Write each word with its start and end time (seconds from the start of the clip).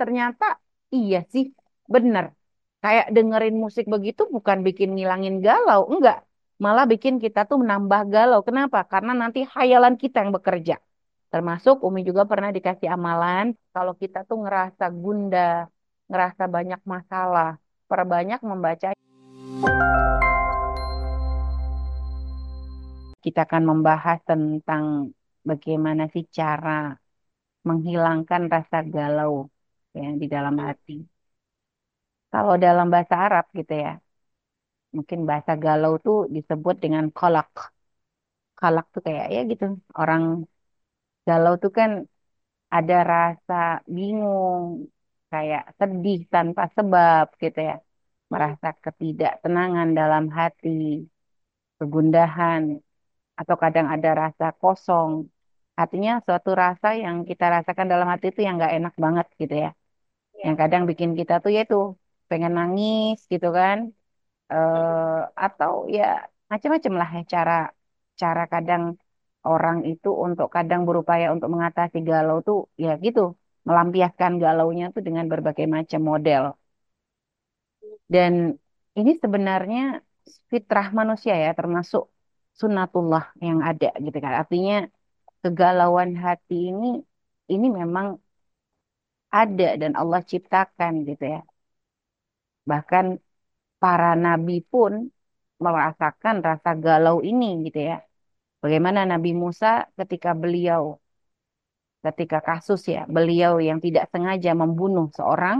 ternyata 0.00 0.60
iya 0.92 1.24
sih, 1.32 1.44
bener. 1.88 2.36
Kayak 2.84 3.06
dengerin 3.16 3.56
musik 3.56 3.84
begitu 3.88 4.28
bukan 4.28 4.58
bikin 4.62 4.94
ngilangin 4.94 5.42
galau, 5.42 5.88
enggak. 5.90 6.22
Malah 6.56 6.84
bikin 6.88 7.20
kita 7.20 7.44
tuh 7.48 7.58
menambah 7.60 8.02
galau. 8.08 8.40
Kenapa? 8.46 8.84
Karena 8.86 9.12
nanti 9.12 9.44
hayalan 9.44 9.96
kita 9.96 10.22
yang 10.22 10.32
bekerja. 10.36 10.76
Termasuk 11.32 11.82
Umi 11.82 12.00
juga 12.06 12.22
pernah 12.24 12.54
dikasih 12.54 12.88
amalan, 12.96 13.52
kalau 13.74 13.92
kita 13.98 14.22
tuh 14.28 14.46
ngerasa 14.46 14.88
gundah, 14.88 15.66
ngerasa 16.06 16.44
banyak 16.46 16.80
masalah, 16.86 17.58
perbanyak 17.90 18.40
membaca. 18.46 18.94
Kita 23.20 23.40
akan 23.42 23.62
membahas 23.66 24.22
tentang 24.22 25.10
bagaimana 25.42 26.06
sih 26.14 26.22
cara 26.30 26.94
menghilangkan 27.66 28.46
rasa 28.46 28.86
galau 28.86 29.50
ya 30.02 30.08
di 30.22 30.26
dalam 30.34 30.54
hati. 30.66 30.92
Kalau 32.32 32.54
dalam 32.64 32.86
bahasa 32.92 33.14
Arab 33.26 33.44
gitu 33.58 33.72
ya, 33.84 33.90
mungkin 34.96 35.20
bahasa 35.28 35.52
galau 35.64 35.92
tuh 36.06 36.18
disebut 36.34 36.74
dengan 36.84 37.04
kolak. 37.18 37.48
Kolak 38.58 38.84
tuh 38.94 39.00
kayak 39.06 39.26
ya 39.34 39.40
gitu, 39.50 39.64
orang 40.00 40.22
galau 41.28 41.52
tuh 41.62 41.70
kan 41.78 41.90
ada 42.76 42.94
rasa 43.12 43.54
bingung, 43.96 44.64
kayak 45.32 45.62
sedih 45.78 46.18
tanpa 46.34 46.62
sebab 46.76 47.24
gitu 47.42 47.58
ya. 47.70 47.74
Merasa 48.32 48.68
ketidaktenangan 48.84 49.88
dalam 50.00 50.24
hati, 50.38 50.68
kegundahan, 51.78 52.62
atau 53.40 53.56
kadang 53.64 53.86
ada 53.94 54.10
rasa 54.22 54.46
kosong. 54.62 55.12
Artinya 55.82 56.12
suatu 56.26 56.50
rasa 56.64 56.88
yang 57.04 57.16
kita 57.30 57.44
rasakan 57.56 57.86
dalam 57.92 58.08
hati 58.12 58.26
itu 58.32 58.40
yang 58.46 58.54
nggak 58.60 58.74
enak 58.78 58.94
banget 59.04 59.26
gitu 59.42 59.54
ya. 59.64 59.70
Yang 60.46 60.56
kadang 60.62 60.82
bikin 60.90 61.10
kita 61.18 61.32
tuh 61.42 61.50
ya 61.56 61.60
itu 61.66 61.76
pengen 62.30 62.52
nangis 62.58 63.16
gitu 63.32 63.48
kan. 63.58 63.78
eh 64.52 65.18
atau 65.44 65.72
ya 65.96 66.02
macam-macam 66.52 66.92
lah 67.00 67.08
ya 67.16 67.22
cara 67.34 67.52
cara 68.22 68.42
kadang 68.54 68.84
orang 69.48 69.78
itu 69.90 70.08
untuk 70.26 70.48
kadang 70.56 70.82
berupaya 70.88 71.26
untuk 71.34 71.50
mengatasi 71.54 71.98
galau 72.10 72.36
tuh 72.48 72.58
ya 72.84 72.90
gitu 73.06 73.20
melampiaskan 73.68 74.32
galaunya 74.44 74.84
tuh 74.94 75.02
dengan 75.08 75.26
berbagai 75.32 75.66
macam 75.76 76.00
model. 76.10 76.42
Dan 78.14 78.32
ini 78.98 79.10
sebenarnya 79.22 79.78
fitrah 80.50 80.86
manusia 80.98 81.34
ya 81.44 81.50
termasuk 81.58 82.02
sunnatullah 82.60 83.24
yang 83.46 83.58
ada 83.68 83.86
gitu 84.04 84.16
kan. 84.24 84.32
Artinya 84.42 84.74
kegalauan 85.42 86.10
hati 86.24 86.54
ini 86.70 86.86
ini 87.52 87.66
memang 87.80 88.06
ada 89.42 89.68
dan 89.80 89.92
Allah 90.00 90.20
ciptakan 90.30 90.92
gitu 91.08 91.24
ya. 91.34 91.40
Bahkan 92.70 93.06
para 93.82 94.10
nabi 94.26 94.54
pun 94.72 94.92
merasakan 95.64 96.36
rasa 96.48 96.70
galau 96.84 97.18
ini 97.30 97.46
gitu 97.66 97.80
ya. 97.90 97.96
Bagaimana 98.62 99.00
Nabi 99.12 99.30
Musa 99.42 99.68
ketika 99.98 100.30
beliau 100.42 100.84
ketika 102.04 102.38
kasus 102.48 102.80
ya, 102.94 102.98
beliau 103.16 103.52
yang 103.68 103.78
tidak 103.84 104.04
sengaja 104.12 104.50
membunuh 104.62 105.06
seorang 105.18 105.58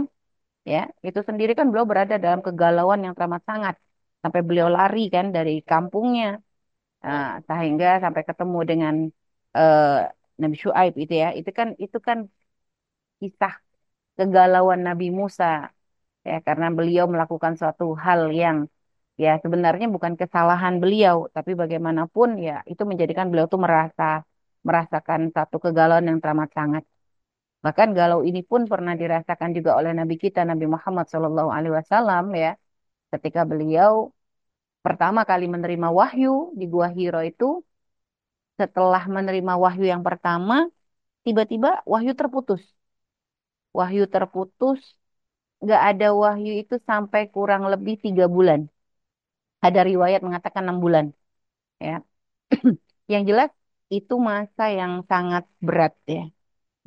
ya, 0.73 0.79
itu 1.07 1.19
sendiri 1.29 1.51
kan 1.59 1.65
beliau 1.71 1.87
berada 1.91 2.15
dalam 2.25 2.41
kegalauan 2.47 2.99
yang 3.05 3.13
teramat 3.17 3.43
sangat 3.49 3.75
sampai 4.23 4.41
beliau 4.47 4.69
lari 4.77 4.99
kan 5.15 5.25
dari 5.37 5.51
kampungnya 5.71 6.27
Nah, 7.05 7.27
sehingga 7.47 7.87
sampai 8.03 8.23
ketemu 8.29 8.59
dengan 8.71 8.95
eh, 9.57 9.85
Nabi 10.41 10.55
Syuaib 10.63 10.93
itu 11.03 11.13
ya, 11.23 11.27
itu 11.39 11.49
kan 11.59 11.67
itu 11.83 11.97
kan 12.07 12.17
kisah 13.19 13.53
kegalauan 14.17 14.81
Nabi 14.87 15.07
Musa 15.19 15.45
ya 16.29 16.37
karena 16.47 16.67
beliau 16.77 17.05
melakukan 17.13 17.53
suatu 17.59 17.85
hal 18.05 18.21
yang 18.41 18.57
ya 19.23 19.29
sebenarnya 19.43 19.87
bukan 19.95 20.13
kesalahan 20.21 20.75
beliau, 20.83 21.17
tapi 21.35 21.51
bagaimanapun 21.61 22.29
ya 22.47 22.53
itu 22.71 22.83
menjadikan 22.89 23.25
beliau 23.31 23.47
tuh 23.53 23.61
merasa 23.65 24.03
merasakan 24.67 25.21
satu 25.35 25.57
kegalauan 25.63 26.05
yang 26.09 26.19
teramat 26.21 26.49
sangat. 26.57 26.83
Bahkan 27.65 27.89
galau 27.97 28.21
ini 28.29 28.41
pun 28.45 28.61
pernah 28.71 28.93
dirasakan 29.01 29.49
juga 29.57 29.71
oleh 29.79 29.91
Nabi 29.99 30.15
kita 30.23 30.45
Nabi 30.45 30.65
Muhammad 30.69 31.05
Shallallahu 31.09 31.49
Alaihi 31.49 31.73
Wasallam 31.79 32.25
ya, 32.37 32.53
ketika 33.13 33.41
beliau 33.51 34.13
pertama 34.85 35.25
kali 35.29 35.45
menerima 35.49 35.87
wahyu 35.99 36.53
di 36.59 36.65
Gua 36.69 36.87
Hiro 36.93 37.21
itu, 37.25 37.65
setelah 38.59 39.03
menerima 39.09 39.53
wahyu 39.57 39.85
yang 39.89 40.01
pertama, 40.05 40.69
tiba-tiba 41.25 41.81
wahyu 41.85 42.13
terputus. 42.13 42.76
Wahyu 43.77 44.01
terputus, 44.13 44.79
nggak 45.63 45.81
ada 45.89 46.05
wahyu 46.21 46.51
itu 46.61 46.75
sampai 46.89 47.21
kurang 47.35 47.63
lebih 47.73 47.95
tiga 48.05 48.25
bulan. 48.35 48.61
Ada 49.65 49.79
riwayat 49.89 50.21
mengatakan 50.25 50.61
enam 50.65 50.77
bulan. 50.85 51.05
Ya, 51.87 51.95
yang 53.13 53.23
jelas 53.29 53.51
itu 53.97 54.13
masa 54.29 54.63
yang 54.79 54.93
sangat 55.11 55.43
berat 55.67 55.93
ya 56.15 56.21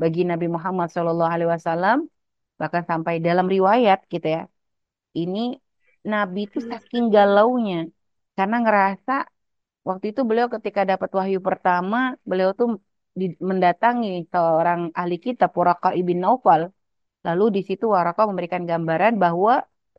bagi 0.02 0.20
Nabi 0.30 0.46
Muhammad 0.56 0.88
Shallallahu 0.94 1.32
Alaihi 1.34 1.50
Wasallam. 1.56 1.98
Bahkan 2.60 2.84
sampai 2.90 3.14
dalam 3.26 3.46
riwayat 3.54 3.98
gitu 4.14 4.26
ya, 4.36 4.42
ini 5.20 5.38
Nabi 6.12 6.40
itu 6.48 6.58
saking 6.70 7.04
galaunya 7.16 7.76
karena 8.36 8.56
ngerasa 8.64 9.12
waktu 9.88 10.06
itu 10.12 10.20
beliau 10.28 10.48
ketika 10.54 10.82
dapat 10.90 11.10
wahyu 11.18 11.38
pertama, 11.48 11.96
beliau 12.30 12.50
tuh 12.60 12.68
mendatangi 13.48 14.08
seorang 14.32 14.80
ahli 15.00 15.16
kitab 15.24 15.50
Waraka 15.58 15.88
ibn 16.00 16.16
Naufal. 16.24 16.62
Lalu 17.26 17.44
di 17.56 17.60
situ 17.68 17.84
Waraka 17.94 18.22
memberikan 18.30 18.62
gambaran 18.70 19.12
bahwa 19.24 19.52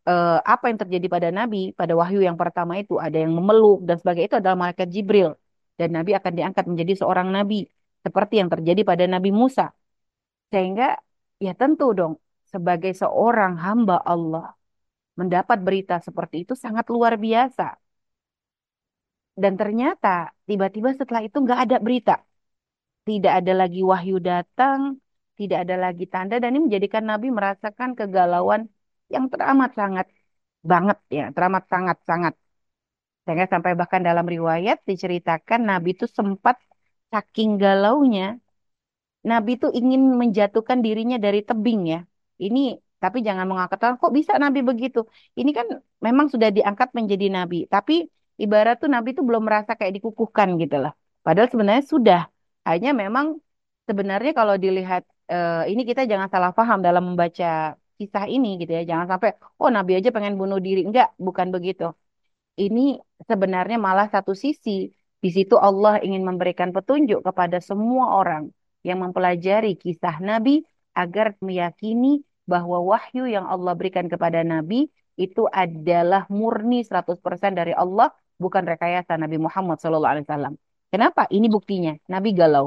eh, 0.09 0.39
apa 0.53 0.63
yang 0.69 0.79
terjadi 0.81 1.07
pada 1.15 1.29
Nabi 1.39 1.57
pada 1.79 1.93
wahyu 1.99 2.19
yang 2.27 2.37
pertama 2.41 2.73
itu 2.81 2.93
ada 3.05 3.17
yang 3.23 3.33
memeluk 3.37 3.77
dan 3.87 3.95
sebagainya 4.01 4.27
itu 4.29 4.37
adalah 4.41 4.57
malaikat 4.61 4.87
Jibril 4.95 5.29
dan 5.79 5.89
Nabi 5.97 6.11
akan 6.19 6.33
diangkat 6.37 6.65
menjadi 6.71 6.93
seorang 7.01 7.27
nabi 7.37 7.55
seperti 8.05 8.33
yang 8.41 8.49
terjadi 8.53 8.81
pada 8.89 9.05
Nabi 9.13 9.29
Musa. 9.41 9.65
Sehingga 10.51 10.97
ya 11.45 11.53
tentu 11.61 11.85
dong 11.99 12.13
sebagai 12.53 12.91
seorang 13.01 13.53
hamba 13.65 13.97
Allah 14.13 14.45
mendapat 15.19 15.57
berita 15.67 15.95
seperti 16.07 16.35
itu 16.43 16.53
sangat 16.63 16.85
luar 16.93 17.13
biasa. 17.25 17.63
Dan 19.41 19.53
ternyata 19.61 20.35
tiba-tiba 20.47 20.89
setelah 20.99 21.21
itu 21.27 21.37
nggak 21.45 21.59
ada 21.65 21.77
berita. 21.85 22.13
Tidak 23.07 23.33
ada 23.39 23.53
lagi 23.61 23.81
wahyu 23.91 24.15
datang, 24.21 24.79
tidak 25.39 25.57
ada 25.65 25.75
lagi 25.85 26.05
tanda. 26.13 26.35
Dan 26.41 26.49
ini 26.53 26.61
menjadikan 26.69 27.03
Nabi 27.11 27.27
merasakan 27.37 27.89
kegalauan 27.99 28.61
yang 29.13 29.25
teramat 29.31 29.71
sangat 29.79 30.07
banget 30.71 30.97
ya. 31.17 31.23
Teramat 31.35 31.63
sangat-sangat. 31.73 32.33
Sehingga 33.25 33.45
sampai 33.53 33.71
bahkan 33.79 34.01
dalam 34.01 34.25
riwayat 34.25 34.77
diceritakan 34.89 35.59
Nabi 35.69 35.89
itu 35.97 36.05
sempat 36.17 36.57
saking 37.13 37.57
galaunya. 37.61 38.37
Nabi 39.21 39.51
itu 39.57 39.67
ingin 39.69 40.01
menjatuhkan 40.21 40.81
dirinya 40.85 41.17
dari 41.21 41.45
tebing 41.45 41.81
ya. 41.93 41.99
Ini 42.41 42.81
tapi 43.01 43.25
jangan 43.25 43.45
mengatakan 43.49 43.97
kok 44.01 44.13
bisa 44.13 44.37
Nabi 44.37 44.61
begitu. 44.61 45.05
Ini 45.37 45.49
kan 45.57 45.67
memang 46.05 46.29
sudah 46.33 46.49
diangkat 46.53 46.93
menjadi 46.97 47.25
Nabi. 47.33 47.65
Tapi 47.65 47.93
ibarat 48.41 48.81
tuh 48.81 48.89
Nabi 48.89 49.13
itu 49.13 49.21
belum 49.25 49.41
merasa 49.45 49.73
kayak 49.77 49.93
dikukuhkan 50.01 50.57
gitu 50.61 50.77
lah. 50.81 50.93
Padahal 51.25 51.49
sebenarnya 51.53 51.85
sudah. 51.85 52.21
Hanya 52.69 52.89
memang 53.01 53.25
sebenarnya 53.87 54.31
kalau 54.39 54.55
dilihat 54.63 55.03
eh, 55.31 55.61
ini 55.71 55.81
kita 55.89 56.01
jangan 56.11 56.29
salah 56.33 56.51
paham 56.57 56.79
dalam 56.87 57.03
membaca 57.13 57.45
kisah 57.99 58.25
ini 58.35 58.47
gitu 58.61 58.71
ya. 58.77 58.81
Jangan 58.89 59.07
sampai 59.11 59.29
oh 59.61 59.69
Nabi 59.77 59.91
aja 59.99 60.09
pengen 60.15 60.33
bunuh 60.41 60.59
diri. 60.65 60.79
Enggak, 60.87 61.07
bukan 61.25 61.47
begitu. 61.55 61.83
Ini 62.63 62.81
sebenarnya 63.29 63.77
malah 63.87 64.07
satu 64.15 64.33
sisi. 64.43 64.71
Di 65.23 65.29
situ 65.37 65.55
Allah 65.67 65.93
ingin 66.05 66.23
memberikan 66.29 66.69
petunjuk 66.75 67.19
kepada 67.27 67.57
semua 67.69 68.05
orang 68.19 68.43
yang 68.87 68.97
mempelajari 69.05 69.77
kisah 69.77 70.17
Nabi 70.29 70.65
agar 70.97 71.37
meyakini 71.47 72.25
bahwa 72.49 72.77
wahyu 72.91 73.29
yang 73.29 73.45
Allah 73.53 73.73
berikan 73.79 74.09
kepada 74.13 74.41
Nabi 74.41 74.89
itu 75.15 75.45
adalah 75.63 76.25
murni 76.33 76.81
100% 76.81 77.51
dari 77.53 77.73
Allah, 77.77 78.09
bukan 78.41 78.63
rekayasa 78.65 79.13
Nabi 79.21 79.37
Muhammad 79.37 79.77
SAW. 79.77 80.57
Kenapa? 80.91 81.21
Ini 81.35 81.47
buktinya. 81.55 81.91
Nabi 82.11 82.29
galau. 82.39 82.65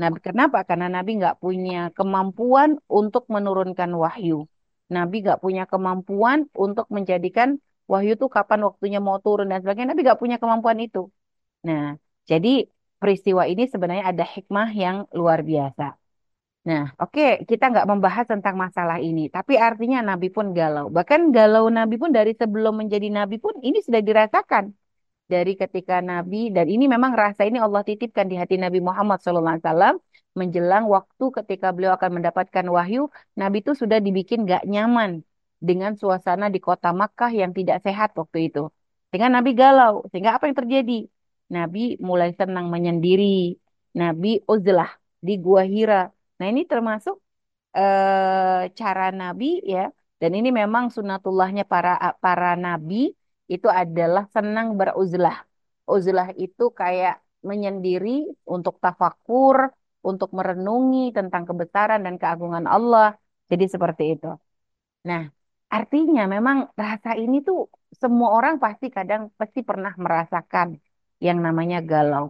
Nabi 0.00 0.18
kenapa? 0.20 0.58
Karena 0.68 0.86
Nabi 0.96 1.10
nggak 1.20 1.36
punya 1.42 1.90
kemampuan 1.96 2.70
untuk 3.00 3.24
menurunkan 3.34 3.90
wahyu. 4.02 4.44
Nabi 4.92 5.16
nggak 5.24 5.40
punya 5.44 5.64
kemampuan 5.72 6.38
untuk 6.54 6.86
menjadikan 6.96 7.48
wahyu 7.90 8.14
itu 8.14 8.26
kapan 8.36 8.60
waktunya 8.68 8.98
mau 9.06 9.18
turun 9.24 9.50
dan 9.50 9.58
sebagainya. 9.62 9.90
Nabi 9.92 10.02
nggak 10.06 10.20
punya 10.22 10.36
kemampuan 10.42 10.78
itu. 10.86 11.10
Nah, 11.66 11.96
jadi 12.30 12.48
peristiwa 13.00 13.42
ini 13.52 13.62
sebenarnya 13.72 14.04
ada 14.12 14.24
hikmah 14.34 14.68
yang 14.76 14.96
luar 15.18 15.40
biasa. 15.42 15.96
Nah, 16.66 16.82
oke, 17.02 17.46
kita 17.50 17.64
nggak 17.72 17.86
membahas 17.90 18.26
tentang 18.26 18.54
masalah 18.58 18.98
ini, 18.98 19.30
tapi 19.30 19.54
artinya 19.54 19.98
Nabi 20.02 20.28
pun 20.34 20.50
galau. 20.50 20.90
Bahkan 20.90 21.20
galau 21.30 21.70
Nabi 21.70 21.94
pun 21.94 22.10
dari 22.10 22.34
sebelum 22.34 22.74
menjadi 22.82 23.06
Nabi 23.18 23.38
pun 23.38 23.54
ini 23.62 23.78
sudah 23.86 24.02
dirasakan 24.02 24.64
dari 25.26 25.52
ketika 25.58 25.98
Nabi 26.10 26.54
dan 26.54 26.66
ini 26.70 26.84
memang 26.94 27.12
rasa 27.22 27.42
ini 27.48 27.58
Allah 27.58 27.82
titipkan 27.82 28.26
di 28.30 28.36
hati 28.38 28.56
Nabi 28.62 28.78
Muhammad 28.78 29.18
SAW 29.18 29.98
menjelang 30.38 30.84
waktu 30.86 31.24
ketika 31.42 31.72
beliau 31.74 31.92
akan 31.98 32.20
mendapatkan 32.20 32.66
wahyu, 32.76 33.08
Nabi 33.40 33.64
itu 33.64 33.72
sudah 33.72 33.98
dibikin 33.98 34.44
gak 34.46 34.62
nyaman 34.68 35.24
dengan 35.58 35.96
suasana 35.96 36.46
di 36.54 36.60
kota 36.60 36.92
Makkah 36.92 37.32
yang 37.32 37.50
tidak 37.56 37.80
sehat 37.82 38.12
waktu 38.20 38.52
itu. 38.52 38.68
Sehingga 39.08 39.28
Nabi 39.32 39.50
galau. 39.56 40.04
Sehingga 40.12 40.36
apa 40.36 40.44
yang 40.48 40.56
terjadi? 40.60 41.08
Nabi 41.56 41.96
mulai 42.08 42.30
senang 42.36 42.66
menyendiri. 42.68 43.56
Nabi 43.96 44.44
uzlah 44.44 44.90
di 45.26 45.32
Gua 45.40 45.64
Hira. 45.64 46.12
Nah 46.38 46.46
ini 46.52 46.68
termasuk 46.68 47.16
eh, 47.72 48.62
cara 48.78 49.04
Nabi 49.22 49.64
ya. 49.64 49.88
Dan 50.20 50.32
ini 50.38 50.48
memang 50.52 50.92
sunatullahnya 50.92 51.64
para 51.68 51.92
para 52.24 52.56
Nabi 52.56 53.12
itu 53.54 53.68
adalah 53.82 54.24
senang 54.34 54.66
beruzlah. 54.78 55.36
Uzlah 55.92 56.28
itu 56.44 56.62
kayak 56.80 57.14
menyendiri 57.48 58.08
untuk 58.54 58.74
tafakur, 58.82 59.56
untuk 60.08 60.30
merenungi 60.38 60.98
tentang 61.16 61.42
kebesaran 61.48 62.00
dan 62.06 62.14
keagungan 62.22 62.66
Allah. 62.74 63.06
Jadi 63.50 63.64
seperti 63.74 64.02
itu. 64.14 64.26
Nah, 65.08 65.22
artinya 65.76 66.22
memang 66.34 66.56
rasa 66.82 67.10
ini 67.22 67.36
tuh 67.48 67.58
semua 68.02 68.28
orang 68.38 68.54
pasti 68.64 68.86
kadang 68.96 69.22
pasti 69.40 69.60
pernah 69.68 69.92
merasakan 70.04 70.68
yang 71.26 71.38
namanya 71.46 71.78
galau. 71.90 72.24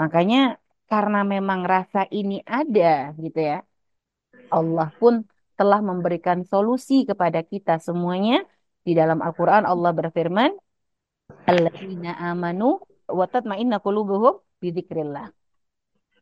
Makanya 0.00 0.38
karena 0.90 1.18
memang 1.34 1.60
rasa 1.72 2.00
ini 2.18 2.34
ada 2.58 3.14
gitu 3.22 3.38
ya, 3.50 3.56
Allah 4.56 4.88
pun 5.00 5.14
telah 5.58 5.80
memberikan 5.90 6.38
solusi 6.52 6.94
kepada 7.10 7.40
kita 7.52 7.72
semuanya. 7.86 8.34
Di 8.80 8.92
dalam 8.96 9.20
Al-Quran 9.20 9.68
Allah 9.68 9.92
berfirman, 9.92 10.50
Alladzina 11.46 12.16
amanu 12.18 12.80
wa 13.06 13.26
tatma'inna 13.28 13.78
qulubuhum 13.82 14.40
bidzikrillah. 14.58 15.30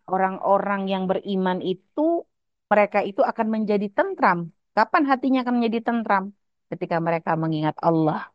Orang-orang 0.09 0.89
yang 0.89 1.05
beriman 1.05 1.61
itu 1.61 2.25
mereka 2.69 3.05
itu 3.05 3.21
akan 3.21 3.47
menjadi 3.49 3.89
tentram. 3.93 4.53
Kapan 4.73 5.03
hatinya 5.09 5.45
akan 5.45 5.55
menjadi 5.61 5.79
tentram? 5.93 6.33
Ketika 6.69 7.01
mereka 7.01 7.37
mengingat 7.37 7.77
Allah. 7.81 8.29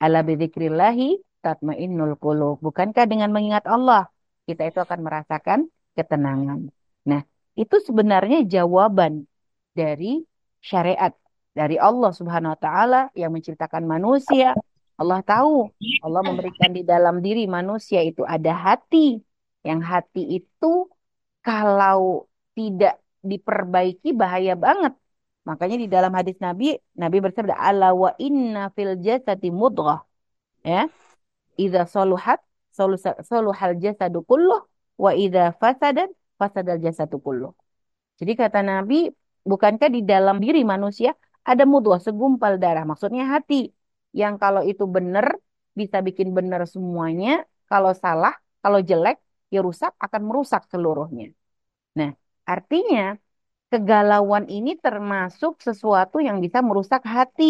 Ala 0.00 0.20
bidzikrillahi 0.24 1.42
tatmainnul 1.44 2.16
qulub. 2.20 2.60
Bukankah 2.60 3.04
dengan 3.08 3.32
mengingat 3.32 3.64
Allah 3.68 4.08
kita 4.48 4.64
itu 4.64 4.80
akan 4.80 5.00
merasakan 5.04 5.68
ketenangan. 5.92 6.72
Nah, 7.04 7.20
itu 7.52 7.76
sebenarnya 7.84 8.48
jawaban 8.48 9.28
dari 9.76 10.24
syariat 10.64 11.12
dari 11.58 11.74
Allah 11.74 12.14
Subhanahu 12.14 12.54
wa 12.54 12.60
taala 12.62 13.00
yang 13.18 13.34
menciptakan 13.34 13.82
manusia. 13.82 14.54
Allah 14.94 15.22
tahu, 15.26 15.70
Allah 16.06 16.22
memberikan 16.22 16.70
di 16.70 16.86
dalam 16.86 17.18
diri 17.18 17.50
manusia 17.50 17.98
itu 18.02 18.22
ada 18.22 18.54
hati. 18.54 19.18
Yang 19.66 19.80
hati 19.90 20.22
itu 20.38 20.86
kalau 21.42 22.30
tidak 22.54 23.02
diperbaiki 23.26 24.14
bahaya 24.14 24.54
banget. 24.54 24.94
Makanya 25.46 25.76
di 25.82 25.88
dalam 25.90 26.14
hadis 26.14 26.38
Nabi, 26.38 26.78
Nabi 26.94 27.18
bersabda, 27.18 27.58
"Ala 27.58 27.90
wa 27.94 28.10
inna 28.18 28.70
fil 28.74 28.94
jasadi 29.02 29.50
mudghah." 29.50 30.06
Ya. 30.62 30.86
Idza 31.58 31.90
saluhat 31.90 32.38
saluhal 33.26 33.74
jasadu 33.82 34.22
kulluh 34.22 34.62
wa 34.94 35.10
idza 35.10 35.58
fasadat 35.58 36.10
fasadal 36.38 36.78
jasadu 36.78 37.18
kulluh. 37.18 37.50
Jadi 38.18 38.38
kata 38.38 38.62
Nabi, 38.62 39.10
bukankah 39.46 39.90
di 39.90 40.06
dalam 40.06 40.38
diri 40.38 40.62
manusia 40.62 41.14
ada 41.50 41.64
mudghah 41.72 42.00
segumpal 42.06 42.52
darah, 42.62 42.84
maksudnya 42.90 43.24
hati. 43.34 43.54
Yang 44.20 44.34
kalau 44.42 44.62
itu 44.70 44.84
benar 44.96 45.26
bisa 45.80 45.98
bikin 46.06 46.28
benar 46.38 46.60
semuanya, 46.74 47.30
kalau 47.70 47.92
salah, 48.02 48.34
kalau 48.62 48.78
jelek 48.88 49.16
ya 49.54 49.60
rusak 49.66 49.92
akan 50.04 50.22
merusak 50.28 50.62
seluruhnya. 50.72 51.26
Nah, 51.98 52.10
artinya 52.52 53.00
kegalauan 53.72 54.44
ini 54.56 54.70
termasuk 54.84 55.52
sesuatu 55.66 56.16
yang 56.28 56.38
bisa 56.44 56.58
merusak 56.68 57.02
hati. 57.16 57.44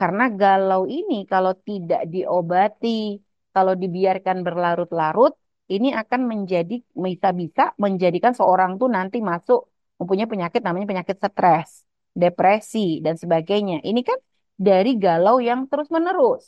Karena 0.00 0.24
galau 0.40 0.82
ini 0.98 1.14
kalau 1.32 1.52
tidak 1.68 2.02
diobati, 2.10 3.22
kalau 3.54 3.74
dibiarkan 3.82 4.36
berlarut-larut, 4.46 5.32
ini 5.74 5.88
akan 5.94 6.20
menjadi 6.30 6.74
bisa-bisa 7.04 7.62
menjadikan 7.84 8.32
seorang 8.34 8.70
tuh 8.80 8.88
nanti 8.96 9.22
masuk 9.22 9.60
mempunyai 9.98 10.26
penyakit 10.26 10.60
namanya 10.66 10.86
penyakit 10.90 11.16
stres, 11.22 11.86
depresi 12.12 13.00
dan 13.04 13.14
sebagainya. 13.16 13.80
Ini 13.82 14.00
kan 14.04 14.18
dari 14.56 14.96
galau 15.00 15.40
yang 15.42 15.66
terus-menerus. 15.70 16.44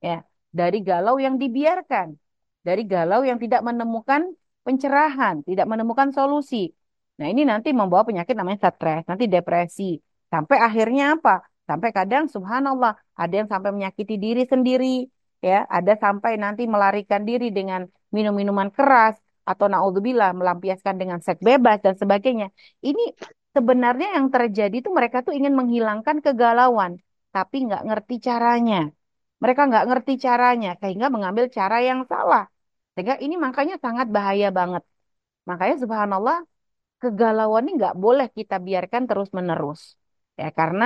Ya, 0.00 0.24
dari 0.52 0.84
galau 0.84 1.16
yang 1.16 1.40
dibiarkan, 1.40 2.16
dari 2.60 2.82
galau 2.84 3.24
yang 3.24 3.38
tidak 3.40 3.64
menemukan 3.64 4.32
pencerahan, 4.64 5.44
tidak 5.44 5.66
menemukan 5.68 6.12
solusi. 6.12 6.72
Nah, 7.20 7.30
ini 7.30 7.46
nanti 7.46 7.70
membawa 7.70 8.02
penyakit 8.02 8.34
namanya 8.34 8.68
stres, 8.72 9.06
nanti 9.06 9.24
depresi. 9.30 10.00
Sampai 10.32 10.58
akhirnya 10.58 11.14
apa? 11.16 11.46
Sampai 11.64 11.94
kadang 11.96 12.28
subhanallah, 12.28 12.92
ada 13.16 13.34
yang 13.34 13.48
sampai 13.48 13.70
menyakiti 13.72 14.20
diri 14.20 14.44
sendiri, 14.44 15.08
ya, 15.40 15.64
ada 15.68 15.96
sampai 15.96 16.36
nanti 16.36 16.68
melarikan 16.68 17.22
diri 17.24 17.48
dengan 17.54 17.88
minum-minuman 18.12 18.68
keras 18.68 19.16
atau 19.44 19.68
naudzubillah 19.68 20.32
melampiaskan 20.32 20.96
dengan 20.96 21.18
seks 21.20 21.40
bebas 21.44 21.78
dan 21.84 21.94
sebagainya. 21.96 22.48
Ini 22.80 23.04
sebenarnya 23.54 24.08
yang 24.16 24.26
terjadi 24.34 24.74
itu 24.80 24.90
mereka 24.98 25.18
tuh 25.26 25.32
ingin 25.38 25.54
menghilangkan 25.60 26.16
kegalauan, 26.26 26.92
tapi 27.34 27.56
nggak 27.66 27.82
ngerti 27.88 28.14
caranya. 28.28 28.76
Mereka 29.42 29.62
nggak 29.70 29.84
ngerti 29.88 30.12
caranya 30.26 30.68
sehingga 30.80 31.06
mengambil 31.14 31.46
cara 31.58 31.76
yang 31.88 32.00
salah. 32.12 32.42
Sehingga 32.94 33.14
ini 33.24 33.34
makanya 33.46 33.74
sangat 33.84 34.06
bahaya 34.16 34.46
banget. 34.58 34.82
Makanya 35.48 35.76
subhanallah 35.82 36.38
kegalauan 37.02 37.62
ini 37.66 37.72
nggak 37.80 37.96
boleh 38.04 38.26
kita 38.38 38.56
biarkan 38.66 39.02
terus-menerus. 39.10 39.82
Ya, 40.40 40.48
karena 40.58 40.84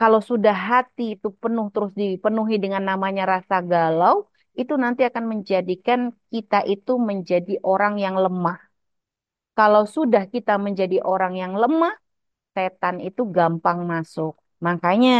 kalau 0.00 0.20
sudah 0.30 0.54
hati 0.70 1.02
itu 1.16 1.28
penuh 1.42 1.66
terus 1.74 1.92
dipenuhi 2.00 2.56
dengan 2.64 2.82
namanya 2.90 3.24
rasa 3.34 3.56
galau, 3.72 4.16
itu 4.60 4.74
nanti 4.84 5.02
akan 5.08 5.24
menjadikan 5.32 6.00
kita 6.32 6.56
itu 6.74 6.92
menjadi 7.10 7.52
orang 7.64 7.94
yang 8.04 8.16
lemah. 8.24 8.58
Kalau 9.58 9.82
sudah 9.96 10.22
kita 10.34 10.52
menjadi 10.66 10.96
orang 11.12 11.32
yang 11.42 11.52
lemah, 11.62 11.94
setan 12.54 12.96
itu 13.08 13.22
gampang 13.36 13.78
masuk. 13.92 14.32
Makanya 14.66 15.12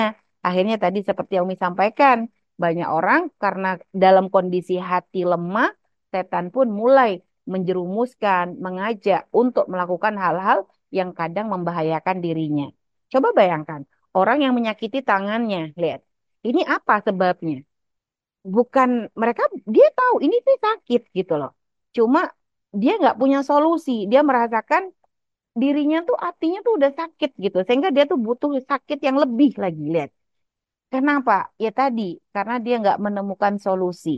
akhirnya 0.46 0.76
tadi 0.84 0.98
seperti 1.08 1.32
yang 1.36 1.44
Umi 1.48 1.56
sampaikan, 1.64 2.18
banyak 2.62 2.88
orang 2.98 3.20
karena 3.42 3.68
dalam 4.04 4.26
kondisi 4.34 4.74
hati 4.90 5.20
lemah, 5.32 5.70
setan 6.12 6.46
pun 6.54 6.66
mulai 6.80 7.10
menjerumuskan, 7.52 8.46
mengajak 8.64 9.20
untuk 9.40 9.64
melakukan 9.72 10.14
hal-hal 10.22 10.58
yang 10.98 11.10
kadang 11.18 11.46
membahayakan 11.54 12.16
dirinya. 12.24 12.66
Coba 13.12 13.28
bayangkan, 13.38 13.80
orang 14.18 14.38
yang 14.44 14.52
menyakiti 14.58 14.98
tangannya, 15.10 15.72
lihat. 15.80 16.00
Ini 16.48 16.62
apa 16.76 16.94
sebabnya? 17.06 17.56
bukan 18.46 19.10
mereka 19.20 19.42
dia 19.74 19.88
tahu 19.98 20.22
ini 20.24 20.36
sih 20.46 20.56
sakit 20.66 21.00
gitu 21.18 21.34
loh. 21.40 21.50
Cuma 21.96 22.20
dia 22.80 22.92
nggak 23.00 23.16
punya 23.20 23.38
solusi. 23.50 23.90
Dia 24.10 24.20
merasakan 24.28 24.82
dirinya 25.60 25.98
tuh 26.08 26.16
hatinya 26.24 26.58
tuh 26.66 26.72
udah 26.78 26.90
sakit 27.00 27.30
gitu. 27.44 27.58
Sehingga 27.66 27.88
dia 27.96 28.04
tuh 28.10 28.18
butuh 28.26 28.50
sakit 28.70 28.98
yang 29.06 29.16
lebih 29.22 29.50
lagi. 29.64 29.82
Lihat. 29.94 30.10
Kenapa? 30.92 31.32
Ya 31.64 31.70
tadi, 31.80 32.02
karena 32.34 32.54
dia 32.64 32.74
nggak 32.82 32.98
menemukan 33.04 33.54
solusi. 33.66 34.10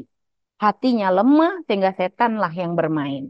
Hatinya 0.63 1.07
lemah 1.17 1.53
sehingga 1.67 1.91
setan 1.99 2.33
lah 2.43 2.53
yang 2.63 2.73
bermain. 2.79 3.23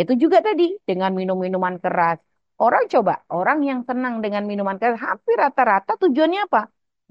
Itu 0.00 0.12
juga 0.22 0.38
tadi 0.46 0.76
dengan 0.88 1.10
minum-minuman 1.18 1.74
keras. 1.82 2.18
Orang 2.56 2.84
coba, 2.92 3.12
orang 3.32 3.58
yang 3.68 3.80
senang 3.88 4.14
dengan 4.24 4.42
minuman 4.50 4.76
keras 4.80 5.00
hampir 5.00 5.36
rata-rata 5.44 5.92
tujuannya 6.02 6.40
apa? 6.48 6.62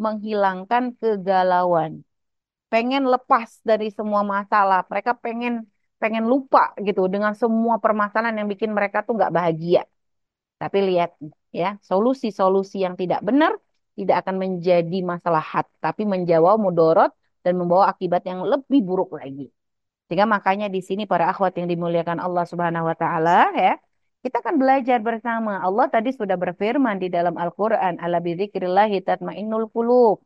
Menghilangkan 0.03 0.83
kegalauan 1.01 2.05
pengen 2.75 3.03
lepas 3.13 3.49
dari 3.69 3.87
semua 3.97 4.21
masalah. 4.35 4.83
Mereka 4.91 5.11
pengen 5.23 5.53
pengen 6.01 6.25
lupa 6.31 6.75
gitu 6.87 7.07
dengan 7.13 7.33
semua 7.41 7.79
permasalahan 7.83 8.35
yang 8.39 8.49
bikin 8.53 8.71
mereka 8.77 9.01
tuh 9.07 9.13
nggak 9.17 9.33
bahagia. 9.33 9.81
Tapi 10.61 10.77
lihat 10.89 11.15
ya, 11.51 11.79
solusi-solusi 11.83 12.83
yang 12.85 12.95
tidak 12.99 13.19
benar 13.27 13.55
tidak 13.95 14.27
akan 14.27 14.35
menjadi 14.43 14.97
masalah 15.07 15.39
hat, 15.39 15.67
tapi 15.79 16.03
menjawab 16.03 16.59
mudorot 16.59 17.11
dan 17.41 17.55
membawa 17.55 17.87
akibat 17.91 18.27
yang 18.27 18.43
lebih 18.43 18.83
buruk 18.83 19.15
lagi. 19.15 19.47
Sehingga 20.05 20.27
makanya 20.27 20.67
di 20.69 20.83
sini 20.83 21.07
para 21.07 21.31
akhwat 21.31 21.57
yang 21.57 21.67
dimuliakan 21.71 22.19
Allah 22.21 22.45
Subhanahu 22.45 22.85
wa 22.85 22.95
taala 22.99 23.49
ya, 23.55 23.73
kita 24.21 24.43
akan 24.43 24.55
belajar 24.61 24.99
bersama. 25.01 25.63
Allah 25.63 25.87
tadi 25.89 26.09
sudah 26.13 26.35
berfirman 26.35 26.99
di 27.01 27.07
dalam 27.09 27.39
Al-Qur'an, 27.39 27.97
"Ala 28.03 28.19
bidzikrillah 28.21 28.91
tatmainnul 29.01 29.71
qulub." 29.73 30.21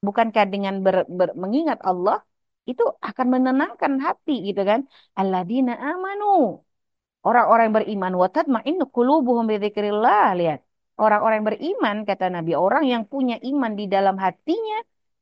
Bukankah 0.00 0.44
dengan 0.48 0.80
ber, 0.80 1.04
ber, 1.10 1.36
mengingat 1.36 1.82
Allah 1.84 2.24
itu 2.70 2.82
akan 3.08 3.26
menenangkan 3.34 3.92
hati 4.04 4.32
gitu 4.48 4.60
kan? 4.70 4.80
Alladzina 5.18 5.72
amanu. 5.88 6.26
Orang-orang 7.26 7.64
yang 7.68 7.76
beriman 7.80 8.12
wa 8.22 8.28
tatma'innu 8.34 8.84
qulubuhum 8.96 9.44
bidzikrillah. 9.50 10.22
Lihat. 10.38 10.60
Orang-orang 11.02 11.36
yang 11.40 11.48
beriman 11.50 11.96
kata 12.08 12.24
Nabi, 12.36 12.52
orang 12.64 12.84
yang 12.92 13.02
punya 13.12 13.36
iman 13.50 13.72
di 13.80 13.84
dalam 13.94 14.16
hatinya, 14.24 14.76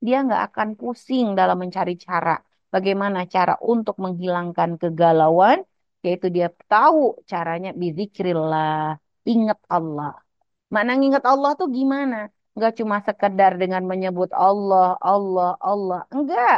dia 0.05 0.17
nggak 0.27 0.43
akan 0.51 0.69
pusing 0.81 1.27
dalam 1.39 1.57
mencari 1.63 1.95
cara. 2.07 2.35
Bagaimana 2.75 3.19
cara 3.35 3.55
untuk 3.73 3.97
menghilangkan 4.05 4.71
kegalauan 4.83 5.59
yaitu 6.05 6.27
dia 6.37 6.47
tahu 6.71 6.99
caranya 7.31 7.71
bizikrillah, 7.83 8.99
ingat 9.31 9.59
Allah. 9.77 10.11
Makna 10.75 10.93
nginget 10.99 11.25
Allah 11.33 11.51
tuh 11.61 11.69
gimana? 11.79 12.17
Enggak 12.55 12.73
cuma 12.81 12.97
sekedar 13.09 13.53
dengan 13.63 13.83
menyebut 13.91 14.31
Allah, 14.47 14.99
Allah, 15.11 15.51
Allah. 15.63 16.01
Enggak. 16.15 16.57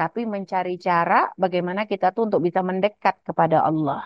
Tapi 0.00 0.20
mencari 0.34 0.74
cara 0.86 1.14
bagaimana 1.42 1.82
kita 1.90 2.06
tuh 2.14 2.22
untuk 2.28 2.40
bisa 2.46 2.60
mendekat 2.68 3.14
kepada 3.28 3.58
Allah. 3.68 4.00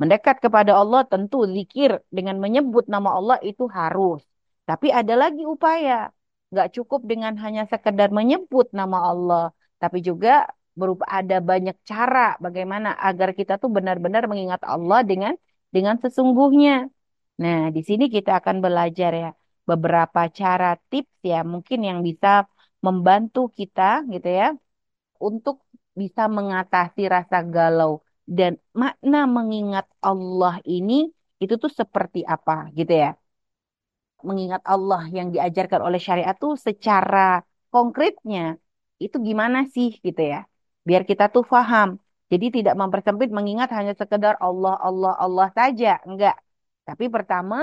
Mendekat 0.00 0.36
kepada 0.44 0.72
Allah 0.80 1.00
tentu 1.12 1.36
zikir 1.56 1.90
dengan 2.16 2.36
menyebut 2.44 2.84
nama 2.94 3.10
Allah 3.18 3.38
itu 3.50 3.64
harus. 3.78 4.22
Tapi 4.68 4.86
ada 4.98 5.14
lagi 5.22 5.42
upaya. 5.54 6.08
Enggak 6.48 6.68
cukup 6.76 7.00
dengan 7.10 7.32
hanya 7.44 7.62
sekedar 7.72 8.08
menyebut 8.18 8.66
nama 8.80 8.98
Allah. 9.10 9.44
Tapi 9.82 9.98
juga 10.08 10.48
berupa 10.80 11.04
ada 11.18 11.36
banyak 11.50 11.76
cara 11.90 12.18
bagaimana 12.44 12.88
agar 13.08 13.28
kita 13.38 13.52
tuh 13.62 13.70
benar-benar 13.76 14.22
mengingat 14.30 14.62
Allah 14.74 15.00
dengan 15.10 15.34
dengan 15.74 15.96
sesungguhnya. 16.02 16.88
Nah, 17.42 17.58
di 17.76 17.80
sini 17.88 18.04
kita 18.16 18.30
akan 18.40 18.56
belajar 18.64 19.10
ya 19.22 19.28
beberapa 19.68 20.20
cara 20.38 20.66
tips 20.90 21.16
ya 21.30 21.36
mungkin 21.52 21.78
yang 21.88 21.98
bisa 22.08 22.48
membantu 22.86 23.40
kita 23.58 23.82
gitu 24.14 24.28
ya 24.40 24.46
untuk 25.26 25.56
bisa 26.00 26.22
mengatasi 26.30 27.00
rasa 27.14 27.42
galau 27.54 27.92
dan 28.28 28.52
makna 28.76 29.24
mengingat 29.36 29.86
Allah 30.04 30.54
ini 30.68 30.94
itu 31.42 31.54
tuh 31.62 31.72
seperti 31.80 32.18
apa 32.34 32.52
gitu 32.78 32.92
ya. 32.92 33.10
Mengingat 34.28 34.62
Allah 34.66 35.02
yang 35.16 35.28
diajarkan 35.34 35.80
oleh 35.86 36.00
syariat 36.02 36.34
tuh 36.34 36.54
secara 36.58 37.38
konkretnya 37.70 38.58
itu 39.04 39.16
gimana 39.28 39.58
sih 39.74 39.88
gitu 40.06 40.22
ya. 40.32 40.38
Biar 40.88 41.02
kita 41.10 41.24
tuh 41.34 41.44
paham. 41.46 41.88
Jadi 42.28 42.46
tidak 42.60 42.74
mempersempit 42.76 43.30
mengingat 43.32 43.72
hanya 43.72 43.94
sekedar 43.96 44.34
Allah, 44.46 44.74
Allah, 44.86 45.12
Allah 45.24 45.48
saja. 45.58 45.96
Enggak. 46.04 46.36
Tapi 46.84 47.04
pertama 47.08 47.56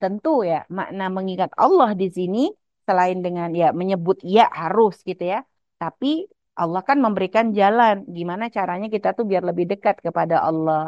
tentu 0.00 0.46
ya 0.50 0.62
makna 0.78 1.04
mengingat 1.16 1.50
Allah 1.58 1.90
di 2.00 2.06
sini 2.16 2.38
selain 2.86 3.18
dengan 3.26 3.50
ya 3.60 3.74
menyebut 3.74 4.22
ya 4.22 4.46
harus 4.60 4.94
gitu 5.08 5.22
ya. 5.32 5.38
Tapi 5.82 6.30
Allah 6.62 6.82
kan 6.88 6.98
memberikan 7.04 7.46
jalan 7.58 7.94
gimana 8.16 8.44
caranya 8.56 8.86
kita 8.94 9.08
tuh 9.16 9.24
biar 9.30 9.42
lebih 9.48 9.64
dekat 9.72 9.96
kepada 10.06 10.36
Allah. 10.48 10.80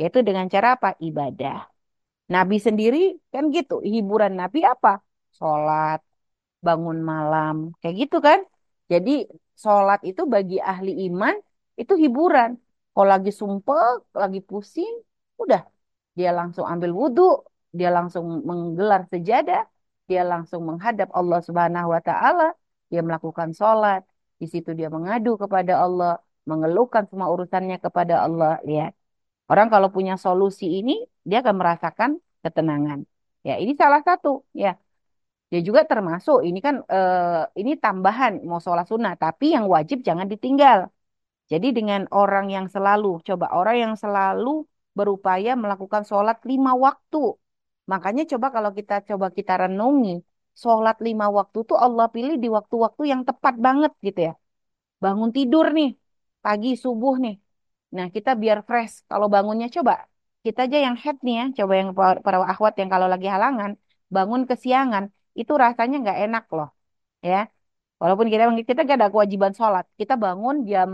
Yaitu 0.00 0.18
dengan 0.28 0.46
cara 0.54 0.68
apa? 0.76 0.88
Ibadah. 1.08 1.56
Nabi 2.34 2.56
sendiri 2.66 2.98
kan 3.32 3.44
gitu. 3.56 3.74
Hiburan 3.92 4.32
Nabi 4.40 4.58
apa? 4.72 4.88
Sholat, 5.38 6.00
bangun 6.66 6.98
malam. 7.10 7.54
Kayak 7.80 7.94
gitu 8.02 8.16
kan. 8.26 8.38
Jadi 8.92 9.10
sholat 9.62 10.00
itu 10.10 10.22
bagi 10.34 10.56
ahli 10.70 10.90
iman 11.10 11.34
itu 11.80 11.94
hiburan. 12.02 12.50
Kalau 12.92 13.08
lagi 13.14 13.30
sumpah, 13.40 14.02
lagi 14.22 14.40
pusing, 14.48 14.94
udah 15.42 15.62
dia 16.18 16.30
langsung 16.38 16.66
ambil 16.72 16.90
wudhu, 17.00 17.22
dia 17.78 17.88
langsung 17.96 18.24
menggelar 18.48 19.06
sejadah, 19.12 19.62
dia 20.10 20.22
langsung 20.32 20.66
menghadap 20.68 21.08
Allah 21.18 21.38
Subhanahu 21.46 21.88
wa 21.94 22.00
taala, 22.08 22.44
dia 22.90 23.00
melakukan 23.06 23.50
sholat, 23.54 24.02
di 24.40 24.46
situ 24.52 24.70
dia 24.78 24.88
mengadu 24.96 25.30
kepada 25.42 25.72
Allah, 25.84 26.10
mengeluhkan 26.50 27.04
semua 27.10 27.28
urusannya 27.34 27.76
kepada 27.84 28.14
Allah. 28.26 28.50
Lihat, 28.68 28.92
orang 29.50 29.68
kalau 29.72 29.88
punya 29.96 30.14
solusi 30.24 30.64
ini, 30.78 30.92
dia 31.28 31.36
akan 31.42 31.54
merasakan 31.60 32.10
ketenangan. 32.44 32.98
Ya, 33.46 33.52
ini 33.62 33.72
salah 33.82 34.00
satu. 34.08 34.28
Ya, 34.62 34.70
dia 35.50 35.60
juga 35.68 35.80
termasuk 35.90 36.36
ini 36.48 36.58
kan 36.66 36.74
eh, 36.94 37.42
ini 37.60 37.70
tambahan 37.84 38.32
mau 38.50 38.60
sholat 38.66 38.86
sunnah, 38.90 39.12
tapi 39.22 39.44
yang 39.56 39.64
wajib 39.74 39.98
jangan 40.08 40.26
ditinggal. 40.32 40.78
Jadi 41.50 41.66
dengan 41.78 42.00
orang 42.20 42.46
yang 42.56 42.66
selalu, 42.74 43.08
coba 43.28 43.46
orang 43.58 43.76
yang 43.84 43.94
selalu 44.02 44.50
berupaya 44.98 45.50
melakukan 45.62 46.02
sholat 46.10 46.36
lima 46.50 46.70
waktu. 46.86 47.18
Makanya 47.92 48.22
coba 48.32 48.46
kalau 48.56 48.70
kita 48.78 48.94
coba 49.08 49.26
kita 49.38 49.52
renungi, 49.62 50.10
sholat 50.62 50.96
lima 51.06 51.24
waktu 51.38 51.58
tuh 51.68 51.76
Allah 51.84 52.06
pilih 52.14 52.34
di 52.42 52.48
waktu-waktu 52.56 53.02
yang 53.12 53.20
tepat 53.28 53.54
banget 53.66 53.92
gitu 54.06 54.20
ya. 54.28 54.32
Bangun 55.04 55.30
tidur 55.36 55.66
nih, 55.76 55.88
pagi 56.44 56.68
subuh 56.84 57.14
nih. 57.24 57.34
Nah 57.96 58.06
kita 58.14 58.30
biar 58.42 58.58
fresh. 58.68 58.94
Kalau 59.10 59.26
bangunnya 59.34 59.66
coba, 59.76 59.92
kita 60.44 60.60
aja 60.66 60.78
yang 60.86 60.96
head 61.02 61.16
nih 61.26 61.34
ya, 61.40 61.44
coba 61.58 61.72
yang 61.80 61.90
para 62.26 62.38
akhwat 62.52 62.72
yang 62.80 62.90
kalau 62.94 63.06
lagi 63.12 63.28
halangan, 63.34 63.70
bangun 64.14 64.42
kesiangan, 64.50 65.04
itu 65.40 65.52
rasanya 65.64 65.96
nggak 66.02 66.18
enak 66.24 66.44
loh. 66.56 66.68
Ya, 67.28 67.38
Walaupun 68.02 68.26
kita 68.32 68.44
kita 68.70 68.80
gak 68.90 68.98
ada 69.00 69.10
kewajiban 69.14 69.52
sholat, 69.58 69.84
kita 70.00 70.14
bangun 70.24 70.56
jam 70.70 70.90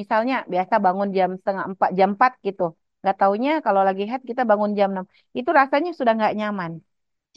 misalnya 0.00 0.34
biasa 0.52 0.74
bangun 0.86 1.08
jam 1.18 1.30
setengah 1.40 1.64
empat 1.70 1.90
jam 1.98 2.08
empat 2.14 2.32
gitu. 2.46 2.62
Nggak 3.02 3.16
taunya 3.20 3.50
kalau 3.66 3.82
lagi 3.88 4.02
head 4.10 4.22
kita 4.30 4.42
bangun 4.50 4.72
jam 4.78 4.88
enam, 4.94 5.06
itu 5.38 5.50
rasanya 5.60 5.90
sudah 5.98 6.12
nggak 6.18 6.34
nyaman. 6.38 6.72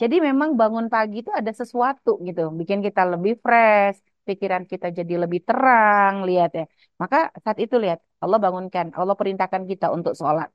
Jadi 0.00 0.16
memang 0.28 0.50
bangun 0.60 0.86
pagi 0.94 1.16
itu 1.24 1.30
ada 1.40 1.52
sesuatu 1.60 2.10
gitu, 2.26 2.40
bikin 2.60 2.78
kita 2.86 3.00
lebih 3.12 3.32
fresh, 3.44 3.96
pikiran 4.28 4.62
kita 4.72 4.86
jadi 4.98 5.14
lebih 5.24 5.40
terang, 5.48 6.14
lihat 6.28 6.50
ya. 6.58 6.64
Maka 7.00 7.16
saat 7.44 7.58
itu 7.64 7.74
lihat 7.84 7.98
Allah 8.22 8.38
bangunkan, 8.44 8.86
Allah 8.98 9.14
perintahkan 9.20 9.62
kita 9.70 9.86
untuk 9.96 10.12
sholat. 10.20 10.48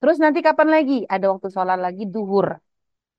Terus 0.00 0.16
nanti 0.24 0.38
kapan 0.46 0.68
lagi? 0.74 0.94
Ada 1.14 1.26
waktu 1.32 1.48
sholat 1.56 1.78
lagi 1.86 2.02
duhur. 2.14 2.48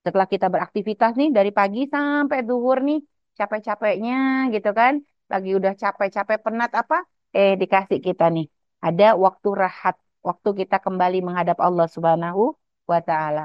Setelah 0.04 0.26
kita 0.34 0.46
beraktivitas 0.54 1.12
nih 1.20 1.28
dari 1.36 1.50
pagi 1.58 1.80
sampai 1.94 2.38
zuhur 2.48 2.78
nih, 2.88 2.98
capek-capeknya 3.38 4.14
gitu 4.54 4.70
kan. 4.78 4.94
Lagi 5.32 5.50
udah 5.58 5.72
capek-capek 5.82 6.38
penat 6.44 6.70
apa? 6.80 6.96
Eh 7.36 7.50
dikasih 7.60 7.98
kita 8.06 8.24
nih. 8.34 8.46
Ada 8.86 9.04
waktu 9.24 9.48
rahat, 9.62 9.96
waktu 10.28 10.48
kita 10.60 10.76
kembali 10.84 11.16
menghadap 11.26 11.58
Allah 11.66 11.86
Subhanahu 11.94 12.42
wa 12.90 13.00
taala. 13.08 13.40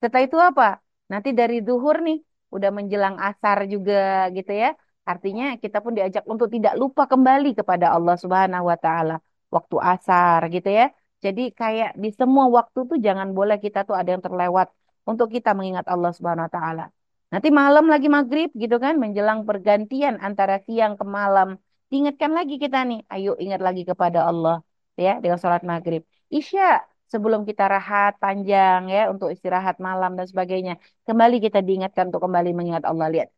Setelah 0.00 0.24
itu 0.28 0.38
apa? 0.50 0.64
Nanti 1.12 1.28
dari 1.40 1.56
zuhur 1.66 1.96
nih, 2.06 2.18
udah 2.54 2.70
menjelang 2.76 3.16
asar 3.28 3.58
juga 3.72 4.28
gitu 4.36 4.52
ya. 4.62 4.68
Artinya 5.10 5.44
kita 5.62 5.78
pun 5.84 5.92
diajak 5.98 6.24
untuk 6.32 6.48
tidak 6.54 6.74
lupa 6.80 7.02
kembali 7.12 7.48
kepada 7.58 7.86
Allah 7.96 8.16
Subhanahu 8.22 8.64
wa 8.70 8.78
taala 8.84 9.14
waktu 9.54 9.76
asar 9.92 10.40
gitu 10.54 10.68
ya. 10.78 10.84
Jadi 11.24 11.42
kayak 11.60 11.90
di 12.02 12.08
semua 12.18 12.44
waktu 12.56 12.78
tuh 12.90 12.98
jangan 13.06 13.28
boleh 13.38 13.56
kita 13.64 13.78
tuh 13.88 13.94
ada 14.00 14.08
yang 14.14 14.22
terlewat 14.26 14.68
untuk 15.10 15.28
kita 15.34 15.50
mengingat 15.58 15.86
Allah 15.92 16.10
Subhanahu 16.16 16.46
wa 16.48 16.52
taala. 16.56 16.84
Nanti 17.32 17.48
malam 17.48 17.84
lagi 17.92 18.08
maghrib 18.12 18.48
gitu 18.62 18.76
kan, 18.84 18.94
menjelang 19.02 19.40
pergantian 19.48 20.14
antara 20.20 20.60
siang 20.66 20.92
ke 21.00 21.04
malam, 21.18 21.48
diingatkan 21.88 22.30
lagi 22.38 22.54
kita 22.60 22.84
nih, 22.84 23.00
ayo 23.08 23.32
ingat 23.40 23.60
lagi 23.66 23.82
kepada 23.88 24.28
Allah 24.30 24.60
ya 25.00 25.16
dengan 25.22 25.38
sholat 25.40 25.64
maghrib. 25.64 26.04
Isya 26.28 26.84
sebelum 27.12 27.40
kita 27.48 27.64
rahat 27.74 28.12
panjang 28.22 28.80
ya 28.94 29.00
untuk 29.12 29.28
istirahat 29.34 29.76
malam 29.86 30.10
dan 30.18 30.26
sebagainya, 30.32 30.72
kembali 31.08 31.36
kita 31.44 31.58
diingatkan 31.66 32.04
untuk 32.10 32.22
kembali 32.26 32.50
mengingat 32.58 32.84
Allah. 32.90 33.06
Lihat, 33.14 33.28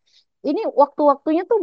ini 0.49 0.61
waktu-waktunya 0.81 1.43
tuh 1.51 1.59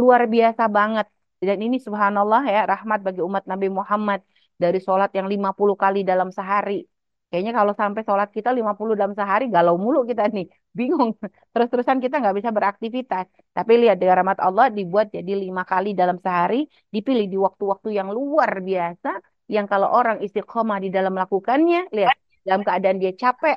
luar 0.00 0.22
biasa 0.34 0.62
banget. 0.78 1.06
Dan 1.48 1.58
ini 1.66 1.76
subhanallah 1.86 2.42
ya, 2.54 2.60
rahmat 2.72 2.98
bagi 3.06 3.20
umat 3.28 3.44
Nabi 3.50 3.66
Muhammad 3.78 4.20
dari 4.62 4.78
sholat 4.86 5.10
yang 5.18 5.26
50 5.32 5.74
kali 5.82 5.98
dalam 6.10 6.28
sehari. 6.38 6.86
Kayaknya 7.32 7.52
kalau 7.58 7.72
sampai 7.80 8.02
sholat 8.08 8.28
kita 8.36 8.50
50 8.58 8.92
dalam 9.00 9.14
sehari, 9.18 9.44
galau 9.54 9.74
mulu 9.84 9.98
kita 10.10 10.22
nih. 10.36 10.46
Bingung. 10.78 11.10
Terus-terusan 11.52 11.98
kita 12.04 12.14
nggak 12.20 12.36
bisa 12.38 12.50
beraktivitas. 12.56 13.26
Tapi 13.56 13.72
lihat, 13.80 13.96
dengan 14.00 14.16
rahmat 14.20 14.38
Allah 14.46 14.66
dibuat 14.68 15.06
jadi 15.16 15.32
lima 15.44 15.62
kali 15.72 15.88
dalam 16.00 16.16
sehari, 16.24 16.56
dipilih 16.94 17.26
di 17.32 17.36
waktu-waktu 17.46 17.88
yang 17.98 18.08
luar 18.16 18.50
biasa, 18.68 19.08
yang 19.54 19.66
kalau 19.72 19.88
orang 19.98 20.18
istiqomah 20.26 20.78
di 20.84 20.88
dalam 20.96 21.12
melakukannya, 21.16 21.78
lihat, 21.96 22.16
dalam 22.46 22.62
keadaan 22.66 22.98
dia 23.02 23.12
capek, 23.22 23.56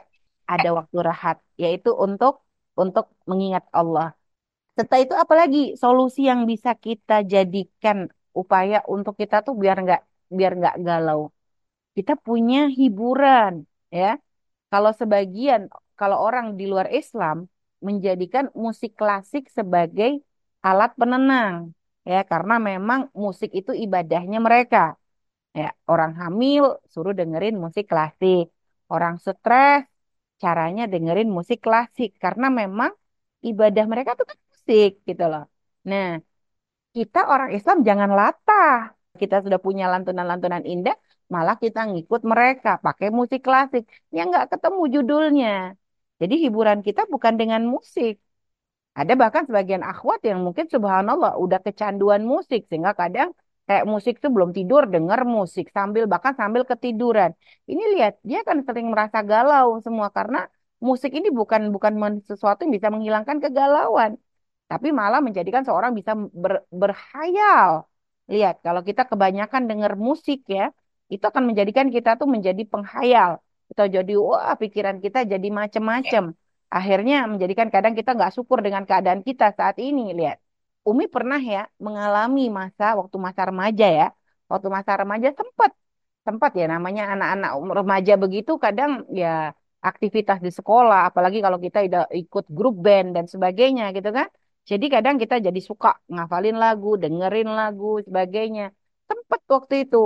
ada 0.54 0.70
waktu 0.78 0.98
rahat, 1.10 1.38
yaitu 1.64 1.90
untuk 2.06 2.34
untuk 2.84 3.06
mengingat 3.30 3.64
Allah. 3.80 4.08
Setelah 4.78 5.02
itu 5.06 5.16
apalagi 5.24 5.62
solusi 5.80 6.28
yang 6.32 6.42
bisa 6.52 6.72
kita 6.75 7.24
jadikan 7.34 7.98
upaya 8.42 8.84
untuk 8.96 9.16
kita 9.22 9.36
tuh 9.48 9.56
biar 9.62 9.78
nggak 9.86 10.02
biar 10.38 10.52
nggak 10.60 10.75
galau 10.88 11.32
kita 11.96 12.14
punya 12.28 12.68
hiburan 12.78 13.54
ya. 13.88 14.20
Kalau 14.72 14.92
sebagian 15.00 15.72
kalau 16.00 16.18
orang 16.28 16.46
di 16.60 16.68
luar 16.72 16.88
Islam 16.92 17.48
menjadikan 17.88 18.52
musik 18.64 18.92
klasik 19.00 19.48
sebagai 19.58 20.20
alat 20.68 20.92
penenang 21.00 21.72
ya 22.04 22.22
karena 22.32 22.60
memang 22.70 23.08
musik 23.16 23.50
itu 23.60 23.72
ibadahnya 23.72 24.38
mereka. 24.44 25.00
Ya, 25.60 25.66
orang 25.92 26.12
hamil 26.22 26.64
suruh 26.94 27.14
dengerin 27.20 27.56
musik 27.64 27.86
klasik. 27.92 28.44
Orang 28.94 29.16
stres 29.26 29.82
caranya 30.44 30.84
dengerin 30.94 31.30
musik 31.38 31.60
klasik 31.66 32.10
karena 32.24 32.46
memang 32.60 32.92
ibadah 33.50 33.86
mereka 33.92 34.12
tuh 34.20 34.26
kan 34.30 34.38
musik 34.50 34.90
gitu 35.10 35.24
loh. 35.32 35.44
Nah, 35.90 36.06
kita 36.96 37.20
orang 37.34 37.50
Islam 37.58 37.78
jangan 37.90 38.12
latah. 38.20 38.74
Kita 39.22 39.36
sudah 39.46 39.60
punya 39.66 39.86
lantunan-lantunan 39.94 40.64
indah, 40.72 40.96
malah 41.34 41.56
kita 41.64 41.80
ngikut 41.92 42.22
mereka 42.34 42.70
pakai 42.86 43.08
musik 43.20 43.42
klasik. 43.48 43.84
Ya 44.16 44.22
nggak 44.30 44.46
ketemu 44.54 44.82
judulnya. 44.96 45.50
Jadi 46.22 46.36
hiburan 46.44 46.80
kita 46.88 47.02
bukan 47.14 47.34
dengan 47.42 47.62
musik. 47.74 48.14
Ada 49.00 49.14
bahkan 49.22 49.44
sebagian 49.50 49.84
akhwat 49.92 50.20
yang 50.30 50.40
mungkin 50.46 50.66
subhanallah 50.74 51.32
udah 51.44 51.60
kecanduan 51.68 52.22
musik 52.34 52.62
sehingga 52.70 52.94
kadang 53.02 53.30
Kayak 53.67 53.86
musik 53.93 54.13
tuh 54.24 54.29
belum 54.36 54.51
tidur, 54.57 54.81
denger 54.93 55.19
musik 55.36 55.65
sambil 55.77 56.03
bahkan 56.12 56.34
sambil 56.41 56.62
ketiduran. 56.72 57.31
Ini 57.72 57.84
lihat, 57.93 58.13
dia 58.29 58.39
kan 58.48 58.57
sering 58.67 58.88
merasa 58.93 59.17
galau 59.31 59.67
semua 59.86 60.07
karena 60.17 60.38
musik 60.88 61.12
ini 61.17 61.27
bukan 61.39 61.62
bukan 61.75 61.93
sesuatu 62.29 62.60
yang 62.63 62.74
bisa 62.77 62.89
menghilangkan 62.93 63.38
kegalauan, 63.43 64.12
tapi 64.72 64.88
malah 65.00 65.19
menjadikan 65.25 65.63
seorang 65.67 65.91
bisa 66.00 66.12
ber- 66.43 66.65
berhayal. 66.81 67.72
Lihat, 68.34 68.55
kalau 68.65 68.81
kita 68.89 69.01
kebanyakan 69.12 69.62
denger 69.69 69.93
musik 70.07 70.39
ya, 70.57 70.63
itu 71.13 71.24
akan 71.31 71.43
menjadikan 71.50 71.88
kita 71.95 72.10
tuh 72.19 72.27
menjadi 72.36 72.62
penghayal. 72.72 73.31
Kita 73.69 73.84
jadi, 73.95 74.12
wah 74.27 74.53
pikiran 74.62 74.98
kita 75.05 75.19
jadi 75.34 75.48
macem-macem. 75.60 76.24
Akhirnya 76.77 77.15
menjadikan 77.31 77.67
kadang 77.74 77.93
kita 78.00 78.10
nggak 78.17 78.31
syukur 78.36 78.60
dengan 78.65 78.84
keadaan 78.89 79.22
kita 79.27 79.45
saat 79.57 79.77
ini. 79.88 80.01
Lihat, 80.17 80.38
Umi 80.89 81.04
pernah 81.15 81.39
ya 81.54 81.60
mengalami 81.86 82.42
masa, 82.60 82.84
waktu 83.00 83.18
masa 83.25 83.42
remaja 83.50 83.86
ya. 84.00 84.06
Waktu 84.51 84.68
masa 84.75 84.92
remaja 85.01 85.30
sempat, 85.39 85.72
sempat 86.25 86.51
ya 86.60 86.65
namanya 86.74 87.01
anak-anak 87.13 87.51
remaja 87.80 88.13
begitu 88.24 88.51
kadang 88.65 88.92
ya 89.22 89.27
aktivitas 89.89 90.38
di 90.46 90.51
sekolah, 90.58 91.00
apalagi 91.10 91.38
kalau 91.46 91.60
kita 91.65 91.77
udah 91.88 92.04
ikut 92.22 92.46
grup 92.58 92.75
band 92.86 93.08
dan 93.15 93.25
sebagainya 93.34 93.84
gitu 93.98 94.10
kan. 94.18 94.27
Jadi 94.70 94.86
kadang 94.94 95.15
kita 95.22 95.36
jadi 95.48 95.60
suka 95.70 95.88
ngafalin 96.13 96.56
lagu, 96.63 96.88
dengerin 97.01 97.50
lagu, 97.60 97.86
sebagainya. 98.08 98.63
Sempet 99.10 99.42
waktu 99.54 99.74
itu 99.86 99.98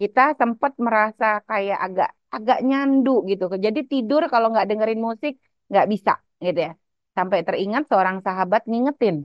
kita 0.00 0.20
sempat 0.40 0.72
merasa 0.86 1.24
kayak 1.48 1.78
agak 1.86 2.08
agak 2.34 2.58
nyandu 2.68 3.10
gitu. 3.30 3.44
Jadi 3.66 3.80
tidur 3.90 4.22
kalau 4.32 4.46
nggak 4.52 4.66
dengerin 4.70 5.00
musik 5.06 5.32
nggak 5.70 5.86
bisa 5.92 6.12
gitu 6.44 6.58
ya. 6.66 6.72
Sampai 7.16 7.38
teringat 7.46 7.82
seorang 7.90 8.16
sahabat 8.26 8.62
ngingetin. 8.70 9.16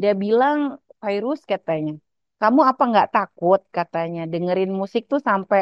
Dia 0.00 0.12
bilang, 0.22 0.58
Virus 1.04 1.40
katanya, 1.52 1.92
kamu 2.40 2.60
apa 2.70 2.82
nggak 2.90 3.08
takut 3.14 3.60
katanya 3.76 4.20
dengerin 4.32 4.70
musik 4.80 5.02
tuh 5.12 5.20
sampai 5.28 5.60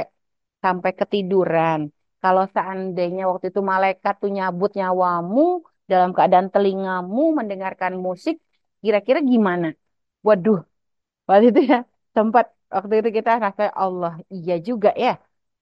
sampai 0.65 0.91
ketiduran. 1.01 1.81
Kalau 2.23 2.45
seandainya 2.55 3.23
waktu 3.31 3.47
itu 3.53 3.61
malaikat 3.73 4.15
tuh 4.23 4.31
nyabut 4.37 4.71
nyawamu 4.79 5.41
dalam 5.91 6.11
keadaan 6.17 6.49
telingamu 6.55 7.21
mendengarkan 7.39 7.95
musik, 8.07 8.37
kira-kira 8.83 9.19
gimana? 9.33 9.67
Waduh, 10.27 10.59
waktu 11.29 11.45
itu 11.51 11.61
ya 11.73 11.79
sempat 12.17 12.47
waktu 12.75 12.93
itu 13.01 13.09
kita 13.19 13.31
rasa 13.45 13.63
Allah 13.83 14.13
iya 14.35 14.55
juga 14.69 14.91
ya. 15.05 15.11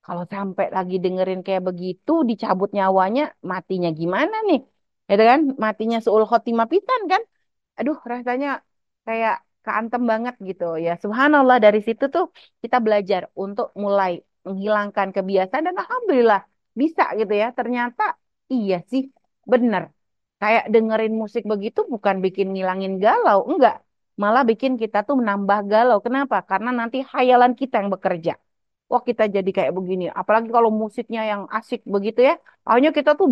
Kalau 0.04 0.24
sampai 0.34 0.66
lagi 0.76 0.94
dengerin 1.04 1.40
kayak 1.46 1.62
begitu 1.68 2.12
dicabut 2.30 2.70
nyawanya, 2.76 3.22
matinya 3.50 3.88
gimana 4.00 4.36
nih? 4.48 4.58
Itu 5.10 5.22
kan 5.30 5.40
matinya 5.64 5.96
seul 6.04 6.22
khotimah 6.30 6.66
pisan 6.72 7.00
kan? 7.12 7.22
Aduh, 7.78 7.96
rasanya 8.12 8.48
kayak 9.06 9.34
keantem 9.64 10.02
banget 10.10 10.34
gitu 10.48 10.64
ya. 10.84 10.90
Subhanallah 11.02 11.56
dari 11.64 11.80
situ 11.86 12.04
tuh 12.14 12.24
kita 12.62 12.76
belajar 12.86 13.22
untuk 13.42 13.66
mulai 13.84 14.10
menghilangkan 14.46 15.08
kebiasaan 15.16 15.62
dan 15.66 15.76
alhamdulillah 15.82 16.40
bisa 16.80 17.02
gitu 17.20 17.32
ya. 17.42 17.46
Ternyata 17.58 18.02
iya 18.54 18.76
sih, 18.90 19.02
bener. 19.52 19.82
Kayak 20.40 20.64
dengerin 20.74 21.12
musik 21.22 21.42
begitu 21.52 21.80
bukan 21.94 22.16
bikin 22.24 22.46
ngilangin 22.54 22.92
galau, 23.04 23.38
enggak. 23.50 23.74
Malah 24.22 24.42
bikin 24.50 24.72
kita 24.82 24.96
tuh 25.06 25.14
menambah 25.20 25.58
galau. 25.72 25.98
Kenapa? 26.06 26.36
Karena 26.50 26.70
nanti 26.80 26.96
hayalan 27.14 27.52
kita 27.60 27.74
yang 27.80 27.90
bekerja. 27.94 28.32
Wah 28.90 29.02
kita 29.08 29.22
jadi 29.36 29.50
kayak 29.56 29.72
begini. 29.78 30.04
Apalagi 30.20 30.48
kalau 30.56 30.70
musiknya 30.82 31.20
yang 31.30 31.42
asik 31.56 31.80
begitu 31.94 32.20
ya. 32.28 32.32
Akhirnya 32.66 32.92
kita 32.98 33.10
tuh 33.18 33.26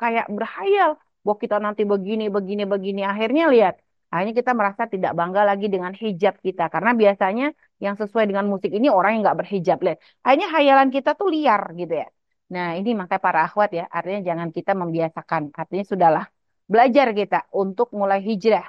kayak 0.00 0.24
berhayal. 0.36 0.90
Wah 1.26 1.36
kita 1.42 1.56
nanti 1.64 1.82
begini, 1.92 2.24
begini, 2.36 2.62
begini. 2.72 3.00
Akhirnya 3.10 3.44
lihat. 3.54 3.74
Akhirnya 4.12 4.34
kita 4.40 4.52
merasa 4.58 4.82
tidak 4.94 5.12
bangga 5.18 5.42
lagi 5.50 5.66
dengan 5.74 5.92
hijab 6.02 6.34
kita. 6.46 6.62
Karena 6.72 6.90
biasanya 7.02 7.44
yang 7.84 7.94
sesuai 8.00 8.24
dengan 8.30 8.44
musik 8.52 8.70
ini 8.78 8.86
orang 8.88 9.10
yang 9.14 9.22
nggak 9.26 9.38
berhijab. 9.44 9.76
Lihat. 9.84 9.98
Akhirnya 10.24 10.48
hayalan 10.56 10.88
kita 10.96 11.10
tuh 11.18 11.28
liar 11.34 11.62
gitu 11.80 11.94
ya. 12.02 12.06
Nah 12.54 12.66
ini 12.78 12.90
makanya 13.00 13.22
para 13.26 13.40
akhwat 13.46 13.70
ya. 13.78 13.84
Artinya 13.96 14.20
jangan 14.28 14.48
kita 14.56 14.72
membiasakan. 14.72 15.42
Artinya 15.60 15.84
sudahlah. 15.90 16.24
Belajar 16.72 17.06
kita 17.12 17.36
untuk 17.52 17.88
mulai 18.00 18.20
hijrah. 18.28 18.64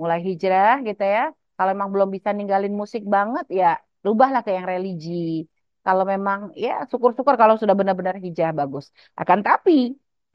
Mulai 0.00 0.20
hijrah 0.28 0.84
gitu 0.88 1.04
ya. 1.04 1.32
Kalau 1.56 1.70
memang 1.74 1.90
belum 1.94 2.08
bisa 2.16 2.28
ninggalin 2.36 2.74
musik 2.80 3.02
banget 3.14 3.46
ya 3.60 3.66
rubahlah 4.06 4.40
ke 4.44 4.50
yang 4.56 4.66
religi. 4.68 5.48
Kalau 5.86 6.04
memang 6.12 6.38
ya 6.64 6.84
syukur-syukur 6.90 7.34
kalau 7.40 7.54
sudah 7.60 7.74
benar-benar 7.80 8.16
hijrah 8.24 8.52
bagus. 8.60 8.84
Akan 9.20 9.40
tapi 9.46 9.72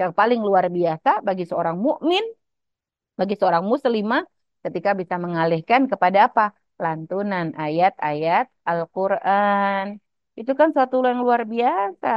yang 0.01 0.11
paling 0.19 0.39
luar 0.47 0.65
biasa 0.77 1.09
bagi 1.27 1.43
seorang 1.49 1.75
mukmin, 1.85 2.23
bagi 3.19 3.35
seorang 3.39 3.63
muslimah 3.65 4.21
ketika 4.65 4.89
bisa 4.99 5.15
mengalihkan 5.25 5.81
kepada 5.91 6.17
apa? 6.27 6.41
Lantunan 6.83 7.47
ayat-ayat 7.63 8.45
Al-Qur'an. 8.69 9.85
Itu 10.39 10.51
kan 10.59 10.69
suatu 10.75 10.95
yang 11.09 11.19
luar 11.25 11.41
biasa. 11.53 12.07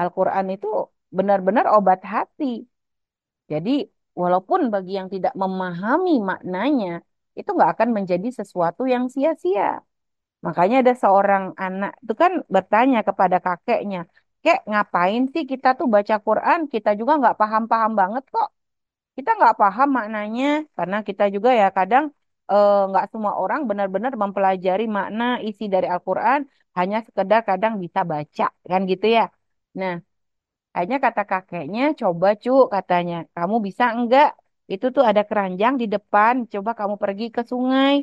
Al-Qur'an 0.00 0.46
itu 0.54 0.66
benar-benar 1.16 1.64
obat 1.76 2.00
hati. 2.12 2.44
Jadi 3.52 3.70
walaupun 4.20 4.60
bagi 4.74 4.92
yang 4.98 5.08
tidak 5.14 5.32
memahami 5.42 6.10
maknanya, 6.30 6.88
itu 7.38 7.48
nggak 7.56 7.70
akan 7.74 7.88
menjadi 7.96 8.28
sesuatu 8.38 8.82
yang 8.94 9.04
sia-sia. 9.14 9.64
Makanya 10.46 10.76
ada 10.82 10.94
seorang 11.02 11.44
anak 11.64 11.90
itu 12.02 12.14
kan 12.22 12.32
bertanya 12.54 12.98
kepada 13.08 13.36
kakeknya, 13.46 13.98
Kek, 14.42 14.58
ngapain 14.70 15.22
sih 15.34 15.44
kita 15.52 15.68
tuh 15.78 15.88
baca 15.94 16.14
Quran? 16.26 16.60
Kita 16.74 16.90
juga 17.00 17.12
nggak 17.20 17.36
paham-paham 17.40 17.92
banget 18.00 18.24
kok. 18.34 18.48
Kita 19.16 19.30
nggak 19.38 19.54
paham 19.60 19.88
maknanya 19.98 20.44
karena 20.76 20.96
kita 21.08 21.24
juga 21.34 21.50
ya 21.60 21.66
kadang 21.78 22.04
eh, 22.52 22.72
nggak 22.88 23.04
semua 23.12 23.32
orang 23.42 23.60
benar-benar 23.68 24.12
mempelajari 24.22 24.84
makna 24.96 25.24
isi 25.48 25.64
dari 25.74 25.86
Al-Quran 25.94 26.40
hanya 26.78 26.96
sekedar 27.06 27.40
kadang 27.48 27.74
bisa 27.84 28.00
baca 28.12 28.44
kan 28.70 28.80
gitu 28.92 29.06
ya. 29.16 29.22
Nah, 29.80 29.94
Akhirnya 30.76 31.00
kata 31.06 31.22
kakeknya, 31.30 31.82
coba 32.00 32.28
cu, 32.44 32.50
katanya, 32.74 33.16
kamu 33.36 33.56
bisa 33.66 33.84
enggak? 33.96 34.28
Itu 34.72 34.86
tuh 34.96 35.04
ada 35.10 35.22
keranjang 35.28 35.74
di 35.82 35.86
depan, 35.94 36.34
coba 36.52 36.70
kamu 36.80 36.94
pergi 37.02 37.24
ke 37.36 37.42
sungai, 37.52 37.94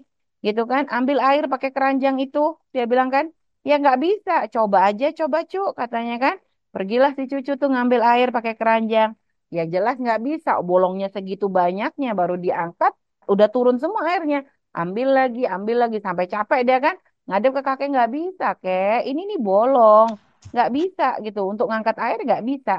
gitu 0.46 0.62
kan? 0.72 0.84
Ambil 0.96 1.18
air 1.28 1.44
pakai 1.54 1.70
keranjang 1.76 2.16
itu, 2.26 2.40
dia 2.74 2.84
bilang 2.92 3.10
kan? 3.16 3.26
Ya 3.68 3.74
nggak 3.82 3.98
bisa, 4.06 4.32
coba 4.56 4.78
aja, 4.90 5.06
coba 5.20 5.38
cu, 5.52 5.60
katanya 5.80 6.14
kan? 6.24 6.36
Pergilah 6.74 7.12
si 7.18 7.24
cucu 7.32 7.52
tuh 7.62 7.70
ngambil 7.74 8.02
air 8.12 8.28
pakai 8.36 8.54
keranjang. 8.60 9.10
Ya 9.56 9.64
jelas 9.74 9.96
nggak 10.04 10.20
bisa, 10.28 10.50
bolongnya 10.70 11.08
segitu 11.16 11.46
banyaknya 11.60 12.10
baru 12.20 12.36
diangkat, 12.46 12.92
udah 13.32 13.48
turun 13.54 13.78
semua 13.84 14.02
airnya. 14.12 14.38
Ambil 14.80 15.08
lagi, 15.18 15.42
ambil 15.56 15.76
lagi, 15.84 15.98
sampai 16.06 16.26
capek 16.34 16.60
dia 16.68 16.78
kan? 16.86 16.96
Ngadep 17.28 17.52
ke 17.58 17.62
kakek 17.68 17.88
nggak 17.94 18.10
bisa, 18.18 18.46
kek. 18.62 19.00
Ini 19.10 19.22
nih 19.30 19.40
bolong 19.48 20.10
nggak 20.54 20.70
bisa 20.78 21.04
gitu. 21.26 21.40
Untuk 21.52 21.66
ngangkat 21.70 21.98
air 22.06 22.18
nggak 22.28 22.44
bisa. 22.50 22.72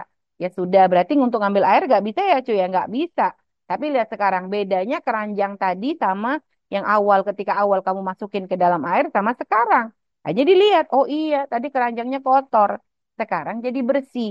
Ya 0.42 0.48
sudah 0.58 0.82
berarti 0.90 1.12
untuk 1.26 1.38
ngambil 1.42 1.64
air 1.70 1.82
nggak 1.88 2.04
bisa 2.08 2.20
ya 2.30 2.36
cuy 2.46 2.56
ya 2.60 2.66
nggak 2.72 2.88
bisa. 2.96 3.22
Tapi 3.68 3.84
lihat 3.94 4.08
sekarang 4.12 4.44
bedanya 4.52 4.96
keranjang 5.06 5.52
tadi 5.62 5.86
sama 6.02 6.30
yang 6.74 6.84
awal 6.94 7.20
ketika 7.28 7.52
awal 7.62 7.80
kamu 7.86 8.00
masukin 8.10 8.44
ke 8.50 8.56
dalam 8.62 8.82
air 8.90 9.04
sama 9.14 9.30
sekarang. 9.40 9.86
Nah, 10.24 10.32
jadi 10.38 10.52
lihat 10.62 10.84
oh 10.96 11.04
iya 11.06 11.36
tadi 11.52 11.66
keranjangnya 11.74 12.18
kotor. 12.26 12.70
Sekarang 13.18 13.56
jadi 13.66 13.78
bersih. 13.88 14.28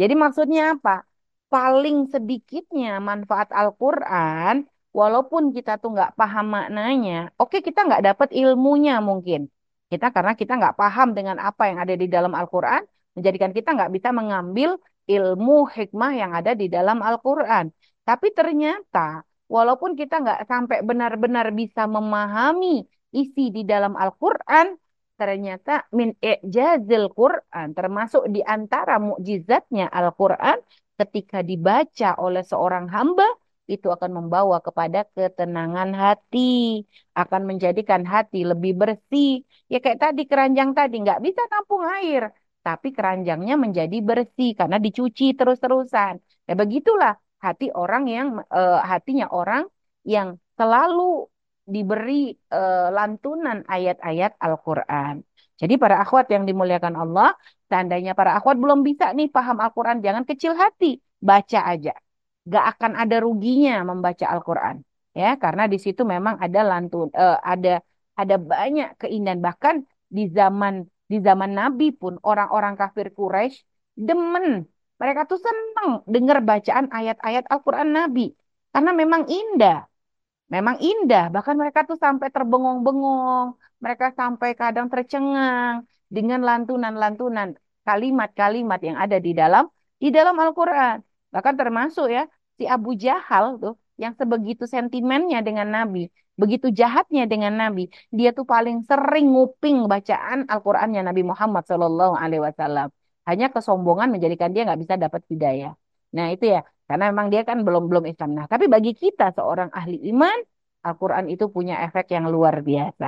Jadi 0.00 0.14
maksudnya 0.22 0.62
apa 0.76 0.90
paling 1.52 1.96
sedikitnya 2.12 2.98
manfaat 3.08 3.48
Al-Quran 3.60 4.54
walaupun 4.98 5.42
kita 5.56 5.78
tuh 5.82 5.90
nggak 5.96 6.12
paham 6.18 6.46
maknanya 6.56 7.30
oke 7.42 7.56
kita 7.66 7.80
nggak 7.88 8.02
dapat 8.08 8.28
ilmunya 8.40 8.98
mungkin 9.08 9.40
kita 9.92 10.06
karena 10.14 10.32
kita 10.34 10.52
nggak 10.58 10.76
paham 10.80 11.08
dengan 11.14 11.36
apa 11.38 11.62
yang 11.70 11.78
ada 11.78 11.94
di 11.94 12.06
dalam 12.10 12.34
Al-Quran, 12.34 12.82
menjadikan 13.14 13.54
kita 13.54 13.68
nggak 13.76 13.92
bisa 13.94 14.10
mengambil 14.10 14.70
ilmu 15.06 15.70
hikmah 15.70 16.12
yang 16.20 16.32
ada 16.34 16.52
di 16.58 16.66
dalam 16.66 16.98
Al-Quran. 16.98 17.70
Tapi 18.02 18.26
ternyata, 18.34 19.22
walaupun 19.46 19.94
kita 19.94 20.14
nggak 20.22 20.40
sampai 20.50 20.82
benar-benar 20.82 21.54
bisa 21.54 21.86
memahami 21.86 22.82
isi 23.14 23.54
di 23.54 23.62
dalam 23.62 23.94
Al-Quran, 23.94 24.74
ternyata 25.14 25.86
min 25.94 26.10
i'jazil 26.18 27.06
Quran, 27.14 27.66
termasuk 27.78 28.26
di 28.34 28.42
antara 28.42 28.98
mukjizatnya 28.98 29.86
Al-Quran, 29.86 30.58
ketika 31.00 31.38
dibaca 31.50 32.06
oleh 32.24 32.42
seorang 32.50 32.86
hamba, 32.94 33.26
itu 33.72 33.86
akan 33.96 34.10
membawa 34.18 34.56
kepada 34.66 34.98
ketenangan 35.14 35.90
hati, 36.02 36.38
akan 37.20 37.42
menjadikan 37.50 38.02
hati 38.12 38.38
lebih 38.50 38.72
bersih. 38.80 39.28
Ya 39.72 39.76
kayak 39.82 39.98
tadi 40.04 40.22
keranjang 40.30 40.70
tadi 40.78 40.94
nggak 41.04 41.20
bisa 41.26 41.42
tampung 41.52 41.82
air, 41.96 42.22
tapi 42.66 42.88
keranjangnya 42.96 43.54
menjadi 43.64 43.96
bersih 44.08 44.50
karena 44.58 44.76
dicuci 44.84 45.24
terus-terusan. 45.38 46.14
Ya 46.48 46.54
begitulah 46.60 47.12
hati 47.44 47.66
orang 47.74 48.02
yang 48.16 48.28
eh, 48.56 48.78
hatinya 48.90 49.26
orang 49.38 49.62
yang 50.06 50.28
selalu 50.58 51.26
diberi 51.74 52.12
eh, 52.54 52.88
lantunan 52.96 53.58
ayat-ayat 53.74 54.32
Al-Qur'an. 54.46 55.16
Jadi 55.60 55.74
para 55.82 55.96
akhwat 56.04 56.26
yang 56.34 56.44
dimuliakan 56.48 56.94
Allah, 57.02 57.32
seandainya 57.70 58.12
para 58.18 58.36
akhwat 58.36 58.56
belum 58.60 58.84
bisa 58.84 59.10
nih 59.16 59.28
paham 59.32 59.56
Al-Qur'an, 59.64 60.04
jangan 60.04 60.24
kecil 60.28 60.52
hati, 60.52 61.00
baca 61.20 61.60
aja 61.72 61.96
gak 62.46 62.64
akan 62.78 62.92
ada 63.02 63.16
ruginya 63.26 63.82
membaca 63.82 64.26
Al-Quran 64.34 64.76
ya 65.20 65.34
karena 65.42 65.66
di 65.66 65.78
situ 65.84 66.02
memang 66.06 66.38
ada 66.44 66.60
lantun 66.62 67.08
eh, 67.10 67.38
ada 67.42 67.82
ada 68.20 68.36
banyak 68.38 68.88
keindahan 69.02 69.40
bahkan 69.42 69.76
di 70.06 70.30
zaman 70.30 70.86
di 71.10 71.18
zaman 71.26 71.50
Nabi 71.60 71.90
pun 72.00 72.18
orang-orang 72.22 72.74
kafir 72.80 73.06
Quraisy 73.14 73.62
demen. 73.94 74.66
Mereka 74.96 75.28
tuh 75.30 75.36
seneng 75.36 76.02
dengar 76.08 76.40
bacaan 76.40 76.88
ayat-ayat 76.88 77.44
Al-Quran 77.52 77.88
Nabi. 77.92 78.32
Karena 78.72 78.90
memang 78.96 79.22
indah. 79.28 79.84
Memang 80.54 80.76
indah. 80.78 81.24
Bahkan 81.34 81.54
mereka 81.60 81.80
tuh 81.88 81.98
sampai 82.04 82.28
terbengong-bengong. 82.34 83.46
Mereka 83.84 84.06
sampai 84.20 84.50
kadang 84.60 84.86
tercengang 84.92 85.84
dengan 86.16 86.40
lantunan-lantunan 86.48 87.48
kalimat-kalimat 87.86 88.80
yang 88.82 88.96
ada 89.04 89.16
di 89.26 89.32
dalam 89.40 89.64
di 90.02 90.08
dalam 90.16 90.34
Al-Quran. 90.38 90.96
Bahkan 91.34 91.54
termasuk 91.60 92.06
ya 92.16 92.22
si 92.58 92.64
Abu 92.74 92.90
Jahal 93.04 93.58
tuh 93.62 93.74
yang 94.02 94.12
sebegitu 94.20 94.64
sentimennya 94.74 95.40
dengan 95.40 95.68
Nabi, 95.72 96.12
begitu 96.40 96.68
jahatnya 96.68 97.24
dengan 97.32 97.52
Nabi, 97.56 97.88
dia 98.12 98.30
tuh 98.36 98.44
paling 98.44 98.84
sering 98.84 99.26
nguping 99.32 99.88
bacaan 99.88 100.44
Al-Qur'annya 100.52 101.00
Nabi 101.08 101.22
Muhammad 101.24 101.64
wasallam. 102.44 102.88
Hanya 103.28 103.46
kesombongan 103.54 104.08
menjadikan 104.14 104.52
dia 104.54 104.62
nggak 104.68 104.80
bisa 104.84 104.94
dapat 105.04 105.22
hidayah. 105.32 105.72
Nah, 106.16 106.26
itu 106.34 106.44
ya, 106.54 106.60
karena 106.88 107.04
memang 107.10 107.26
dia 107.32 107.42
kan 107.48 107.58
belum 107.66 107.82
belum 107.90 108.04
Islam. 108.10 108.30
Nah, 108.38 108.46
tapi 108.52 108.64
bagi 108.74 108.92
kita 109.02 109.24
seorang 109.36 109.68
ahli 109.78 109.96
iman, 110.10 110.38
Al-Qur'an 110.86 111.26
itu 111.34 111.44
punya 111.56 111.74
efek 111.86 112.04
yang 112.14 112.26
luar 112.34 112.54
biasa. 112.68 113.06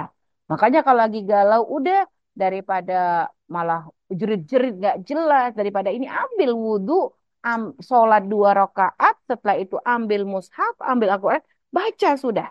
Makanya 0.50 0.80
kalau 0.86 1.00
lagi 1.04 1.20
galau 1.30 1.62
udah 1.76 1.98
daripada 2.42 2.94
malah 3.54 3.80
jerit-jerit 4.20 4.72
nggak 4.80 4.96
jelas 5.08 5.48
daripada 5.58 5.88
ini 5.96 6.06
ambil 6.08 6.50
wudhu 6.64 6.94
am, 7.44 7.62
sholat 7.88 8.22
dua 8.32 8.50
rakaat, 8.60 9.14
setelah 9.30 9.56
itu 9.62 9.76
ambil 9.94 10.20
mushaf, 10.32 10.74
ambil 10.90 11.08
Al-Quran, 11.14 11.42
baca 11.76 12.10
sudah. 12.24 12.48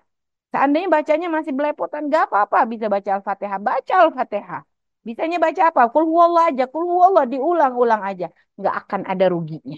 Seandainya 0.52 0.90
bacanya 0.96 1.28
masih 1.28 1.54
belepotan, 1.58 2.02
gak 2.14 2.32
apa-apa. 2.32 2.58
Bisa 2.72 2.86
baca 2.94 3.10
Al-Fatihah, 3.20 3.60
baca 3.60 3.94
Al-Fatihah. 4.04 4.62
Bisanya 5.08 5.38
baca 5.46 5.62
apa? 5.70 5.82
Kul 5.92 6.04
huwallah 6.12 6.44
aja, 6.52 6.64
kul 6.72 6.84
huwallah 6.92 7.24
diulang-ulang 7.34 8.02
aja. 8.10 8.28
Nggak 8.60 8.76
akan 8.82 9.02
ada 9.12 9.26
ruginya. 9.34 9.78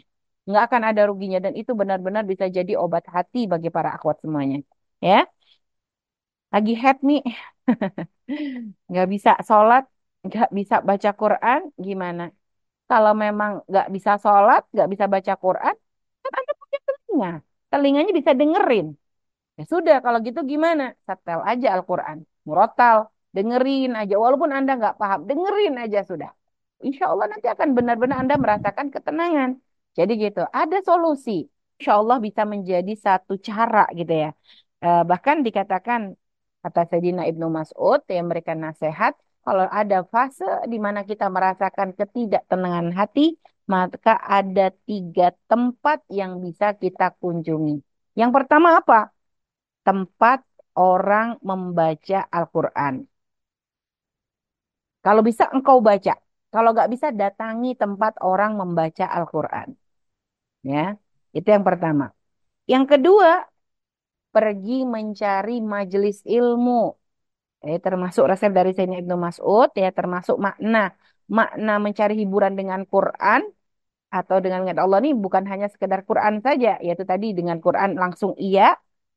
Nggak 0.50 0.64
akan 0.68 0.82
ada 0.90 1.02
ruginya. 1.10 1.40
Dan 1.46 1.54
itu 1.60 1.72
benar-benar 1.80 2.24
bisa 2.32 2.46
jadi 2.58 2.72
obat 2.84 3.04
hati 3.16 3.40
bagi 3.52 3.70
para 3.76 3.90
akhwat 3.98 4.18
semuanya. 4.24 4.58
Ya, 5.08 5.18
lagi 6.54 6.72
head 6.82 6.98
nih. 7.10 7.20
nggak 8.90 9.08
bisa 9.14 9.30
sholat, 9.48 9.84
nggak 10.26 10.48
bisa 10.58 10.76
baca 10.90 11.10
Quran, 11.22 11.62
gimana? 11.88 12.24
Kalau 12.90 13.14
memang 13.24 13.52
nggak 13.70 13.88
bisa 13.96 14.12
sholat, 14.24 14.62
nggak 14.74 14.90
bisa 14.94 15.06
baca 15.16 15.34
Quran, 15.46 15.76
kan 16.24 16.32
Anda 16.40 16.54
punya 16.62 16.80
telinga. 16.88 17.30
Telinganya 17.72 18.12
bisa 18.20 18.34
dengerin. 18.42 18.88
Ya 19.60 19.64
sudah, 19.74 19.96
kalau 20.06 20.20
gitu 20.28 20.40
gimana? 20.54 20.84
Setel 21.08 21.40
aja 21.52 21.68
Al-Quran. 21.78 22.18
Murotal, 22.48 22.98
dengerin 23.36 23.92
aja. 24.02 24.16
Walaupun 24.24 24.52
Anda 24.58 24.72
nggak 24.80 24.96
paham, 25.02 25.20
dengerin 25.30 25.76
aja 25.84 26.00
sudah. 26.12 26.30
Insya 26.88 27.06
Allah 27.12 27.28
nanti 27.34 27.48
akan 27.56 27.70
benar-benar 27.78 28.18
Anda 28.24 28.36
merasakan 28.44 28.88
ketenangan. 28.96 29.52
Jadi 30.00 30.12
gitu, 30.24 30.42
ada 30.62 30.78
solusi. 30.90 31.32
Insya 31.78 31.94
Allah 32.00 32.18
bisa 32.28 32.42
menjadi 32.54 32.92
satu 33.06 33.34
cara 33.48 33.80
gitu 34.00 34.14
ya. 34.24 34.30
Eh, 34.86 35.02
bahkan 35.10 35.38
dikatakan, 35.48 36.02
kata 36.64 36.82
Sayyidina 36.90 37.24
Ibnu 37.32 37.48
Mas'ud, 37.58 38.00
yang 38.14 38.24
memberikan 38.28 38.60
nasihat, 38.68 39.14
kalau 39.46 39.66
ada 39.80 39.98
fase 40.14 40.46
di 40.72 40.78
mana 40.86 41.00
kita 41.10 41.26
merasakan 41.36 41.90
ketidaktenangan 42.00 42.88
hati, 43.00 43.22
maka 43.74 44.12
ada 44.38 44.66
tiga 44.88 45.26
tempat 45.50 45.98
yang 46.20 46.32
bisa 46.46 46.68
kita 46.84 47.04
kunjungi. 47.22 47.76
Yang 48.20 48.32
pertama 48.36 48.70
apa? 48.80 49.00
Tempat 49.88 50.40
orang 50.80 51.28
membaca 51.50 52.20
Al-Quran. 52.38 52.96
Kalau 55.06 55.22
bisa 55.30 55.44
engkau 55.56 55.78
baca. 55.88 56.14
Kalau 56.54 56.70
nggak 56.74 56.90
bisa 56.94 57.08
datangi 57.22 57.70
tempat 57.82 58.14
orang 58.30 58.52
membaca 58.62 59.06
Al-Quran. 59.18 59.70
Ya, 60.64 61.00
itu 61.38 61.48
yang 61.56 61.66
pertama. 61.70 62.04
Yang 62.72 62.86
kedua, 62.92 63.30
pergi 64.34 64.74
mencari 64.96 65.54
majelis 65.76 66.18
ilmu 66.38 66.72
Eh, 67.68 67.80
termasuk 67.86 68.24
resep 68.32 68.52
dari 68.60 68.72
Sayyidina 68.76 69.04
Ibnu 69.04 69.18
Mas'ud 69.26 69.70
ya 69.84 69.90
termasuk 70.00 70.38
makna 70.48 70.80
makna 71.38 71.74
mencari 71.86 72.14
hiburan 72.22 72.54
dengan 72.60 72.82
Quran 72.94 73.42
atau 74.18 74.38
dengan 74.44 74.60
ingat 74.66 74.80
Allah 74.84 75.00
ini 75.04 75.12
bukan 75.26 75.44
hanya 75.52 75.68
sekedar 75.74 76.02
Quran 76.10 76.36
saja 76.46 76.70
yaitu 76.86 77.04
tadi 77.12 77.28
dengan 77.40 77.58
Quran 77.66 77.90
langsung 78.04 78.32
iya 78.40 78.64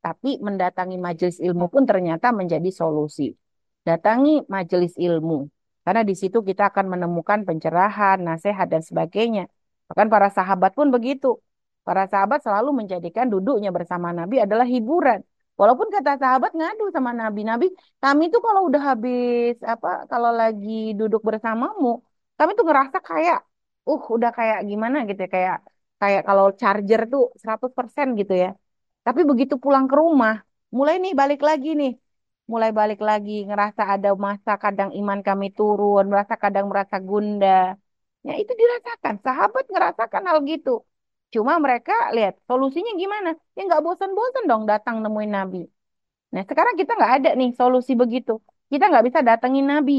tapi 0.04 0.28
mendatangi 0.46 0.96
majelis 1.06 1.38
ilmu 1.46 1.64
pun 1.74 1.84
ternyata 1.90 2.26
menjadi 2.40 2.70
solusi. 2.80 3.34
Datangi 3.86 4.46
majelis 4.56 4.92
ilmu 5.06 5.48
karena 5.84 6.02
di 6.10 6.14
situ 6.18 6.38
kita 6.48 6.62
akan 6.70 6.86
menemukan 6.94 7.40
pencerahan, 7.48 8.18
nasihat 8.28 8.66
dan 8.72 8.82
sebagainya. 8.82 9.42
Bahkan 9.92 10.08
para 10.14 10.28
sahabat 10.32 10.72
pun 10.78 10.88
begitu. 10.94 11.26
Para 11.86 12.02
sahabat 12.12 12.40
selalu 12.46 12.70
menjadikan 12.80 13.26
duduknya 13.32 13.68
bersama 13.76 14.08
Nabi 14.18 14.40
adalah 14.44 14.64
hiburan. 14.74 15.20
Walaupun 15.60 15.88
kata 15.94 16.16
sahabat 16.22 16.50
ngadu 16.56 16.84
sama 16.96 17.10
Nabi, 17.12 17.40
Nabi, 17.44 17.66
kami 18.02 18.24
tuh 18.32 18.40
kalau 18.46 18.60
udah 18.72 18.82
habis 18.96 19.54
apa, 19.72 19.88
kalau 20.10 20.30
lagi 20.40 20.96
duduk 20.98 21.20
bersamamu, 21.28 22.00
kami 22.40 22.50
tuh 22.58 22.64
ngerasa 22.68 22.98
kayak, 23.08 23.38
uh, 23.88 24.00
udah 24.16 24.30
kayak 24.38 24.58
gimana 24.70 24.96
gitu 25.08 25.20
ya, 25.26 25.30
kayak 25.36 25.56
kayak 26.00 26.22
kalau 26.28 26.46
charger 26.60 27.00
tuh 27.12 27.22
100% 27.42 28.06
gitu 28.20 28.32
ya. 28.32 28.48
Tapi 29.06 29.20
begitu 29.30 29.54
pulang 29.62 29.84
ke 29.90 29.94
rumah, 30.02 30.34
mulai 30.76 30.94
nih 31.02 31.12
balik 31.20 31.40
lagi 31.48 31.68
nih, 31.80 31.90
mulai 32.52 32.70
balik 32.78 32.98
lagi 33.08 33.32
ngerasa 33.48 33.82
ada 33.94 34.08
masa 34.26 34.50
kadang 34.64 34.90
iman 34.98 35.18
kami 35.28 35.46
turun, 35.56 36.04
merasa 36.12 36.34
kadang 36.44 36.66
merasa 36.70 36.96
gundah. 37.08 37.81
Ya 38.26 38.32
itu 38.42 38.52
dirasakan, 38.60 39.14
sahabat 39.26 39.64
ngerasakan 39.72 40.22
hal 40.28 40.38
gitu. 40.50 40.70
Cuma 41.34 41.52
mereka 41.64 41.92
lihat 42.16 42.34
solusinya 42.48 42.92
gimana? 43.02 43.28
Ya 43.56 43.60
nggak 43.68 43.82
bosan-bosan 43.86 44.44
dong 44.50 44.62
datang 44.70 44.96
nemuin 45.04 45.32
Nabi. 45.38 45.58
Nah 46.34 46.42
sekarang 46.48 46.74
kita 46.80 46.92
nggak 46.98 47.12
ada 47.18 47.30
nih 47.40 47.50
solusi 47.60 47.92
begitu. 48.02 48.32
Kita 48.70 48.84
nggak 48.90 49.04
bisa 49.08 49.20
datengin 49.28 49.66
Nabi. 49.72 49.94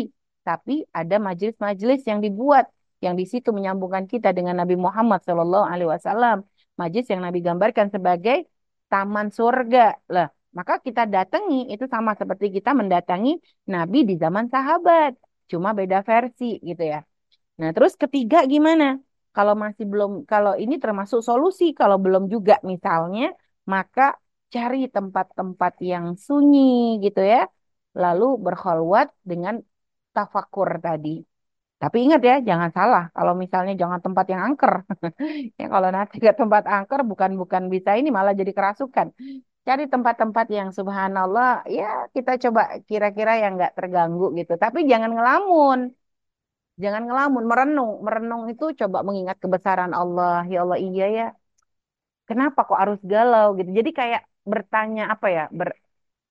Tapi 0.48 0.74
ada 1.00 1.16
majelis-majelis 1.28 2.02
yang 2.10 2.20
dibuat 2.26 2.66
yang 3.04 3.16
di 3.20 3.26
situ 3.32 3.50
menyambungkan 3.58 4.06
kita 4.12 4.30
dengan 4.38 4.56
Nabi 4.62 4.76
Muhammad 4.86 5.20
Shallallahu 5.26 5.66
Alaihi 5.72 5.90
Wasallam. 5.94 6.38
Majelis 6.80 7.08
yang 7.12 7.22
Nabi 7.26 7.40
gambarkan 7.48 7.88
sebagai 7.96 8.48
taman 8.92 9.28
surga. 9.30 10.00
Lah, 10.14 10.28
maka 10.58 10.74
kita 10.86 11.04
datangi 11.10 11.56
itu 11.74 11.86
sama 11.94 12.12
seperti 12.16 12.46
kita 12.56 12.72
mendatangi 12.80 13.30
Nabi 13.74 14.00
di 14.10 14.16
zaman 14.24 14.46
sahabat. 14.54 15.12
Cuma 15.52 15.70
beda 15.80 16.02
versi 16.08 16.46
gitu 16.64 16.84
ya. 16.94 17.00
Nah, 17.60 17.70
terus 17.76 17.94
ketiga 18.04 18.38
gimana? 18.54 18.86
Kalau 19.36 19.54
masih 19.64 19.86
belum, 19.92 20.12
kalau 20.32 20.54
ini 20.64 20.76
termasuk 20.84 21.20
solusi, 21.28 21.64
kalau 21.80 21.98
belum 22.06 22.24
juga 22.34 22.54
misalnya, 22.72 23.24
maka 23.74 24.02
cari 24.54 24.78
tempat-tempat 24.96 25.74
yang 25.92 26.06
sunyi 26.28 26.60
gitu 27.06 27.20
ya. 27.34 27.40
Lalu 28.02 28.24
berkhulwat 28.46 29.08
dengan 29.30 29.56
tafakur 30.16 30.70
tadi. 30.86 31.10
Tapi 31.82 31.98
ingat 32.06 32.22
ya, 32.30 32.36
jangan 32.50 32.72
salah. 32.78 33.04
Kalau 33.16 33.34
misalnya 33.44 33.74
jangan 33.82 34.00
tempat 34.06 34.26
yang 34.34 34.42
angker. 34.48 34.74
ya 35.60 35.66
kalau 35.74 35.90
nanti 35.96 36.16
ke 36.24 36.32
tempat 36.42 36.64
angker 36.76 37.00
bukan 37.12 37.32
bukan 37.42 37.64
bisa 37.74 37.92
ini 38.00 38.10
malah 38.18 38.34
jadi 38.42 38.52
kerasukan. 38.58 39.08
Cari 39.68 39.84
tempat-tempat 39.94 40.46
yang 40.58 40.70
subhanallah 40.78 41.48
ya 41.78 41.86
kita 42.16 42.32
coba 42.44 42.62
kira-kira 42.90 43.32
yang 43.44 43.52
nggak 43.58 43.74
terganggu 43.78 44.26
gitu. 44.40 44.54
Tapi 44.64 44.80
jangan 44.92 45.12
ngelamun. 45.16 45.80
Jangan 46.84 47.04
ngelamun, 47.08 47.44
merenung. 47.50 47.92
Merenung 48.06 48.42
itu 48.52 48.64
coba 48.80 48.98
mengingat 49.08 49.38
kebesaran 49.44 49.92
Allah. 50.00 50.34
Ya 50.52 50.58
Allah, 50.64 50.78
iya 50.86 51.04
ya. 51.18 51.24
Kenapa 52.30 52.60
kok 52.68 52.78
harus 52.82 53.00
galau 53.12 53.46
gitu? 53.58 53.70
Jadi 53.80 53.90
kayak 54.00 54.22
bertanya 54.52 55.02
apa 55.14 55.28
ya? 55.36 55.42
Ber, 55.60 55.70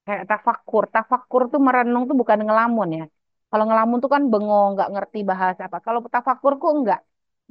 kayak 0.06 0.24
tafakur. 0.30 0.84
Tafakur 0.94 1.42
tuh 1.52 1.60
merenung 1.66 2.02
tuh 2.10 2.16
bukan 2.20 2.40
ngelamun 2.46 2.88
ya. 2.98 3.04
Kalau 3.50 3.64
ngelamun 3.68 3.98
tuh 4.04 4.10
kan 4.14 4.22
bengong, 4.32 4.68
nggak 4.74 4.88
ngerti 4.94 5.18
bahasa 5.30 5.62
apa. 5.68 5.78
Kalau 5.86 6.00
tafakurku 6.16 6.66
enggak. 6.78 7.00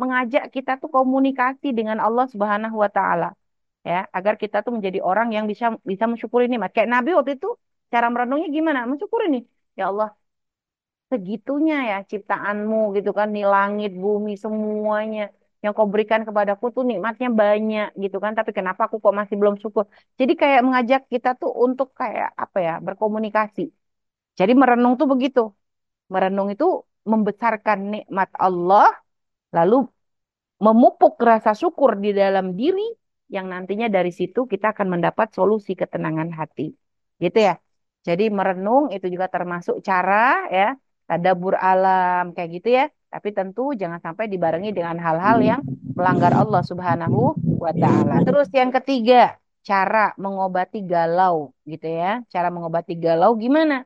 Mengajak 0.01 0.43
kita 0.55 0.71
tuh 0.81 0.89
komunikasi 0.95 1.67
dengan 1.79 1.97
Allah 2.05 2.25
Subhanahu 2.33 2.75
wa 2.83 2.89
taala. 2.97 3.25
Ya, 3.89 3.97
agar 4.17 4.35
kita 4.43 4.57
tuh 4.65 4.71
menjadi 4.77 4.99
orang 5.09 5.27
yang 5.35 5.45
bisa 5.51 5.65
bisa 5.91 6.05
mensyukuri 6.11 6.45
nikmat. 6.51 6.71
Kayak 6.75 6.89
Nabi 6.95 7.09
waktu 7.17 7.31
itu 7.37 7.47
cara 7.93 8.07
merenungnya 8.13 8.47
gimana? 8.57 8.79
Mensyukuri 8.91 9.25
nih. 9.33 9.43
Ya 9.79 9.83
Allah, 9.91 10.09
segitunya 11.11 11.75
ya 11.89 11.95
ciptaanmu 12.11 12.75
gitu 12.95 13.09
kan 13.17 13.27
nih 13.35 13.45
langit 13.53 13.89
bumi 14.03 14.31
semuanya. 14.43 15.21
Yang 15.63 15.71
kau 15.77 15.87
berikan 15.93 16.21
kepadaku 16.27 16.65
tuh 16.75 16.83
nikmatnya 16.89 17.27
banyak 17.41 17.85
gitu 18.03 18.17
kan. 18.23 18.31
Tapi 18.37 18.51
kenapa 18.57 18.81
aku 18.87 18.97
kok 19.03 19.15
masih 19.19 19.35
belum 19.41 19.55
syukur? 19.63 19.85
Jadi 20.19 20.33
kayak 20.41 20.59
mengajak 20.67 21.01
kita 21.13 21.29
tuh 21.41 21.51
untuk 21.65 21.87
kayak 21.99 22.27
apa 22.43 22.57
ya 22.67 22.71
berkomunikasi. 22.87 23.61
Jadi 24.39 24.51
merenung 24.61 24.93
tuh 24.99 25.07
begitu. 25.13 25.41
Merenung 26.13 26.47
itu 26.53 26.65
membesarkan 27.11 27.79
nikmat 27.93 28.29
Allah 28.45 28.87
lalu 29.57 29.75
memupuk 30.65 31.13
rasa 31.29 31.51
syukur 31.61 31.91
di 32.03 32.09
dalam 32.21 32.45
diri 32.59 32.83
yang 33.35 33.45
nantinya 33.53 33.87
dari 33.95 34.11
situ 34.19 34.39
kita 34.53 34.65
akan 34.73 34.87
mendapat 34.93 35.27
solusi 35.37 35.71
ketenangan 35.81 36.29
hati. 36.39 36.63
Gitu 37.23 37.37
ya. 37.47 37.53
Jadi 38.07 38.23
merenung 38.37 38.83
itu 38.95 39.05
juga 39.13 39.27
termasuk 39.35 39.75
cara 39.89 40.13
ya 40.57 40.65
tadabbur 41.11 41.59
alam 41.59 42.31
kayak 42.31 42.49
gitu 42.55 42.69
ya. 42.79 42.85
Tapi 43.11 43.29
tentu 43.35 43.75
jangan 43.75 43.99
sampai 43.99 44.31
dibarengi 44.31 44.71
dengan 44.71 44.95
hal-hal 44.95 45.37
yang 45.43 45.61
melanggar 45.97 46.31
Allah 46.31 46.63
Subhanahu 46.63 47.35
wa 47.59 47.71
taala. 47.75 48.23
Terus 48.23 48.47
yang 48.55 48.71
ketiga, 48.71 49.35
cara 49.67 50.15
mengobati 50.23 50.79
galau 50.79 51.51
gitu 51.67 51.87
ya. 51.91 52.23
Cara 52.31 52.47
mengobati 52.47 52.95
galau 52.95 53.35
gimana? 53.35 53.83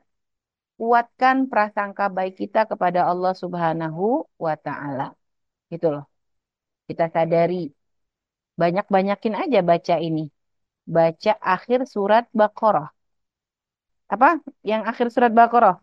Kuatkan 0.78 1.36
prasangka 1.50 2.06
baik 2.06 2.38
kita 2.38 2.70
kepada 2.70 3.00
Allah 3.10 3.34
Subhanahu 3.34 4.30
wa 4.38 4.54
taala. 4.54 5.18
Gitu 5.72 5.90
loh. 5.90 6.06
Kita 6.86 7.10
sadari 7.10 7.74
banyak-banyakin 8.60 9.34
aja 9.42 9.58
baca 9.66 9.94
ini. 9.98 10.30
Baca 10.86 11.34
akhir 11.42 11.90
surat 11.90 12.30
Baqarah. 12.30 12.94
Apa? 14.06 14.38
Yang 14.62 14.82
akhir 14.90 15.06
surat 15.10 15.32
Baqarah. 15.34 15.82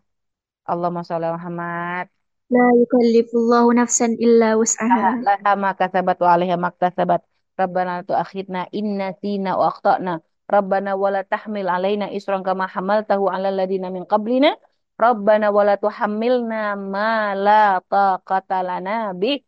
Allahumma 0.64 1.04
sholli 1.04 1.28
Muhammad. 1.28 2.06
La 2.52 2.66
yukallifullahu 2.76 3.72
nafsan 3.76 4.16
illa 4.20 4.56
wus'aha. 4.60 5.20
Laha 5.24 5.52
ma 5.56 5.70
kasabat 5.76 6.16
wa 6.20 6.28
'alaiha 6.32 6.56
ma 6.60 6.68
iktasabat. 6.72 7.20
Rabbana 7.60 7.90
la 8.00 8.04
tu'akhidna 8.04 8.60
in 8.72 9.00
nasina 9.00 9.56
wa 9.60 9.72
akhtana. 9.72 10.20
Rabbana 10.44 10.96
wa 10.96 11.08
la 11.14 11.22
tahmil 11.24 11.68
'alaina 11.68 12.12
isran 12.12 12.44
kama 12.44 12.68
hamaltahu 12.68 13.28
ala 13.32 13.48
ladina 13.48 13.88
min 13.88 14.04
qablina. 14.04 14.56
Rabbana 15.00 15.50
wa 15.56 15.62
la 15.68 15.74
tuhammilna 15.80 16.76
ma 16.76 17.34
la 17.34 17.80
taqata 17.84 18.60
lana 18.60 19.16
bih. 19.16 19.40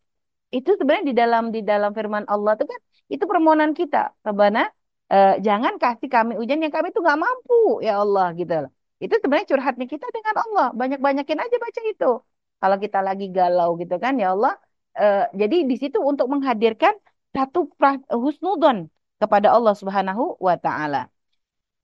Itu 0.53 0.77
sebenarnya 0.79 1.07
di 1.11 1.15
dalam 1.15 1.45
di 1.53 1.61
dalam 1.61 1.91
firman 1.93 2.25
Allah 2.33 2.57
itu 2.57 2.65
kan 2.65 2.81
itu 3.13 3.25
permohonan 3.31 3.73
kita. 3.77 4.17
Rabbana 4.27 4.61
uh, 5.13 5.35
jangan 5.47 5.75
kasih 5.83 6.09
kami 6.09 6.33
hujan 6.41 6.65
yang 6.65 6.73
kami 6.73 6.91
itu 6.93 7.01
nggak 7.05 7.19
mampu 7.25 7.83
ya 7.87 8.01
Allah 8.03 8.27
gitu 8.35 8.55
loh. 8.67 8.73
Itu 9.05 9.15
sebenarnya 9.21 9.49
curhatnya 9.53 9.87
kita 9.93 10.07
dengan 10.17 10.35
Allah. 10.45 10.67
Banyak-banyakin 10.81 11.39
aja 11.45 11.57
baca 11.65 11.81
itu. 11.93 12.11
Kalau 12.61 12.77
kita 12.85 12.99
lagi 13.09 13.25
galau 13.37 13.69
gitu 13.81 13.95
kan 14.05 14.15
ya 14.23 14.29
Allah. 14.35 14.55
eh, 14.97 15.29
jadi 15.41 15.57
di 15.71 15.77
situ 15.77 15.99
untuk 16.01 16.27
menghadirkan 16.33 16.95
satu 17.37 17.69
husnudon 18.25 18.89
kepada 19.21 19.49
Allah 19.57 19.75
Subhanahu 19.81 20.41
wa 20.41 20.57
taala. 20.57 21.13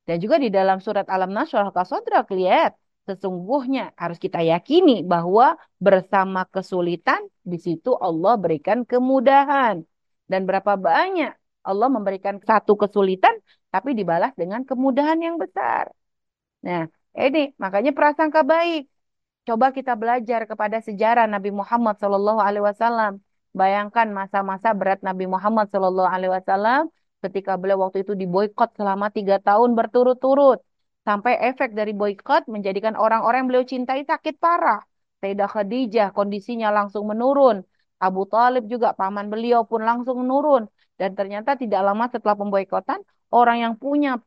Dan 0.09 0.17
juga 0.25 0.37
di 0.45 0.49
dalam 0.49 0.79
surat 0.83 1.07
Alam-Nasr 1.07 1.59
Al-Qasodrak 1.69 2.27
lihat 2.35 2.73
sesungguhnya 3.07 3.93
harus 4.03 4.19
kita 4.25 4.41
yakini 4.43 5.05
bahwa 5.13 5.59
bersama 5.77 6.41
kesulitan 6.49 7.21
di 7.45 7.59
situ 7.61 7.91
Allah 8.07 8.35
berikan 8.41 8.83
kemudahan. 8.89 9.85
Dan 10.31 10.41
berapa 10.49 10.73
banyak 10.89 11.33
Allah 11.69 11.89
memberikan 11.93 12.41
satu 12.41 12.73
kesulitan 12.81 13.35
tapi 13.69 13.93
dibalas 13.99 14.33
dengan 14.41 14.65
kemudahan 14.65 15.19
yang 15.21 15.37
besar. 15.37 15.93
Nah, 16.67 16.89
ini 17.17 17.53
makanya 17.63 17.93
prasangka 17.93 18.41
baik. 18.43 18.89
Coba 19.43 19.75
kita 19.75 19.99
belajar 19.99 20.47
kepada 20.47 20.79
sejarah 20.79 21.27
Nabi 21.27 21.51
Muhammad 21.51 21.99
Shallallahu 21.99 22.41
Alaihi 22.41 22.65
Wasallam. 22.65 23.19
Bayangkan 23.53 24.09
masa-masa 24.15 24.73
berat 24.73 25.03
Nabi 25.03 25.27
Muhammad 25.27 25.67
Shallallahu 25.69 26.09
Alaihi 26.09 26.33
Wasallam 26.33 26.89
ketika 27.23 27.59
beliau 27.61 27.85
waktu 27.85 28.07
itu 28.07 28.15
diboykot 28.15 28.79
selama 28.79 29.11
tiga 29.11 29.43
tahun 29.43 29.75
berturut-turut. 29.75 30.63
Sampai 31.03 31.35
efek 31.51 31.75
dari 31.75 31.91
boykot 31.91 32.47
menjadikan 32.47 32.95
orang-orang 32.95 33.43
yang 33.43 33.49
beliau 33.51 33.67
cintai 33.67 34.07
sakit 34.07 34.39
parah. 34.39 34.87
Sayyidah 35.19 35.51
Khadijah 35.51 36.09
kondisinya 36.15 36.71
langsung 36.71 37.11
menurun. 37.11 37.67
Abu 37.99 38.27
Talib 38.31 38.67
juga 38.71 38.95
paman 38.95 39.27
beliau 39.27 39.67
pun 39.67 39.83
langsung 39.83 40.23
menurun. 40.23 40.71
Dan 40.95 41.19
ternyata 41.19 41.59
tidak 41.59 41.83
lama 41.83 42.07
setelah 42.07 42.39
pemboikotan, 42.39 43.03
orang 43.35 43.59
yang 43.67 43.75
punya 43.75 44.23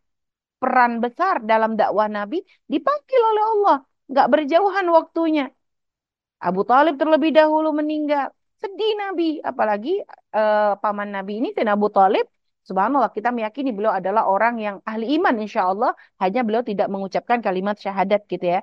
peran 0.62 0.92
besar 1.04 1.36
dalam 1.52 1.72
dakwah 1.80 2.08
Nabi 2.18 2.38
dipanggil 2.74 3.22
oleh 3.32 3.44
Allah. 3.54 3.76
Nggak 4.12 4.28
berjauhan 4.34 4.86
waktunya. 4.98 5.44
Abu 6.48 6.62
Talib 6.70 6.94
terlebih 7.02 7.32
dahulu 7.40 7.68
meninggal. 7.80 8.26
Sedih 8.62 8.92
Nabi. 9.02 9.24
Apalagi 9.50 9.90
eh, 10.38 10.72
paman 10.84 11.10
Nabi 11.16 11.32
ini, 11.40 11.50
dan 11.58 11.68
Abu 11.76 11.88
Talib. 11.98 12.26
Subhanallah, 12.68 13.12
kita 13.18 13.30
meyakini 13.38 13.70
beliau 13.78 13.94
adalah 14.00 14.24
orang 14.34 14.54
yang 14.66 14.76
ahli 14.90 15.06
iman 15.18 15.36
insya 15.44 15.62
Allah. 15.72 15.92
Hanya 16.22 16.40
beliau 16.46 16.64
tidak 16.70 16.88
mengucapkan 16.94 17.40
kalimat 17.46 17.76
syahadat 17.84 18.22
gitu 18.32 18.46
ya. 18.54 18.60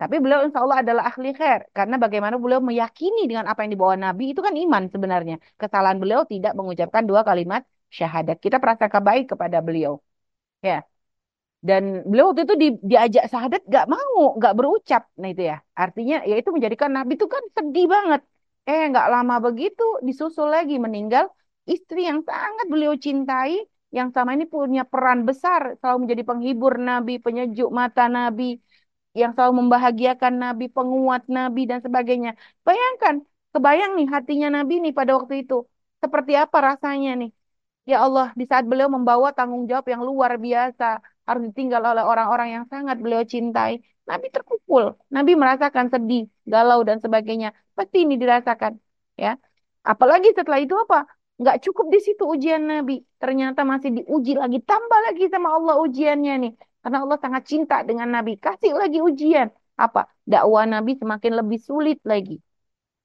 Tapi 0.00 0.14
beliau 0.22 0.40
insya 0.46 0.60
Allah 0.64 0.78
adalah 0.84 1.02
ahli 1.10 1.28
khair. 1.38 1.60
Karena 1.76 1.96
bagaimana 2.04 2.36
beliau 2.42 2.60
meyakini 2.70 3.20
dengan 3.30 3.46
apa 3.50 3.60
yang 3.64 3.72
dibawa 3.76 3.94
Nabi, 4.06 4.24
itu 4.32 4.40
kan 4.46 4.54
iman 4.64 4.82
sebenarnya. 4.94 5.34
Kesalahan 5.60 5.98
beliau 6.02 6.22
tidak 6.32 6.52
mengucapkan 6.58 7.02
dua 7.10 7.20
kalimat 7.28 7.62
syahadat. 7.98 8.36
Kita 8.44 8.56
prasangka 8.64 9.00
baik 9.08 9.24
kepada 9.32 9.58
beliau. 9.66 9.92
Ya. 10.68 10.76
Dan 11.68 11.82
beliau 12.08 12.30
waktu 12.30 12.42
itu 12.46 12.54
di, 12.62 12.66
diajak 12.90 13.24
sahadat 13.32 13.60
gak 13.74 13.86
mau, 13.94 14.36
gak 14.42 14.52
berucap. 14.58 15.02
Nah 15.20 15.28
itu 15.32 15.42
ya. 15.50 15.56
Artinya 15.82 16.14
ya 16.30 16.34
itu 16.40 16.50
menjadikan 16.54 16.90
Nabi 16.96 17.12
itu 17.18 17.26
kan 17.34 17.42
sedih 17.56 17.86
banget. 17.94 18.20
Eh 18.68 18.80
gak 18.94 19.06
lama 19.14 19.34
begitu 19.46 19.82
disusul 20.06 20.46
lagi 20.54 20.74
meninggal 20.84 21.24
istri 21.72 21.98
yang 22.08 22.20
sangat 22.28 22.66
beliau 22.72 22.94
cintai. 23.04 23.52
Yang 23.96 24.08
sama 24.14 24.30
ini 24.36 24.44
punya 24.54 24.82
peran 24.92 25.20
besar. 25.28 25.62
Selalu 25.80 25.98
menjadi 26.02 26.22
penghibur 26.28 26.72
Nabi, 26.88 27.12
penyejuk 27.24 27.68
mata 27.80 28.02
Nabi. 28.16 28.44
Yang 29.20 29.30
selalu 29.36 29.52
membahagiakan 29.60 30.34
Nabi, 30.44 30.64
penguat 30.76 31.22
Nabi 31.36 31.60
dan 31.70 31.80
sebagainya. 31.86 32.30
Bayangkan, 32.66 33.14
kebayang 33.54 33.90
nih 33.98 34.06
hatinya 34.14 34.48
Nabi 34.56 34.74
nih 34.84 34.92
pada 34.98 35.12
waktu 35.18 35.34
itu. 35.42 35.54
Seperti 36.02 36.32
apa 36.42 36.58
rasanya 36.68 37.10
nih. 37.20 37.30
Ya 37.90 37.96
Allah, 38.04 38.26
di 38.40 38.44
saat 38.50 38.64
beliau 38.70 38.88
membawa 38.96 39.28
tanggung 39.36 39.64
jawab 39.70 39.86
yang 39.92 40.02
luar 40.08 40.32
biasa, 40.46 40.84
harus 41.28 41.42
ditinggal 41.48 41.82
oleh 41.92 42.04
orang-orang 42.12 42.48
yang 42.54 42.64
sangat 42.72 42.96
beliau 43.02 43.22
cintai. 43.32 43.72
Nabi 44.10 44.26
terpukul, 44.34 44.94
Nabi 45.10 45.32
merasakan 45.34 45.86
sedih, 45.92 46.22
galau 46.52 46.80
dan 46.88 46.98
sebagainya. 47.04 47.48
Pasti 47.76 47.96
ini 48.06 48.14
dirasakan, 48.22 48.72
ya. 49.18 49.34
Apalagi 49.82 50.28
setelah 50.38 50.58
itu 50.62 50.74
apa? 50.84 50.96
Nggak 51.40 51.56
cukup 51.64 51.86
di 51.94 51.98
situ 52.06 52.22
ujian 52.34 52.62
Nabi. 52.72 53.02
Ternyata 53.22 53.60
masih 53.72 53.90
diuji 53.98 54.32
lagi, 54.42 54.58
tambah 54.62 54.98
lagi 55.06 55.24
sama 55.34 55.48
Allah 55.56 55.74
ujiannya 55.84 56.32
nih. 56.42 56.52
Karena 56.82 56.98
Allah 57.02 57.18
sangat 57.24 57.42
cinta 57.50 57.74
dengan 57.88 58.08
Nabi. 58.14 58.38
Kasih 58.38 58.72
lagi 58.80 58.98
ujian. 59.02 59.50
Apa? 59.84 60.00
Dakwah 60.30 60.64
Nabi 60.74 60.94
semakin 61.02 61.32
lebih 61.42 61.58
sulit 61.68 61.98
lagi. 62.06 62.38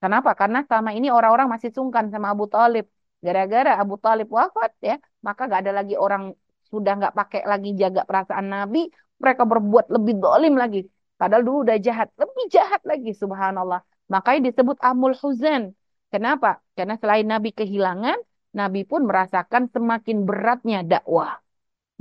Kenapa? 0.01 0.31
Karena 0.39 0.59
selama 0.67 0.89
ini 0.97 1.07
orang-orang 1.17 1.47
masih 1.53 1.69
sungkan 1.77 2.05
sama 2.13 2.27
Abu 2.33 2.45
Talib. 2.45 2.85
Gara-gara 3.25 3.77
Abu 3.81 3.95
Talib 4.01 4.27
wafat 4.37 4.71
ya, 4.81 4.95
maka 5.25 5.41
gak 5.51 5.59
ada 5.65 5.73
lagi 5.79 5.93
orang 5.93 6.33
sudah 6.71 6.91
nggak 6.99 7.13
pakai 7.19 7.41
lagi 7.51 7.69
jaga 7.81 8.01
perasaan 8.09 8.47
Nabi, 8.55 8.87
mereka 9.21 9.43
berbuat 9.51 9.85
lebih 9.95 10.15
dolim 10.23 10.55
lagi. 10.57 10.81
Padahal 11.19 11.43
dulu 11.45 11.57
udah 11.69 11.77
jahat, 11.77 12.09
lebih 12.17 12.45
jahat 12.49 12.81
lagi, 12.81 13.11
subhanallah. 13.13 13.85
Makanya 14.09 14.49
disebut 14.49 14.77
Amul 14.81 15.13
Huzan. 15.21 15.77
Kenapa? 16.09 16.59
Karena 16.73 16.97
selain 16.97 17.23
Nabi 17.29 17.53
kehilangan, 17.53 18.17
Nabi 18.57 18.83
pun 18.83 19.07
merasakan 19.07 19.71
semakin 19.71 20.27
beratnya 20.27 20.83
dakwah. 20.83 21.39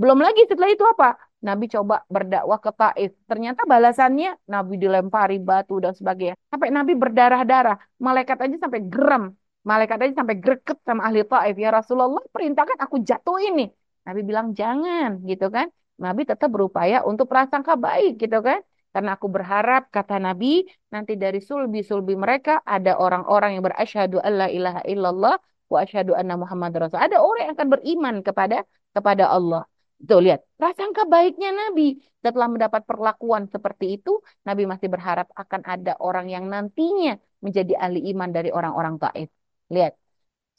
Belum 0.01 0.19
lagi 0.19 0.49
setelah 0.49 0.73
itu 0.73 0.83
apa? 0.83 1.21
Nabi 1.41 1.65
coba 1.69 2.05
berdakwah 2.09 2.59
ke 2.61 2.71
Taif. 2.73 3.11
Ternyata 3.29 3.65
balasannya 3.65 4.37
Nabi 4.49 4.75
dilempari 4.77 5.37
batu 5.41 5.81
dan 5.81 5.93
sebagainya. 5.97 6.37
Sampai 6.53 6.69
Nabi 6.73 6.93
berdarah-darah. 6.97 7.77
Malaikat 8.01 8.39
aja 8.45 8.57
sampai 8.61 8.81
geram. 8.89 9.33
Malaikat 9.65 9.99
aja 10.01 10.15
sampai 10.25 10.37
greget 10.41 10.79
sama 10.85 11.05
ahli 11.09 11.21
Taif. 11.25 11.57
Ya 11.57 11.71
Rasulullah 11.73 12.25
perintahkan 12.33 12.79
aku 12.81 12.97
jatuh 13.05 13.39
ini. 13.41 13.69
Nabi 14.11 14.20
bilang 14.27 14.49
jangan 14.59 15.23
gitu 15.31 15.46
kan. 15.55 15.70
Nabi 16.03 16.27
tetap 16.27 16.51
berupaya 16.51 17.07
untuk 17.07 17.31
prasangka 17.31 17.79
baik 17.79 18.18
gitu 18.18 18.42
kan. 18.42 18.59
Karena 18.90 19.14
aku 19.14 19.31
berharap 19.31 19.87
kata 19.94 20.18
Nabi 20.18 20.66
nanti 20.90 21.14
dari 21.14 21.38
sulbi-sulbi 21.38 22.18
mereka 22.18 22.59
ada 22.66 22.99
orang-orang 22.99 23.55
yang 23.55 23.62
berasyhadu 23.62 24.18
alla 24.18 24.51
ilaha 24.51 24.83
illallah 24.83 25.35
wa 25.70 25.79
asyhadu 25.79 26.12
anna 26.18 26.35
Muhammad 26.35 26.75
Rasul. 26.75 26.99
Ada 26.99 27.23
orang 27.23 27.40
yang 27.46 27.55
akan 27.55 27.68
beriman 27.70 28.14
kepada 28.27 28.66
kepada 28.90 29.31
Allah. 29.31 29.62
Tuh 30.01 30.18
lihat, 30.25 30.40
prasangka 30.59 31.07
baiknya 31.07 31.55
Nabi 31.55 32.03
setelah 32.25 32.49
mendapat 32.49 32.83
perlakuan 32.88 33.46
seperti 33.53 34.01
itu, 34.01 34.11
Nabi 34.49 34.64
masih 34.64 34.88
berharap 34.88 35.29
akan 35.37 35.61
ada 35.62 35.92
orang 36.01 36.27
yang 36.33 36.49
nantinya 36.49 37.20
menjadi 37.44 37.77
ahli 37.77 38.09
iman 38.11 38.33
dari 38.33 38.49
orang-orang 38.49 38.96
Taif. 38.96 39.29
Lihat, 39.70 39.92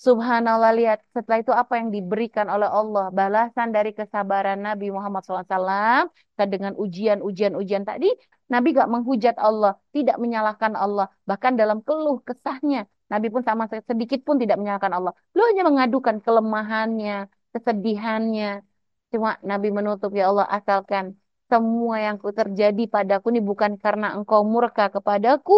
Subhanallah 0.05 0.71
lihat. 0.79 0.99
Setelah 1.13 1.39
itu 1.43 1.53
apa 1.61 1.73
yang 1.79 1.89
diberikan 1.95 2.47
oleh 2.49 2.65
Allah? 2.79 3.13
Balasan 3.19 3.69
dari 3.69 3.93
kesabaran 3.93 4.57
Nabi 4.67 4.89
Muhammad 4.95 5.21
SAW 5.21 6.09
dengan 6.53 6.73
ujian-ujian-ujian 6.83 7.83
tadi 7.85 8.09
Nabi 8.49 8.67
gak 8.73 8.89
menghujat 8.93 9.35
Allah 9.37 9.77
tidak 9.95 10.17
menyalahkan 10.23 10.73
Allah. 10.73 11.05
Bahkan 11.29 11.53
dalam 11.61 11.85
keluh 11.85 12.17
kesahnya 12.27 12.89
Nabi 13.13 13.27
pun 13.33 13.43
sama 13.45 13.63
sedikit 13.89 14.19
pun 14.25 14.35
tidak 14.41 14.57
menyalahkan 14.57 14.93
Allah. 14.97 15.13
Beliau 15.31 15.47
hanya 15.53 15.63
mengadukan 15.69 16.17
kelemahannya 16.25 17.29
kesedihannya. 17.53 18.65
Cuma 19.13 19.29
Nabi 19.45 19.67
menutup 19.77 20.09
ya 20.17 20.33
Allah 20.33 20.47
asalkan 20.57 21.05
semua 21.51 21.95
yang 22.01 22.17
terjadi 22.17 22.83
padaku 22.93 23.29
ini 23.35 23.41
bukan 23.43 23.71
karena 23.83 24.15
engkau 24.17 24.41
murka 24.47 24.87
kepadaku 24.95 25.53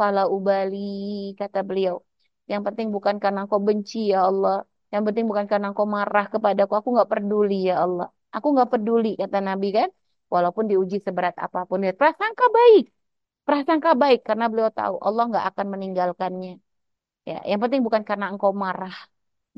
fala 0.00 0.22
ubali 0.26 1.36
kata 1.38 1.60
beliau 1.68 2.05
yang 2.52 2.62
penting 2.66 2.88
bukan 2.94 3.16
karena 3.22 3.38
engkau 3.44 3.60
benci 3.68 3.98
ya 4.12 4.18
Allah. 4.28 4.54
Yang 4.92 5.02
penting 5.06 5.24
bukan 5.30 5.46
karena 5.50 5.66
engkau 5.70 5.86
marah 5.96 6.24
kepadaku. 6.32 6.72
Aku 6.80 6.88
nggak 6.94 7.10
peduli 7.12 7.54
ya 7.70 7.74
Allah. 7.84 8.06
Aku 8.36 8.46
nggak 8.54 8.68
peduli 8.72 9.08
kata 9.20 9.38
Nabi 9.48 9.66
kan. 9.78 9.88
Walaupun 10.34 10.64
diuji 10.70 10.96
seberat 11.06 11.34
apa 11.44 11.58
pun. 11.68 11.78
Ya, 11.86 11.92
prasangka 12.00 12.44
baik. 12.58 12.84
Prasangka 13.46 13.90
baik 14.02 14.18
karena 14.28 14.44
beliau 14.50 14.70
tahu 14.78 14.94
Allah 15.06 15.22
nggak 15.30 15.44
akan 15.50 15.66
meninggalkannya. 15.74 16.52
Ya, 17.28 17.36
yang 17.50 17.60
penting 17.62 17.80
bukan 17.86 18.02
karena 18.08 18.26
engkau 18.32 18.52
marah. 18.64 18.94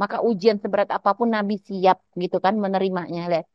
Maka 0.00 0.16
ujian 0.28 0.58
seberat 0.62 0.88
apa 0.96 1.10
pun 1.18 1.28
Nabi 1.36 1.54
siap 1.68 1.98
gitu 2.22 2.36
kan 2.44 2.54
menerimanya. 2.64 3.20
Lihat. 3.32 3.46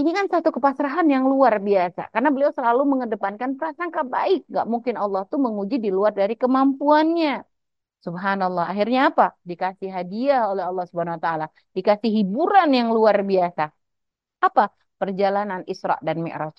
Ini 0.00 0.10
kan 0.16 0.26
satu 0.32 0.48
kepasrahan 0.56 1.06
yang 1.14 1.24
luar 1.32 1.54
biasa. 1.68 2.00
Karena 2.12 2.28
beliau 2.34 2.52
selalu 2.58 2.82
mengedepankan 2.92 3.50
prasangka 3.58 4.00
baik. 4.14 4.38
Gak 4.56 4.66
mungkin 4.72 4.94
Allah 5.02 5.22
tuh 5.30 5.38
menguji 5.46 5.76
di 5.84 5.90
luar 5.96 6.12
dari 6.20 6.34
kemampuannya. 6.42 7.55
Subhanallah. 8.04 8.64
Akhirnya 8.72 9.00
apa? 9.10 9.34
Dikasih 9.42 9.88
hadiah 9.90 10.46
oleh 10.50 10.64
Allah 10.68 10.84
Subhanahu 10.88 11.16
wa 11.18 11.22
taala, 11.22 11.46
dikasih 11.76 12.10
hiburan 12.22 12.68
yang 12.70 12.88
luar 12.96 13.16
biasa. 13.24 13.72
Apa? 14.42 14.70
Perjalanan 15.00 15.60
Isra 15.66 15.96
dan 16.06 16.16
Mi'raj. 16.24 16.58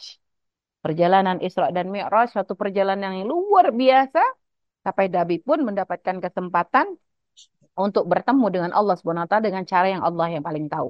Perjalanan 0.83 1.37
Isra 1.41 1.67
dan 1.73 1.87
Mi'raj 1.93 2.27
suatu 2.33 2.53
perjalanan 2.53 3.11
yang 3.17 3.27
luar 3.31 3.71
biasa 3.73 4.21
sampai 4.85 5.05
Nabi 5.11 5.41
pun 5.43 5.59
mendapatkan 5.67 6.17
kesempatan 6.21 6.95
untuk 7.77 8.09
bertemu 8.09 8.45
dengan 8.49 8.71
Allah 8.73 8.95
Subhanahu 8.97 9.25
wa 9.25 9.29
taala 9.29 9.45
dengan 9.49 9.63
cara 9.63 9.87
yang 9.93 10.03
Allah 10.03 10.27
yang 10.33 10.43
paling 10.43 10.65
tahu. 10.67 10.89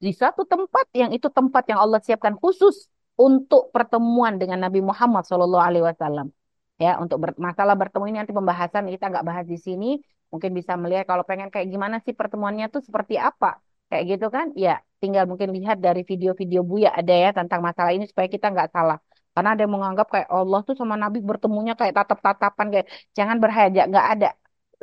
Di 0.00 0.16
satu 0.16 0.48
tempat 0.48 0.88
yang 0.96 1.10
itu 1.12 1.28
tempat 1.28 1.68
yang 1.68 1.76
Allah 1.82 2.00
siapkan 2.00 2.38
khusus 2.40 2.88
untuk 3.20 3.68
pertemuan 3.74 4.40
dengan 4.40 4.64
Nabi 4.64 4.80
Muhammad 4.80 5.28
wasallam. 5.28 6.32
Ya, 6.82 6.90
untuk 7.02 7.16
ber, 7.22 7.30
masalah 7.46 7.74
bertemu 7.80 8.04
ini 8.08 8.16
nanti 8.20 8.32
pembahasan 8.38 8.84
kita 8.94 9.04
nggak 9.12 9.24
bahas 9.28 9.46
di 9.52 9.58
sini. 9.66 9.86
Mungkin 10.32 10.50
bisa 10.58 10.72
melihat 10.82 11.04
kalau 11.10 11.24
pengen 11.28 11.48
kayak 11.52 11.68
gimana 11.72 11.96
sih 12.04 12.14
pertemuannya 12.20 12.66
tuh 12.74 12.80
seperti 12.88 13.14
apa. 13.28 13.46
Kayak 13.90 14.04
gitu 14.10 14.26
kan? 14.36 14.46
Ya, 14.64 14.70
tinggal 15.02 15.24
mungkin 15.30 15.48
lihat 15.56 15.76
dari 15.86 16.00
video-video 16.10 16.60
Buya 16.70 16.88
ada 16.98 17.12
ya 17.24 17.28
tentang 17.38 17.60
masalah 17.68 17.90
ini 17.96 18.04
supaya 18.10 18.28
kita 18.34 18.46
nggak 18.54 18.68
salah. 18.74 18.96
Karena 19.34 19.48
ada 19.54 19.60
yang 19.64 19.74
menganggap 19.76 20.06
kayak 20.12 20.28
Allah 20.36 20.60
tuh 20.68 20.74
sama 20.80 20.94
Nabi 21.02 21.18
bertemunya 21.28 21.72
kayak 21.78 21.94
tatap-tatapan 21.98 22.66
kayak 22.72 22.86
jangan 23.18 23.36
berhajat, 23.42 23.84
nggak 23.92 24.06
ada. 24.12 24.28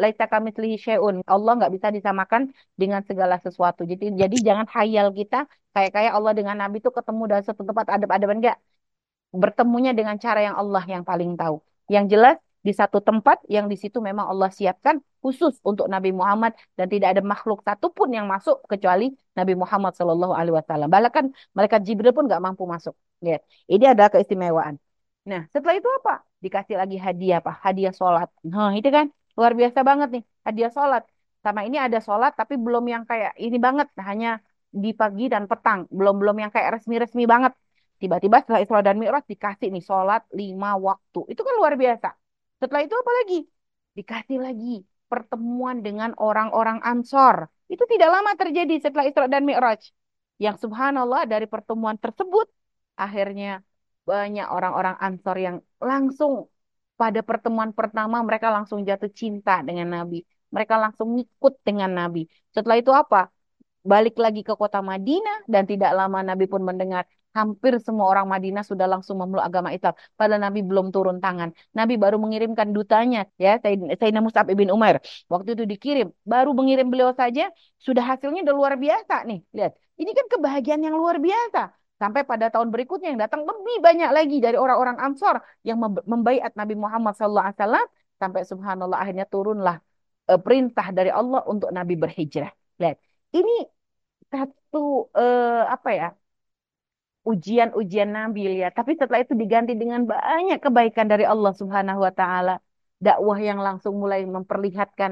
Laisa 0.02 0.24
kamitslihi 0.32 0.78
syai'un. 0.86 1.16
Allah 1.34 1.52
nggak 1.58 1.72
bisa 1.76 1.88
disamakan 1.98 2.42
dengan 2.82 3.02
segala 3.10 3.36
sesuatu. 3.46 3.82
Jadi 3.92 4.04
jadi 4.22 4.36
jangan 4.48 4.68
hayal 4.76 5.08
kita 5.20 5.36
kayak 5.74 5.92
kayak 5.96 6.12
Allah 6.18 6.34
dengan 6.38 6.56
Nabi 6.62 6.78
tuh 6.86 6.94
ketemu 6.98 7.22
dalam 7.32 7.44
satu 7.48 7.62
tempat 7.70 7.86
adab-adaban 7.96 8.38
enggak 8.42 8.58
bertemunya 9.42 9.92
dengan 10.00 10.16
cara 10.26 10.40
yang 10.48 10.56
Allah 10.62 10.84
yang 10.94 11.04
paling 11.10 11.32
tahu. 11.42 11.58
Yang 11.88 12.06
jelas 12.14 12.38
di 12.68 12.74
satu 12.76 13.00
tempat 13.00 13.38
yang 13.56 13.66
di 13.72 13.78
situ 13.80 13.98
memang 14.04 14.26
Allah 14.32 14.52
siapkan 14.52 15.00
khusus 15.24 15.54
untuk 15.64 15.86
Nabi 15.94 16.12
Muhammad 16.12 16.52
dan 16.78 16.88
tidak 16.94 17.16
ada 17.16 17.22
makhluk 17.24 17.64
satupun 17.68 18.10
yang 18.18 18.26
masuk 18.28 18.60
kecuali 18.72 19.16
Nabi 19.38 19.54
Muhammad 19.56 19.92
Shallallahu 19.96 20.34
Alaihi 20.36 20.56
Wasallam. 20.60 20.88
Bahkan 20.92 21.26
mereka 21.58 21.76
Jibril 21.80 22.12
pun 22.12 22.24
nggak 22.28 22.42
mampu 22.44 22.64
masuk. 22.68 22.94
Lihat, 23.24 23.42
ini 23.72 23.86
adalah 23.88 24.10
keistimewaan. 24.14 24.76
Nah, 25.28 25.42
setelah 25.54 25.76
itu 25.80 25.90
apa? 26.00 26.24
Dikasih 26.44 26.76
lagi 26.82 26.96
hadiah 27.00 27.38
apa? 27.42 27.52
Hadiah 27.66 27.94
sholat. 28.00 28.30
Nah, 28.44 28.72
itu 28.80 28.90
kan 28.92 29.06
luar 29.38 29.54
biasa 29.60 29.80
banget 29.90 30.08
nih 30.16 30.24
hadiah 30.48 30.72
sholat. 30.72 31.04
Sama 31.44 31.62
ini 31.68 31.78
ada 31.80 31.98
sholat 32.04 32.32
tapi 32.40 32.54
belum 32.66 32.84
yang 32.94 33.04
kayak 33.10 33.32
ini 33.40 33.58
banget, 33.66 33.88
hanya 34.08 34.28
di 34.84 34.92
pagi 35.00 35.24
dan 35.34 35.44
petang. 35.50 35.80
Belum 35.98 36.16
belum 36.22 36.36
yang 36.44 36.52
kayak 36.56 36.70
resmi-resmi 36.80 37.24
banget. 37.34 37.54
Tiba-tiba 37.98 38.38
setelah 38.42 38.62
Isra 38.64 38.80
dan 38.86 38.96
Mi'raj 39.02 39.26
dikasih 39.26 39.68
nih 39.74 39.84
sholat 39.84 40.22
lima 40.34 40.78
waktu. 40.78 41.20
Itu 41.32 41.42
kan 41.48 41.54
luar 41.60 41.74
biasa. 41.74 42.10
Setelah 42.62 42.82
itu 42.86 42.96
apa 42.98 43.12
lagi? 43.24 43.40
Dikasih 43.98 44.38
lagi 44.46 44.86
pertemuan 45.12 45.82
dengan 45.82 46.14
orang-orang 46.18 46.80
Ansor. 46.86 47.50
Itu 47.66 47.84
tidak 47.90 48.10
lama 48.16 48.32
terjadi 48.38 48.74
setelah 48.78 49.06
Isra 49.10 49.26
dan 49.26 49.44
Mi'raj. 49.50 49.82
Yang 50.38 50.56
subhanallah 50.68 51.26
dari 51.26 51.50
pertemuan 51.50 51.98
tersebut 51.98 52.46
akhirnya 52.98 53.66
banyak 54.06 54.48
orang-orang 54.48 54.96
Ansor 55.02 55.38
yang 55.42 55.58
langsung 55.82 56.34
pada 56.98 57.22
pertemuan 57.22 57.72
pertama 57.74 58.22
mereka 58.26 58.48
langsung 58.50 58.82
jatuh 58.86 59.12
cinta 59.14 59.62
dengan 59.66 59.90
Nabi. 59.90 60.26
Mereka 60.54 60.76
langsung 60.80 61.18
ngikut 61.18 61.54
dengan 61.68 61.92
Nabi. 61.94 62.26
Setelah 62.56 62.78
itu 62.82 62.92
apa? 62.94 63.30
Balik 63.88 64.16
lagi 64.20 64.42
ke 64.44 64.54
kota 64.58 64.80
Madinah 64.84 65.48
dan 65.48 65.64
tidak 65.64 65.92
lama 65.96 66.20
Nabi 66.24 66.46
pun 66.52 66.62
mendengar 66.64 67.04
hampir 67.38 67.74
semua 67.86 68.06
orang 68.12 68.26
Madinah 68.34 68.64
sudah 68.72 68.88
langsung 68.94 69.16
memeluk 69.22 69.44
agama 69.50 69.70
Islam. 69.78 69.94
Padahal 70.20 70.42
Nabi 70.48 70.60
belum 70.70 70.88
turun 70.96 71.18
tangan. 71.26 71.50
Nabi 71.78 71.94
baru 72.04 72.18
mengirimkan 72.24 72.68
dutanya, 72.78 73.20
ya, 73.44 73.52
Sayyidina 73.64 74.22
Mus'ab 74.26 74.48
ibn 74.54 74.68
Umar. 74.76 74.96
Waktu 75.34 75.50
itu 75.56 75.64
dikirim, 75.74 76.08
baru 76.32 76.50
mengirim 76.58 76.88
beliau 76.92 77.12
saja, 77.22 77.44
sudah 77.86 78.04
hasilnya 78.10 78.42
udah 78.46 78.56
luar 78.60 78.74
biasa 78.86 79.14
nih. 79.30 79.40
Lihat, 79.58 79.72
ini 80.02 80.12
kan 80.18 80.26
kebahagiaan 80.34 80.82
yang 80.88 80.96
luar 81.02 81.18
biasa. 81.28 81.60
Sampai 82.02 82.22
pada 82.30 82.46
tahun 82.54 82.70
berikutnya 82.74 83.08
yang 83.12 83.22
datang 83.26 83.42
lebih 83.50 83.76
banyak 83.82 84.10
lagi 84.18 84.38
dari 84.46 84.58
orang-orang 84.64 84.98
Ansor 85.02 85.42
yang 85.66 85.78
membaiat 85.82 86.54
Nabi 86.54 86.76
Muhammad 86.78 87.14
SAW. 87.18 87.54
Sampai 88.22 88.42
subhanallah 88.46 88.98
akhirnya 89.02 89.26
turunlah 89.26 89.78
uh, 90.30 90.40
perintah 90.46 90.88
dari 90.94 91.10
Allah 91.10 91.42
untuk 91.50 91.70
Nabi 91.74 91.94
berhijrah. 91.98 92.54
Lihat, 92.82 92.98
ini 93.34 93.66
satu 94.32 95.10
uh, 95.16 95.64
apa 95.76 95.90
ya 96.00 96.08
ujian-ujian 97.32 98.10
Nabi 98.18 98.64
ya. 98.64 98.70
Tapi 98.78 98.92
setelah 99.00 99.20
itu 99.26 99.34
diganti 99.36 99.74
dengan 99.82 100.02
banyak 100.08 100.60
kebaikan 100.66 101.06
dari 101.12 101.26
Allah 101.28 101.52
Subhanahu 101.60 102.00
wa 102.06 102.14
taala. 102.20 102.56
Dakwah 102.98 103.38
yang 103.50 103.60
langsung 103.68 103.94
mulai 104.02 104.26
memperlihatkan 104.26 105.12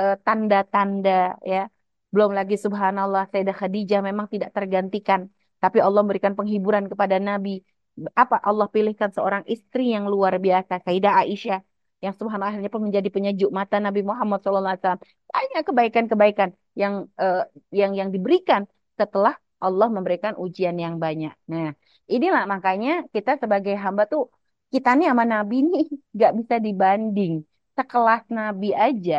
eh, 0.00 0.16
tanda-tanda 0.26 1.40
uh, 1.40 1.48
ya. 1.52 1.62
Belum 2.14 2.30
lagi 2.30 2.54
subhanallah 2.54 3.26
Sayyidah 3.32 3.56
Khadijah 3.58 3.98
memang 3.98 4.30
tidak 4.30 4.54
tergantikan, 4.54 5.26
tapi 5.58 5.82
Allah 5.82 5.98
memberikan 6.06 6.38
penghiburan 6.38 6.86
kepada 6.86 7.18
Nabi. 7.18 7.58
Apa 8.14 8.38
Allah 8.38 8.70
pilihkan 8.70 9.10
seorang 9.10 9.42
istri 9.50 9.90
yang 9.90 10.06
luar 10.06 10.38
biasa, 10.38 10.78
Sayyidah 10.86 11.26
Aisyah 11.26 11.58
yang 12.04 12.14
subhanallah 12.14 12.52
akhirnya 12.52 12.70
pun 12.70 12.84
menjadi 12.84 13.08
penyejuk 13.08 13.50
mata 13.50 13.80
Nabi 13.80 14.04
Muhammad 14.04 14.44
SAW. 14.44 15.00
Banyak 15.32 15.62
kebaikan-kebaikan 15.64 16.52
yang 16.76 17.08
uh, 17.16 17.48
yang 17.72 17.96
yang 17.96 18.12
diberikan 18.12 18.68
setelah 19.00 19.34
Allah 19.64 19.88
memberikan 19.96 20.34
ujian 20.44 20.76
yang 20.84 20.94
banyak. 21.04 21.32
Nah, 21.52 21.66
inilah 22.14 22.42
makanya 22.52 22.90
kita 23.14 23.30
sebagai 23.42 23.74
hamba 23.84 24.02
tuh 24.12 24.22
kita 24.72 24.88
nih 24.98 25.06
sama 25.10 25.24
Nabi 25.34 25.56
nih 25.70 25.84
nggak 26.14 26.32
bisa 26.38 26.54
dibanding. 26.66 27.32
Sekelas 27.76 28.22
Nabi 28.38 28.66
aja 28.86 29.14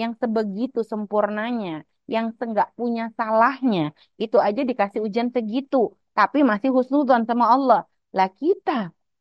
yang 0.00 0.12
sebegitu 0.22 0.80
sempurnanya, 0.90 1.70
yang 2.12 2.26
nggak 2.52 2.68
punya 2.78 3.02
salahnya, 3.18 3.80
itu 4.22 4.36
aja 4.46 4.60
dikasih 4.70 5.00
ujian 5.06 5.28
segitu, 5.36 5.76
tapi 6.16 6.38
masih 6.50 6.70
husnudzon 6.76 7.22
sama 7.28 7.44
Allah. 7.54 7.80
Lah 8.16 8.28
kita 8.40 8.72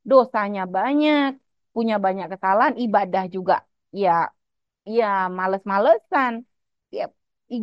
dosanya 0.09 0.61
banyak, 0.75 1.27
punya 1.75 1.95
banyak 2.05 2.25
kesalahan, 2.31 2.75
ibadah 2.83 3.23
juga 3.35 3.55
ya 4.01 4.09
ya 4.97 5.05
males-malesan. 5.37 6.33
Ya 6.97 7.03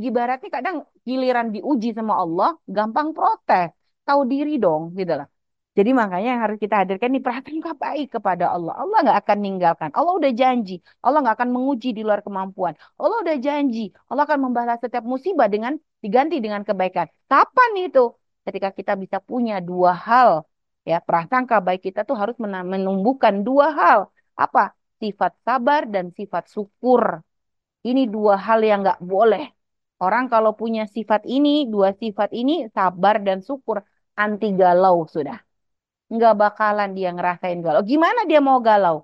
ibaratnya 0.09 0.49
kadang 0.57 0.77
giliran 1.09 1.47
diuji 1.55 1.89
sama 1.99 2.15
Allah, 2.23 2.49
gampang 2.77 3.09
protes. 3.17 3.69
Tahu 4.07 4.21
diri 4.33 4.53
dong, 4.65 4.83
gitu 4.99 5.13
lah. 5.21 5.29
Jadi 5.75 5.91
makanya 5.91 6.29
yang 6.39 6.43
harus 6.47 6.59
kita 6.65 6.75
hadirkan 6.87 7.11
ini 7.11 7.19
perhatian 7.27 7.59
baik 7.59 8.07
kepada 8.15 8.45
Allah. 8.55 8.73
Allah 8.83 8.99
nggak 9.05 9.19
akan 9.27 9.37
meninggalkan. 9.43 9.91
Allah 9.99 10.13
udah 10.21 10.31
janji. 10.31 10.79
Allah 11.03 11.19
nggak 11.23 11.37
akan 11.39 11.51
menguji 11.51 11.89
di 11.91 12.03
luar 12.07 12.21
kemampuan. 12.23 12.79
Allah 12.95 13.19
udah 13.27 13.37
janji. 13.43 13.91
Allah 14.07 14.23
akan 14.23 14.39
membalas 14.47 14.79
setiap 14.79 15.03
musibah 15.03 15.51
dengan 15.51 15.75
diganti 15.99 16.39
dengan 16.39 16.63
kebaikan. 16.63 17.11
Kapan 17.27 17.71
itu? 17.91 18.15
Ketika 18.47 18.71
kita 18.71 18.93
bisa 18.95 19.19
punya 19.19 19.59
dua 19.59 19.91
hal. 20.07 20.31
Ya, 20.87 21.03
prasangka 21.03 21.59
baik 21.59 21.83
kita 21.91 22.07
tuh 22.07 22.15
harus 22.15 22.37
menumbuhkan 22.39 23.43
dua 23.43 23.67
hal. 23.75 23.99
Apa? 24.39 24.79
Sifat 25.03 25.35
sabar 25.43 25.91
dan 25.91 26.15
sifat 26.15 26.45
syukur. 26.55 27.19
Ini 27.83 28.07
dua 28.07 28.39
hal 28.39 28.63
yang 28.63 28.87
nggak 28.87 29.03
boleh 29.03 29.43
Orang 30.03 30.25
kalau 30.33 30.53
punya 30.61 30.83
sifat 30.97 31.23
ini, 31.25 31.49
dua 31.73 31.95
sifat 32.03 32.31
ini, 32.35 32.53
sabar 32.77 33.15
dan 33.27 33.39
syukur, 33.47 33.79
anti 34.19 34.47
galau 34.61 35.07
sudah. 35.15 35.39
Nggak 36.15 36.33
bakalan 36.43 36.91
dia 36.99 37.09
ngerasain 37.17 37.59
galau. 37.65 37.83
Gimana 37.91 38.21
dia 38.31 38.41
mau 38.43 38.59
galau? 38.69 38.97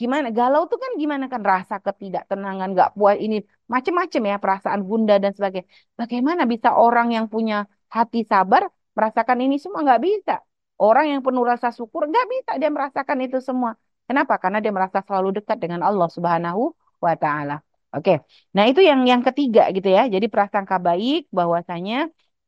Gimana? 0.00 0.28
Galau 0.38 0.62
tuh 0.70 0.78
kan 0.84 0.92
gimana 1.02 1.24
kan 1.32 1.42
rasa 1.52 1.74
ketidaktenangan, 1.86 2.68
nggak 2.74 2.90
puas 2.96 3.16
ini 3.24 3.36
macem-macem 3.72 4.22
ya 4.30 4.36
perasaan 4.42 4.80
bunda 4.88 5.14
dan 5.22 5.32
sebagainya. 5.36 5.68
Bagaimana 6.00 6.42
bisa 6.52 6.68
orang 6.84 7.08
yang 7.16 7.26
punya 7.34 7.54
hati 7.96 8.18
sabar 8.32 8.62
merasakan 8.96 9.38
ini 9.44 9.56
semua 9.62 9.80
nggak 9.86 10.02
bisa. 10.08 10.32
Orang 10.82 11.06
yang 11.12 11.20
penuh 11.26 11.44
rasa 11.52 11.68
syukur 11.78 12.02
nggak 12.10 12.26
bisa 12.32 12.50
dia 12.60 12.70
merasakan 12.76 13.18
itu 13.26 13.38
semua. 13.48 13.70
Kenapa? 14.08 14.34
Karena 14.42 14.58
dia 14.64 14.72
merasa 14.74 14.98
selalu 15.06 15.28
dekat 15.38 15.56
dengan 15.62 15.80
Allah 15.88 16.08
Subhanahu 16.10 16.62
wa 17.04 17.14
taala. 17.22 17.54
Oke, 17.96 18.10
nah 18.56 18.64
itu 18.70 18.80
yang 18.88 19.00
yang 19.10 19.22
ketiga 19.26 19.60
gitu 19.76 19.88
ya. 19.96 20.02
Jadi 20.14 20.26
prasangka 20.34 20.76
baik 20.86 21.18
bahwasanya 21.38 21.94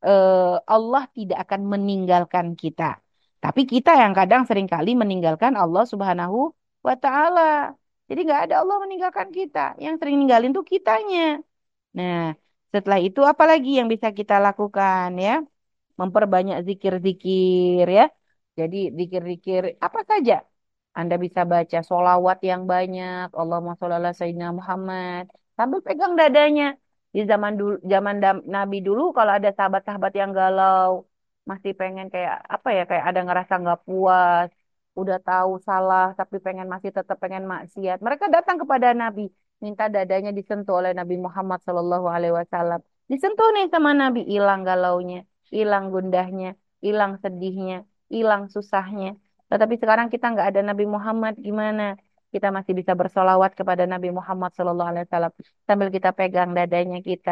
eh, 0.05 0.33
Allah 0.73 1.03
tidak 1.17 1.37
akan 1.43 1.61
meninggalkan 1.73 2.47
kita. 2.61 2.83
Tapi 3.43 3.61
kita 3.71 3.89
yang 4.01 4.13
kadang 4.19 4.41
sering 4.49 4.67
kali 4.73 4.89
meninggalkan 5.01 5.53
Allah 5.61 5.83
Subhanahu 5.91 6.37
wa 6.87 6.93
taala. 7.03 7.41
Jadi 8.09 8.19
nggak 8.25 8.41
ada 8.49 8.55
Allah 8.61 8.75
meninggalkan 8.83 9.29
kita. 9.37 9.59
Yang 9.83 9.93
sering 9.99 10.15
ninggalin 10.19 10.51
tuh 10.57 10.65
kitanya. 10.73 11.19
Nah, 11.97 12.17
setelah 12.73 12.99
itu 13.07 13.19
apa 13.31 13.43
lagi 13.51 13.69
yang 13.79 13.87
bisa 13.93 14.09
kita 14.19 14.33
lakukan 14.45 15.09
ya? 15.25 15.31
Memperbanyak 16.01 16.57
zikir-zikir 16.67 17.85
ya. 17.97 18.03
Jadi 18.59 18.77
zikir-zikir 18.99 19.61
apa 19.85 19.99
saja 20.11 20.33
Anda 20.99 21.15
bisa 21.25 21.41
baca 21.53 21.77
solawat 21.89 22.37
yang 22.49 22.61
banyak. 22.73 23.25
Allahumma 23.39 23.73
sholli 23.77 23.95
ala 23.99 24.11
Sayyidina 24.19 24.49
Muhammad. 24.59 25.23
Sambil 25.57 25.79
pegang 25.87 26.13
dadanya. 26.19 26.65
Di 27.15 27.21
zaman 27.31 27.53
dulu, 27.59 27.75
zaman 27.93 28.15
Nabi 28.55 28.77
dulu 28.87 29.01
kalau 29.17 29.31
ada 29.37 29.49
sahabat-sahabat 29.57 30.13
yang 30.21 30.31
galau, 30.39 31.07
masih 31.49 31.71
pengen 31.79 32.07
kayak 32.13 32.35
apa 32.55 32.69
ya, 32.77 32.81
kayak 32.89 33.05
ada 33.09 33.19
ngerasa 33.27 33.53
nggak 33.63 33.79
puas, 33.87 34.49
udah 34.99 35.17
tahu 35.27 35.51
salah 35.67 36.03
tapi 36.19 36.35
pengen 36.45 36.67
masih 36.73 36.91
tetap 36.97 37.17
pengen 37.23 37.43
maksiat. 37.53 37.97
Mereka 38.05 38.25
datang 38.35 38.57
kepada 38.61 38.87
Nabi, 39.01 39.21
minta 39.63 39.83
dadanya 39.95 40.31
disentuh 40.37 40.73
oleh 40.79 40.91
Nabi 40.99 41.15
Muhammad 41.25 41.59
Shallallahu 41.63 42.07
Alaihi 42.15 42.33
Wasallam. 42.39 42.79
Disentuh 43.11 43.47
nih 43.55 43.65
sama 43.73 43.91
Nabi, 44.01 44.19
hilang 44.33 44.61
galaunya, 44.67 45.17
hilang 45.55 45.85
gundahnya, 45.93 46.47
hilang 46.85 47.11
sedihnya, 47.23 47.75
hilang 48.13 48.43
susahnya. 48.55 49.09
Tetapi 49.49 49.75
sekarang 49.81 50.07
kita 50.13 50.25
nggak 50.33 50.47
ada 50.51 50.61
Nabi 50.69 50.85
Muhammad, 50.95 51.33
gimana? 51.47 51.83
Kita 52.33 52.47
masih 52.57 52.73
bisa 52.79 52.93
bersolawat 52.99 53.51
kepada 53.59 53.83
Nabi 53.93 54.09
Muhammad 54.11 54.51
Sallallahu 54.57 54.89
Alaihi 54.91 55.05
Wasallam 55.07 55.33
sambil 55.67 55.87
kita 55.95 56.09
pegang 56.19 56.49
dadanya 56.57 56.99
kita. 56.99 57.31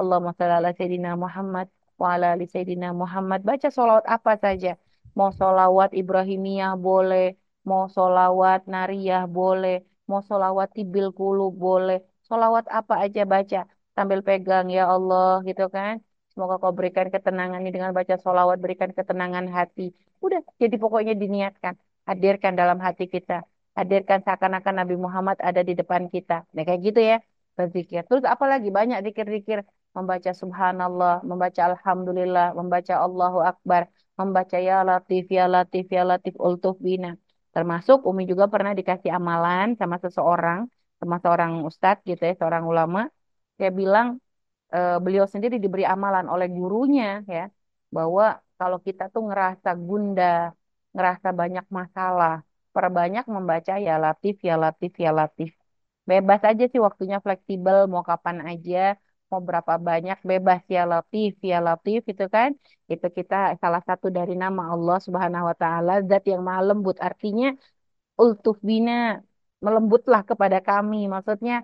Allahumma 0.00 0.32
sholli 0.36 0.54
ala 0.58 0.70
Sayyidina 0.78 1.10
Muhammad 1.24 1.66
wa 2.00 2.06
ala 2.14 2.28
Sayyidina 2.34 2.88
Muhammad. 3.02 3.40
Baca 3.48 3.68
solawat 3.70 4.04
apa 4.10 4.32
saja. 4.44 4.74
Mau 5.18 5.30
solawat 5.40 5.90
Ibrahimiyah 6.00 6.72
boleh, 6.88 7.36
mau 7.68 7.86
solawat 7.96 8.60
Nariyah 8.72 9.22
boleh, 9.38 9.86
mau 10.08 10.20
solawat 10.28 10.68
Tibil 10.76 11.08
Kulub 11.18 11.52
boleh. 11.66 11.98
Solawat 12.26 12.64
apa 12.78 12.94
aja 13.04 13.22
baca 13.32 13.58
sambil 13.96 14.18
pegang 14.26 14.66
ya 14.76 14.82
Allah 14.94 15.44
gitu 15.48 15.64
kan. 15.76 15.94
Semoga 16.32 16.54
kau 16.62 16.72
berikan 16.78 17.08
ketenangan 17.14 17.58
ini 17.62 17.70
dengan 17.76 17.90
baca 17.98 18.14
solawat, 18.24 18.56
berikan 18.64 18.90
ketenangan 18.98 19.46
hati. 19.56 19.82
Udah, 20.24 20.40
jadi 20.62 20.76
pokoknya 20.82 21.14
diniatkan. 21.22 21.74
Hadirkan 22.08 22.52
dalam 22.60 22.78
hati 22.86 23.04
kita. 23.14 23.42
Hadirkan 23.78 24.18
seakan-akan 24.24 24.74
Nabi 24.80 24.94
Muhammad 25.04 25.36
ada 25.48 25.60
di 25.68 25.72
depan 25.80 26.02
kita. 26.14 26.46
Nah, 26.54 26.62
kayak 26.66 26.80
gitu 26.86 27.00
ya. 27.10 27.16
Berzikir. 27.58 28.00
Terus 28.08 28.24
apalagi 28.34 28.68
banyak 28.78 28.98
zikir-zikir. 29.06 29.58
Membaca 29.90 30.30
subhanallah, 30.30 31.26
membaca 31.26 31.60
alhamdulillah, 31.70 32.54
membaca 32.54 32.94
Allahu 33.06 33.38
Akbar, 33.42 33.90
membaca 34.14 34.56
ya 34.68 34.86
latif, 34.86 35.26
ya 35.26 35.44
latif, 35.50 35.84
ya 35.90 36.02
latif, 36.06 36.34
ultuf 36.38 36.78
bina. 36.78 37.18
Termasuk 37.54 38.06
Umi 38.06 38.22
juga 38.30 38.46
pernah 38.46 38.70
dikasih 38.78 39.10
amalan 39.18 39.74
sama 39.80 39.98
seseorang, 39.98 40.70
sama 41.02 41.16
seorang 41.18 41.52
ustadz 41.66 42.06
gitu 42.06 42.22
ya, 42.22 42.34
seorang 42.38 42.64
ulama. 42.70 43.10
Dia 43.58 43.70
bilang, 43.80 44.06
eh, 44.76 44.90
beliau 45.04 45.26
sendiri 45.32 45.56
diberi 45.64 45.84
amalan 45.94 46.26
oleh 46.32 46.46
gurunya 46.56 47.04
ya 47.34 47.40
bahwa 47.96 48.24
kalau 48.58 48.78
kita 48.86 49.02
tuh 49.14 49.22
ngerasa 49.28 49.68
gundah, 49.86 50.36
ngerasa 50.94 51.28
banyak 51.40 51.64
masalah, 51.78 52.32
perbanyak 52.74 53.24
membaca 53.34 53.72
ya 53.86 53.92
Latif, 54.04 54.34
ya 54.48 54.54
Latif, 54.64 54.92
ya 55.04 55.10
Latif. 55.20 55.50
Bebas 56.10 56.40
aja 56.50 56.64
sih 56.72 56.80
waktunya 56.86 57.16
fleksibel, 57.24 57.76
mau 57.92 58.02
kapan 58.10 58.38
aja, 58.50 58.78
mau 59.30 59.40
berapa 59.48 59.74
banyak 59.88 60.16
bebas 60.30 60.60
ya 60.74 60.82
Latif, 60.92 61.30
ya 61.50 61.56
Latif 61.66 62.00
itu 62.12 62.24
kan. 62.36 62.50
Itu 62.92 63.06
kita 63.18 63.34
salah 63.62 63.82
satu 63.88 64.06
dari 64.16 64.32
nama 64.42 64.62
Allah 64.74 64.96
Subhanahu 65.06 65.44
wa 65.50 65.56
taala, 65.62 65.90
zat 66.10 66.22
yang 66.30 66.42
maha 66.46 66.60
lembut. 66.68 66.96
Artinya 67.08 67.46
ultuf 68.22 68.56
bina 68.70 68.92
melembutlah 69.64 70.20
kepada 70.30 70.58
kami 70.68 70.96
maksudnya 71.14 71.54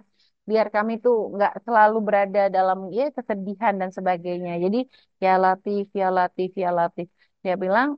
biar 0.51 0.67
kami 0.75 0.93
tuh 1.05 1.15
nggak 1.35 1.53
selalu 1.67 1.97
berada 2.07 2.41
dalam 2.57 2.79
ya 2.99 3.03
kesedihan 3.17 3.75
dan 3.81 3.91
sebagainya. 3.99 4.53
Jadi 4.65 4.79
ya 5.25 5.31
Latif 5.45 5.85
ya 6.01 6.07
Latif 6.19 6.51
ya 6.63 6.69
Latif. 6.79 7.07
Dia 7.45 7.55
bilang 7.65 7.89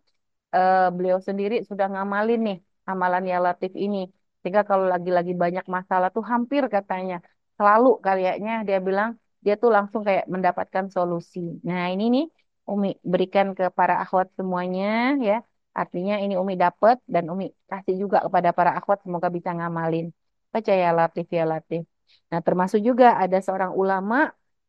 eh, 0.56 0.76
beliau 0.96 1.18
sendiri 1.28 1.54
sudah 1.68 1.86
ngamalin 1.92 2.40
nih 2.46 2.56
amalan 2.90 3.22
ya 3.32 3.36
Latif 3.46 3.72
ini. 3.84 3.98
Sehingga 4.40 4.62
kalau 4.70 4.86
lagi-lagi 4.92 5.32
banyak 5.42 5.64
masalah 5.76 6.08
tuh 6.16 6.24
hampir 6.32 6.62
katanya. 6.76 7.14
Selalu 7.58 7.88
kayaknya 8.06 8.50
dia 8.68 8.78
bilang. 8.88 9.10
Dia 9.44 9.54
tuh 9.62 9.70
langsung 9.76 10.02
kayak 10.08 10.24
mendapatkan 10.34 10.86
solusi. 10.96 11.38
Nah 11.68 11.80
ini 11.94 12.04
nih 12.14 12.24
Umi 12.72 12.88
berikan 13.12 13.46
ke 13.58 13.64
para 13.78 13.94
akhwat 14.02 14.26
semuanya 14.38 14.84
ya. 15.28 15.34
Artinya 15.80 16.14
ini 16.24 16.34
Umi 16.42 16.54
dapat 16.64 16.96
dan 17.14 17.24
Umi 17.32 17.44
kasih 17.70 17.94
juga 18.02 18.18
kepada 18.26 18.50
para 18.58 18.70
akhwat 18.78 18.98
semoga 19.04 19.28
bisa 19.36 19.50
ngamalin. 19.56 20.06
Baca 20.52 20.72
ya 20.82 20.88
Latif 20.98 21.26
ya 21.38 21.44
Latif. 21.52 21.97
Nah 22.30 22.40
termasuk 22.46 22.80
juga 22.88 23.06
ada 23.22 23.36
seorang 23.44 23.72
ulama 23.82 24.14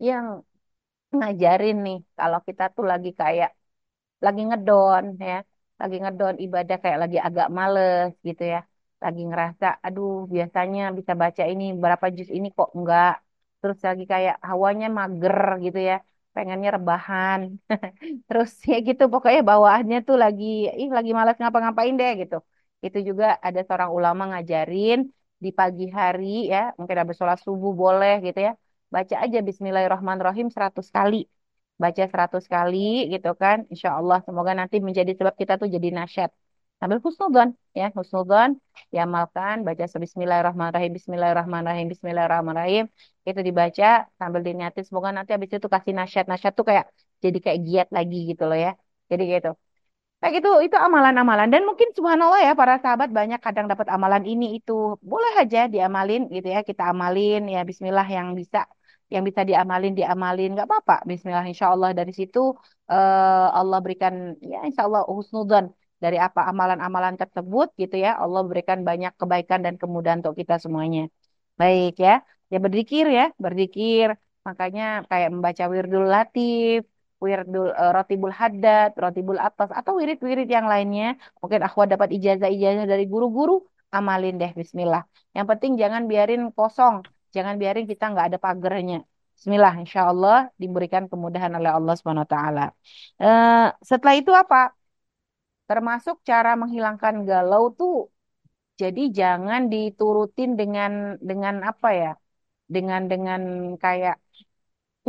yang 0.08 0.26
ngajarin 1.18 1.76
nih 1.86 1.98
kalau 2.20 2.40
kita 2.48 2.64
tuh 2.76 2.86
lagi 2.92 3.10
kayak 3.22 3.50
lagi 4.26 4.42
ngedon 4.50 5.04
ya, 5.30 5.36
lagi 5.82 5.96
ngedon 6.02 6.36
ibadah 6.46 6.76
kayak 6.84 7.00
lagi 7.04 7.18
agak 7.28 7.48
males 7.58 8.10
gitu 8.28 8.44
ya, 8.54 8.60
lagi 9.04 9.22
ngerasa, 9.30 9.66
aduh 9.86 10.10
biasanya 10.36 10.82
bisa 10.98 11.14
baca 11.22 11.44
ini 11.52 11.64
berapa 11.84 12.06
juz 12.18 12.30
ini 12.38 12.48
kok 12.58 12.70
enggak, 12.78 13.10
terus 13.60 13.80
lagi 13.88 14.04
kayak 14.14 14.36
hawanya 14.50 14.86
mager 14.98 15.38
gitu 15.66 15.80
ya, 15.90 15.96
pengennya 16.36 16.70
rebahan, 16.78 17.40
terus 18.28 18.50
ya 18.72 18.76
gitu 18.88 19.04
pokoknya 19.14 19.42
bawaannya 19.52 19.98
tuh 20.08 20.16
lagi, 20.24 20.46
ih 20.82 20.90
lagi 20.98 21.12
malas 21.18 21.36
ngapa-ngapain 21.42 21.94
deh 22.02 22.12
gitu. 22.22 22.36
Itu 22.86 22.98
juga 23.10 23.26
ada 23.48 23.60
seorang 23.68 23.92
ulama 23.98 24.22
ngajarin 24.32 24.98
di 25.44 25.50
pagi 25.60 25.84
hari 26.00 26.26
ya, 26.54 26.60
mungkin 26.78 26.98
habis 27.02 27.16
sholat 27.20 27.40
subuh 27.46 27.72
boleh 27.84 28.14
gitu 28.26 28.40
ya, 28.48 28.52
baca 28.94 29.16
aja 29.24 29.38
Bismillahirrahmanirrahim 29.48 30.48
100 30.56 30.88
kali 30.98 31.16
baca 31.84 32.04
100 32.14 32.44
kali 32.54 32.78
gitu 33.14 33.30
kan. 33.42 33.58
Insya 33.74 33.90
Allah 34.00 34.18
semoga 34.28 34.52
nanti 34.60 34.76
menjadi 34.88 35.12
sebab 35.20 35.36
kita 35.42 35.54
tuh 35.62 35.68
jadi 35.76 35.88
nasyad. 36.00 36.30
Sambil 36.80 37.00
husnudzon 37.06 37.50
ya, 37.80 37.86
husnudzon 37.98 38.50
diamalkan, 38.94 39.56
baca 39.68 39.84
Bismillahirrahmanirrahim, 40.06 40.92
Bismillahirrahmanirrahim, 40.98 41.86
Bismillahirrahmanirrahim. 41.92 42.84
Itu 43.28 43.40
dibaca 43.48 43.86
sambil 44.20 44.42
diniatin 44.48 44.84
semoga 44.88 45.10
nanti 45.16 45.32
habis 45.36 45.50
itu 45.56 45.68
kasih 45.76 45.94
nasyad. 46.00 46.26
Nasyad 46.32 46.54
tuh 46.60 46.66
kayak 46.70 46.86
jadi 47.24 47.38
kayak 47.44 47.60
giat 47.68 47.88
lagi 47.98 48.18
gitu 48.32 48.44
loh 48.50 48.58
ya. 48.66 48.72
Jadi 49.12 49.24
gitu. 49.34 49.50
Kayak 50.20 50.34
gitu, 50.44 50.50
itu 50.68 50.76
amalan-amalan. 50.86 51.48
Dan 51.54 51.62
mungkin 51.70 51.90
subhanallah 51.98 52.40
ya, 52.48 52.52
para 52.60 52.76
sahabat 52.84 53.10
banyak 53.18 53.40
kadang 53.46 53.66
dapat 53.72 53.88
amalan 53.96 54.24
ini 54.32 54.46
itu. 54.60 54.72
Boleh 55.12 55.32
aja 55.42 55.60
diamalin 55.74 56.22
gitu 56.36 56.48
ya, 56.56 56.60
kita 56.70 56.84
amalin 56.92 57.40
ya 57.54 57.60
bismillah 57.70 58.04
yang 58.18 58.28
bisa 58.40 58.58
yang 59.14 59.24
bisa 59.28 59.42
diamalin 59.50 59.94
diamalin. 60.00 60.48
Nggak 60.54 60.68
apa-apa 60.70 60.94
Bismillah 61.10 61.46
insya 61.52 61.68
Allah 61.74 61.90
dari 62.00 62.12
situ 62.20 62.40
eh, 62.92 63.48
Allah 63.60 63.78
berikan 63.86 64.14
ya 64.52 64.58
insya 64.68 64.82
Allah 64.88 65.02
husnudzon 65.18 65.66
dari 66.04 66.18
apa 66.26 66.40
amalan-amalan 66.52 67.16
tersebut 67.22 67.68
gitu 67.82 67.96
ya. 68.06 68.10
Allah 68.24 68.42
berikan 68.50 68.80
banyak 68.90 69.12
kebaikan 69.20 69.60
dan 69.66 69.74
kemudahan 69.82 70.20
untuk 70.22 70.36
kita 70.42 70.56
semuanya. 70.64 71.02
Baik 71.60 71.92
ya 72.06 72.12
ya 72.52 72.58
berzikir 72.66 73.06
ya 73.18 73.24
berzikir 73.44 74.08
makanya 74.48 74.84
kayak 75.10 75.30
membaca 75.36 75.64
wirdul 75.74 76.04
latif 76.14 76.78
wirdul 77.24 77.68
eh, 77.82 77.92
rotibul 77.96 78.34
haddad 78.40 78.90
rotibul 79.04 79.38
atas 79.48 79.70
atau 79.80 79.94
wirid-wirid 80.00 80.48
yang 80.56 80.66
lainnya 80.72 81.06
mungkin 81.42 81.60
akhwat 81.68 81.88
dapat 81.94 82.10
ijazah-ijazah 82.18 82.86
dari 82.92 83.04
guru-guru 83.14 83.54
amalin 83.98 84.36
deh 84.42 84.52
Bismillah 84.60 85.02
yang 85.36 85.46
penting 85.52 85.72
jangan 85.82 86.02
biarin 86.12 86.42
kosong 86.58 86.96
Jangan 87.36 87.56
biarin 87.62 87.86
kita 87.92 88.04
nggak 88.12 88.26
ada 88.30 88.38
pagernya. 88.46 88.98
Bismillah, 89.36 89.74
insya 89.82 90.02
Allah 90.12 90.36
diberikan 90.62 91.04
kemudahan 91.12 91.54
oleh 91.58 91.72
Allah 91.78 91.94
Subhanahu 91.98 92.26
Wa 92.28 92.32
Taala. 92.36 92.62
Eh, 93.24 93.68
setelah 93.90 94.16
itu 94.20 94.32
apa? 94.44 94.58
Termasuk 95.70 96.16
cara 96.30 96.50
menghilangkan 96.62 97.16
galau 97.30 97.64
tuh. 97.80 97.96
Jadi 98.82 99.02
jangan 99.20 99.62
diturutin 99.74 100.50
dengan 100.60 100.92
dengan 101.30 101.56
apa 101.70 101.90
ya? 102.02 102.12
Dengan 102.76 103.02
dengan 103.12 103.42
kayak 103.84 104.16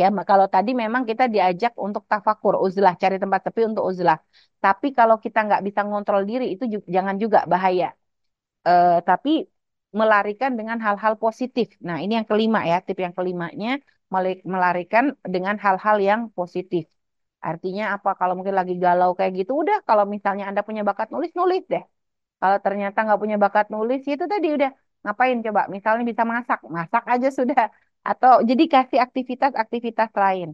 ya 0.00 0.06
kalau 0.30 0.46
tadi 0.54 0.70
memang 0.82 1.02
kita 1.10 1.24
diajak 1.34 1.72
untuk 1.86 2.02
tafakur, 2.10 2.54
uzlah, 2.66 2.92
cari 3.02 3.16
tempat 3.22 3.40
sepi 3.46 3.60
untuk 3.70 3.84
uzlah. 3.90 4.18
Tapi 4.64 4.86
kalau 4.98 5.16
kita 5.24 5.38
nggak 5.46 5.62
bisa 5.66 5.80
ngontrol 5.88 6.22
diri 6.30 6.44
itu 6.54 6.64
ju- 6.72 6.86
jangan 6.96 7.16
juga 7.22 7.38
bahaya. 7.52 7.86
Eh, 8.68 8.90
tapi 9.08 9.30
melarikan 10.00 10.52
dengan 10.58 10.78
hal-hal 10.86 11.14
positif. 11.24 11.66
Nah, 11.86 11.96
ini 12.04 12.12
yang 12.18 12.28
kelima 12.30 12.58
ya, 12.70 12.76
tip 12.86 12.98
yang 13.04 13.14
kelimanya 13.18 13.68
melarikan 14.52 15.04
dengan 15.34 15.56
hal-hal 15.64 15.96
yang 16.08 16.20
positif. 16.38 16.84
Artinya 17.48 17.84
apa? 17.96 18.10
Kalau 18.20 18.34
mungkin 18.38 18.56
lagi 18.60 18.74
galau 18.84 19.10
kayak 19.18 19.32
gitu, 19.40 19.52
udah 19.62 19.76
kalau 19.88 20.04
misalnya 20.14 20.44
Anda 20.50 20.62
punya 20.68 20.82
bakat 20.88 21.08
nulis, 21.14 21.32
nulis 21.40 21.62
deh. 21.72 21.82
Kalau 22.40 22.58
ternyata 22.66 22.98
nggak 23.06 23.20
punya 23.22 23.36
bakat 23.44 23.66
nulis, 23.74 24.00
ya 24.08 24.12
itu 24.18 24.26
tadi 24.34 24.46
udah 24.56 24.70
ngapain 25.04 25.38
coba? 25.46 25.60
Misalnya 25.74 26.04
bisa 26.10 26.24
masak, 26.34 26.58
masak 26.78 27.02
aja 27.14 27.28
sudah. 27.38 27.62
Atau 28.08 28.32
jadi 28.50 28.64
kasih 28.74 28.98
aktivitas-aktivitas 29.06 30.10
lain. 30.22 30.48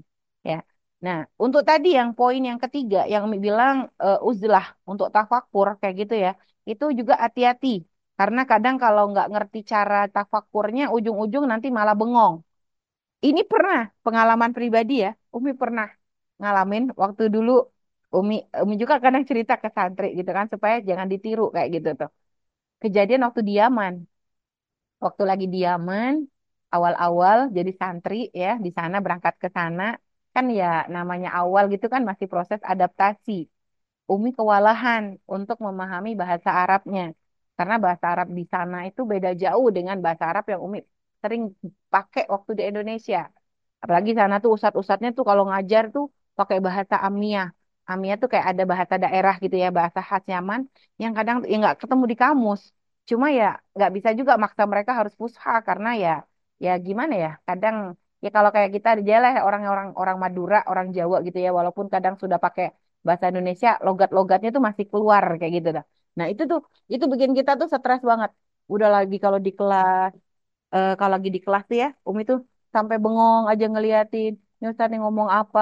Ya. 0.49 0.57
Nah, 1.05 1.17
untuk 1.45 1.63
tadi 1.69 1.89
yang 1.99 2.11
poin 2.19 2.41
yang 2.51 2.59
ketiga, 2.65 2.99
yang 3.13 3.25
bilang 3.47 3.77
eh, 4.05 4.19
uzlah 4.29 4.65
untuk 4.91 5.09
tafakur 5.15 5.67
kayak 5.81 5.95
gitu 6.01 6.15
ya, 6.25 6.31
itu 6.71 6.85
juga 6.99 7.15
hati-hati. 7.25 7.69
Karena 8.19 8.41
kadang 8.51 8.77
kalau 8.83 9.03
nggak 9.13 9.27
ngerti 9.33 9.59
cara 9.73 9.97
tafakurnya, 10.15 10.83
ujung-ujung 10.97 11.45
nanti 11.51 11.67
malah 11.79 11.95
bengong. 12.01 12.35
Ini 13.27 13.41
pernah 13.51 13.79
pengalaman 14.05 14.53
pribadi 14.57 14.93
ya, 15.05 15.11
Umi 15.37 15.51
pernah 15.63 15.87
ngalamin 16.41 16.83
waktu 17.03 17.23
dulu 17.35 17.51
Umi 18.17 18.35
Umi 18.63 18.75
juga 18.83 18.95
kadang 19.05 19.25
cerita 19.31 19.55
ke 19.63 19.69
santri 19.77 20.07
gitu 20.19 20.31
kan 20.39 20.47
supaya 20.53 20.77
jangan 20.89 21.09
ditiru 21.13 21.43
kayak 21.55 21.69
gitu 21.77 21.89
tuh. 22.01 22.11
Kejadian 22.83 23.23
waktu 23.27 23.41
di 23.49 23.53
Yaman. 23.61 23.95
Waktu 25.05 25.23
lagi 25.31 25.45
di 25.53 25.59
Yaman, 25.67 26.15
awal-awal 26.75 27.39
jadi 27.57 27.71
santri 27.81 28.15
ya, 28.43 28.49
di 28.65 28.71
sana 28.79 28.97
berangkat 29.05 29.35
ke 29.43 29.49
sana, 29.59 29.83
kan 30.35 30.45
ya 30.59 30.65
namanya 30.97 31.29
awal 31.39 31.63
gitu 31.73 31.87
kan 31.95 32.03
masih 32.11 32.27
proses 32.33 32.61
adaptasi. 32.73 33.33
Umi 34.13 34.29
kewalahan 34.39 35.05
untuk 35.35 35.57
memahami 35.67 36.11
bahasa 36.23 36.51
Arabnya. 36.63 37.03
Karena 37.57 37.75
bahasa 37.85 38.07
Arab 38.13 38.29
di 38.39 38.45
sana 38.55 38.77
itu 38.89 39.01
beda 39.13 39.31
jauh 39.43 39.69
dengan 39.77 39.97
bahasa 40.05 40.25
Arab 40.31 40.45
yang 40.53 40.61
Umi 40.67 40.79
sering 41.23 41.43
pakai 41.93 42.23
waktu 42.35 42.51
di 42.59 42.63
Indonesia. 42.71 43.19
Apalagi 43.83 44.11
sana 44.19 44.35
tuh 44.43 44.51
ustadz-ustadznya 44.57 45.11
tuh 45.19 45.25
kalau 45.31 45.45
ngajar 45.51 45.85
tuh 45.95 46.05
pakai 46.39 46.59
bahasa 46.67 46.95
Amiyah. 47.07 47.47
Amiyah 47.91 48.17
tuh 48.23 48.29
kayak 48.33 48.47
ada 48.53 48.63
bahasa 48.71 48.95
daerah 49.05 49.35
gitu 49.45 49.57
ya, 49.63 49.69
bahasa 49.79 50.01
khas 50.09 50.25
Yaman 50.33 50.61
yang 51.03 51.13
kadang 51.19 51.37
ya 51.51 51.55
nggak 51.63 51.77
ketemu 51.83 52.05
di 52.13 52.17
kamus. 52.23 52.63
Cuma 53.11 53.27
ya 53.39 53.47
nggak 53.77 53.91
bisa 53.97 54.11
juga 54.19 54.33
maksa 54.43 54.63
mereka 54.73 54.93
harus 54.99 55.15
fusha 55.21 55.51
karena 55.69 55.89
ya 56.05 56.11
ya 56.65 56.71
gimana 56.87 57.15
ya, 57.25 57.29
kadang 57.49 57.77
ya 58.25 58.29
kalau 58.37 58.51
kayak 58.55 58.71
kita 58.77 58.89
aja 58.97 59.15
lah 59.23 59.33
orang-orang 59.49 59.89
orang 60.01 60.17
Madura, 60.23 60.57
orang 60.71 60.87
Jawa 60.97 61.17
gitu 61.27 61.39
ya, 61.45 61.51
walaupun 61.59 61.87
kadang 61.95 62.15
sudah 62.23 62.39
pakai 62.45 62.65
bahasa 63.07 63.25
Indonesia, 63.31 63.69
logat-logatnya 63.87 64.49
tuh 64.57 64.63
masih 64.69 64.85
keluar 64.93 65.25
kayak 65.39 65.53
gitu 65.59 65.69
dah. 65.77 65.85
Nah 66.19 66.27
itu 66.33 66.43
tuh 66.51 66.59
itu 66.93 67.05
bikin 67.13 67.31
kita 67.39 67.51
tuh 67.61 67.67
stres 67.73 68.01
banget. 68.11 68.31
Udah 68.73 68.89
lagi 68.97 69.15
kalau 69.25 69.39
di 69.47 69.51
kelas 69.59 70.11
eh, 70.75 70.89
kalau 70.99 71.13
lagi 71.17 71.29
di 71.37 71.41
kelas 71.45 71.63
tuh 71.71 71.77
ya, 71.83 71.89
Umi 72.09 72.23
tuh 72.31 72.39
sampai 72.75 72.97
bengong 73.03 73.45
aja 73.53 73.65
ngeliatin. 73.73 74.33
Ustaz 74.73 74.87
nih 74.91 74.99
ngomong 75.05 75.29
apa, 75.39 75.61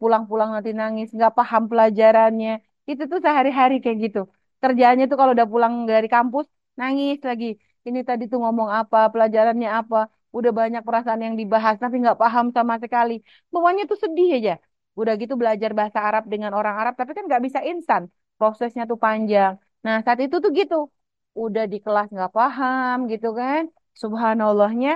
pulang-pulang 0.00 0.48
nanti 0.54 0.70
nangis, 0.80 1.08
nggak 1.16 1.32
paham 1.38 1.62
pelajarannya. 1.70 2.50
Itu 2.90 3.02
tuh 3.12 3.18
sehari-hari 3.26 3.74
kayak 3.82 3.98
gitu. 4.04 4.18
Kerjaannya 4.62 5.04
tuh 5.10 5.16
kalau 5.20 5.32
udah 5.36 5.48
pulang 5.52 5.74
dari 5.92 6.06
kampus, 6.14 6.46
nangis 6.80 7.16
lagi. 7.28 7.46
Ini 7.88 8.00
tadi 8.08 8.22
tuh 8.30 8.38
ngomong 8.42 8.68
apa, 8.78 8.96
pelajarannya 9.12 9.68
apa. 9.78 9.96
Udah 10.36 10.52
banyak 10.60 10.82
perasaan 10.86 11.20
yang 11.26 11.34
dibahas, 11.40 11.74
tapi 11.82 11.94
nggak 12.02 12.18
paham 12.22 12.46
sama 12.56 12.74
sekali. 12.84 13.12
Pokoknya 13.52 13.82
tuh 13.90 13.98
sedih 14.04 14.28
aja. 14.36 14.52
Udah 15.00 15.12
gitu 15.22 15.34
belajar 15.40 15.70
bahasa 15.78 15.98
Arab 16.08 16.22
dengan 16.32 16.50
orang 16.58 16.74
Arab, 16.80 16.94
tapi 17.00 17.10
kan 17.16 17.24
nggak 17.28 17.42
bisa 17.46 17.60
instan. 17.70 18.02
Prosesnya 18.38 18.82
tuh 18.90 18.98
panjang. 19.04 19.52
Nah, 19.84 19.96
saat 20.04 20.20
itu 20.24 20.36
tuh 20.44 20.50
gitu. 20.58 20.74
Udah 21.42 21.64
di 21.72 21.76
kelas 21.84 22.06
nggak 22.14 22.30
paham 22.36 22.96
gitu 23.12 23.26
kan 23.40 23.62
subhanallahnya 24.02 24.90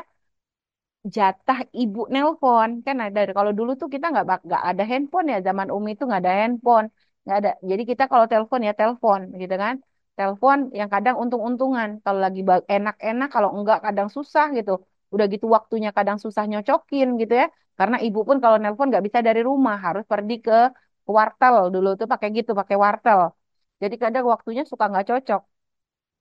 jatah 1.17 1.59
ibu 1.81 2.01
nelpon 2.15 2.71
kan 2.87 2.97
ada 3.05 3.21
kalau 3.39 3.53
dulu 3.59 3.71
tuh 3.81 3.89
kita 3.95 4.07
nggak 4.13 4.25
nggak 4.47 4.63
ada 4.71 4.83
handphone 4.91 5.27
ya 5.33 5.37
zaman 5.49 5.69
Umi 5.77 5.89
itu 5.95 6.03
nggak 6.09 6.21
ada 6.23 6.33
handphone 6.41 6.87
nggak 7.25 7.37
ada 7.41 7.49
jadi 7.71 7.83
kita 7.91 8.03
kalau 8.13 8.27
telepon 8.33 8.61
ya 8.69 8.73
telepon 8.81 9.21
gitu 9.43 9.55
kan 9.65 9.75
telepon 10.19 10.59
yang 10.79 10.89
kadang 10.95 11.17
untung-untungan. 11.23 11.89
Kalau 12.05 12.21
lagi 12.25 12.41
enak-enak 12.77 13.29
kalau 13.35 13.51
enggak 13.57 13.79
kadang 13.87 14.09
susah 14.17 14.47
gitu. 14.57 14.73
Udah 15.15 15.27
gitu 15.33 15.47
waktunya 15.57 15.91
kadang 15.99 16.19
susah 16.25 16.45
nyocokin 16.51 17.09
gitu 17.21 17.33
ya. 17.41 17.47
Karena 17.79 17.97
ibu 18.07 18.19
pun 18.29 18.37
kalau 18.43 18.57
nelpon 18.63 18.87
nggak 18.91 19.05
bisa 19.07 19.21
dari 19.29 19.41
rumah 19.51 19.77
harus 19.87 20.05
pergi 20.13 20.35
ke 20.47 20.53
wartel. 21.17 21.57
Dulu 21.75 21.89
tuh 22.01 22.07
pakai 22.13 22.29
gitu 22.39 22.51
pakai 22.61 22.77
wartel. 22.85 23.21
Jadi 23.83 23.95
kadang 24.03 24.25
waktunya 24.33 24.63
suka 24.71 24.85
nggak 24.91 25.07
cocok. 25.11 25.41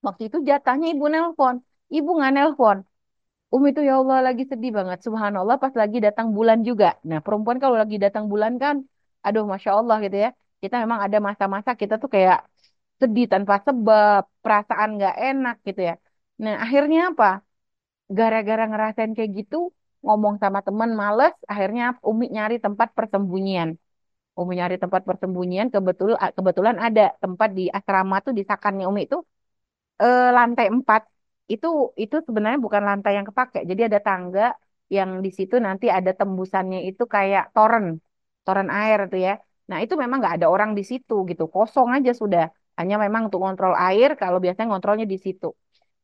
Waktu 0.06 0.22
itu 0.28 0.38
jatahnya 0.50 0.88
ibu 0.94 1.06
nelpon. 1.14 1.56
Ibu 1.98 2.10
nggak 2.18 2.32
nelpon. 2.36 2.78
Umi 3.56 3.68
itu 3.74 3.82
ya 3.90 3.94
Allah 4.02 4.18
lagi 4.28 4.44
sedih 4.52 4.72
banget. 4.78 4.98
Subhanallah 5.06 5.56
pas 5.64 5.74
lagi 5.82 5.98
datang 6.06 6.28
bulan 6.38 6.60
juga. 6.70 6.88
Nah 7.10 7.20
perempuan 7.26 7.58
kalau 7.64 7.78
lagi 7.82 7.98
datang 8.06 8.26
bulan 8.32 8.54
kan, 8.64 8.76
aduh 9.26 9.44
Masya 9.52 9.72
Allah 9.80 9.96
gitu 10.06 10.18
ya. 10.26 10.30
Kita 10.64 10.76
memang 10.84 11.00
ada 11.06 11.18
masa-masa 11.28 11.72
kita 11.82 11.94
tuh 12.02 12.10
kayak 12.16 12.38
sedih 13.02 13.26
tanpa 13.34 13.56
sebab, 13.68 14.22
perasaan 14.44 14.90
nggak 14.98 15.16
enak 15.28 15.56
gitu 15.68 15.82
ya. 15.90 15.94
Nah 16.44 16.54
akhirnya 16.64 17.00
apa? 17.12 17.26
Gara-gara 18.18 18.64
ngerasain 18.70 19.12
kayak 19.18 19.32
gitu, 19.40 19.58
ngomong 20.06 20.36
sama 20.44 20.60
teman 20.68 20.92
males, 21.02 21.34
akhirnya 21.52 21.84
Umi 22.10 22.26
nyari 22.36 22.56
tempat 22.66 22.90
persembunyian. 22.98 23.70
Umi 24.40 24.54
nyari 24.60 24.76
tempat 24.84 25.02
persembunyian, 25.10 25.68
kebetul 25.76 26.12
kebetulan 26.38 26.78
ada 26.88 27.02
tempat 27.24 27.50
di 27.60 27.64
asrama 27.78 28.16
tuh 28.26 28.34
di 28.40 28.44
sakannya 28.52 28.86
Umi 28.92 29.02
itu 29.08 29.18
eh, 30.04 30.20
lantai 30.38 30.66
empat 30.76 31.02
itu 31.54 31.68
itu 32.04 32.16
sebenarnya 32.28 32.60
bukan 32.66 32.84
lantai 32.90 33.12
yang 33.18 33.28
kepake. 33.30 33.58
Jadi 33.70 33.82
ada 33.88 34.00
tangga 34.08 34.42
yang 34.96 35.10
di 35.26 35.30
situ 35.38 35.56
nanti 35.68 35.86
ada 35.98 36.12
tembusannya 36.20 36.80
itu 36.90 37.04
kayak 37.16 37.44
toren, 37.56 37.86
toren 38.46 38.70
air 38.78 39.00
tuh 39.12 39.20
ya. 39.28 39.32
Nah 39.70 39.78
itu 39.84 39.94
memang 40.02 40.18
nggak 40.22 40.36
ada 40.38 40.48
orang 40.54 40.72
di 40.78 40.84
situ 40.92 41.14
gitu, 41.30 41.44
kosong 41.56 41.88
aja 41.96 42.12
sudah. 42.22 42.44
Hanya 42.80 42.96
memang 43.04 43.22
untuk 43.28 43.42
kontrol 43.46 43.74
air, 43.86 44.10
kalau 44.22 44.38
biasanya 44.44 44.70
kontrolnya 44.74 45.06
di 45.14 45.18
situ. 45.26 45.48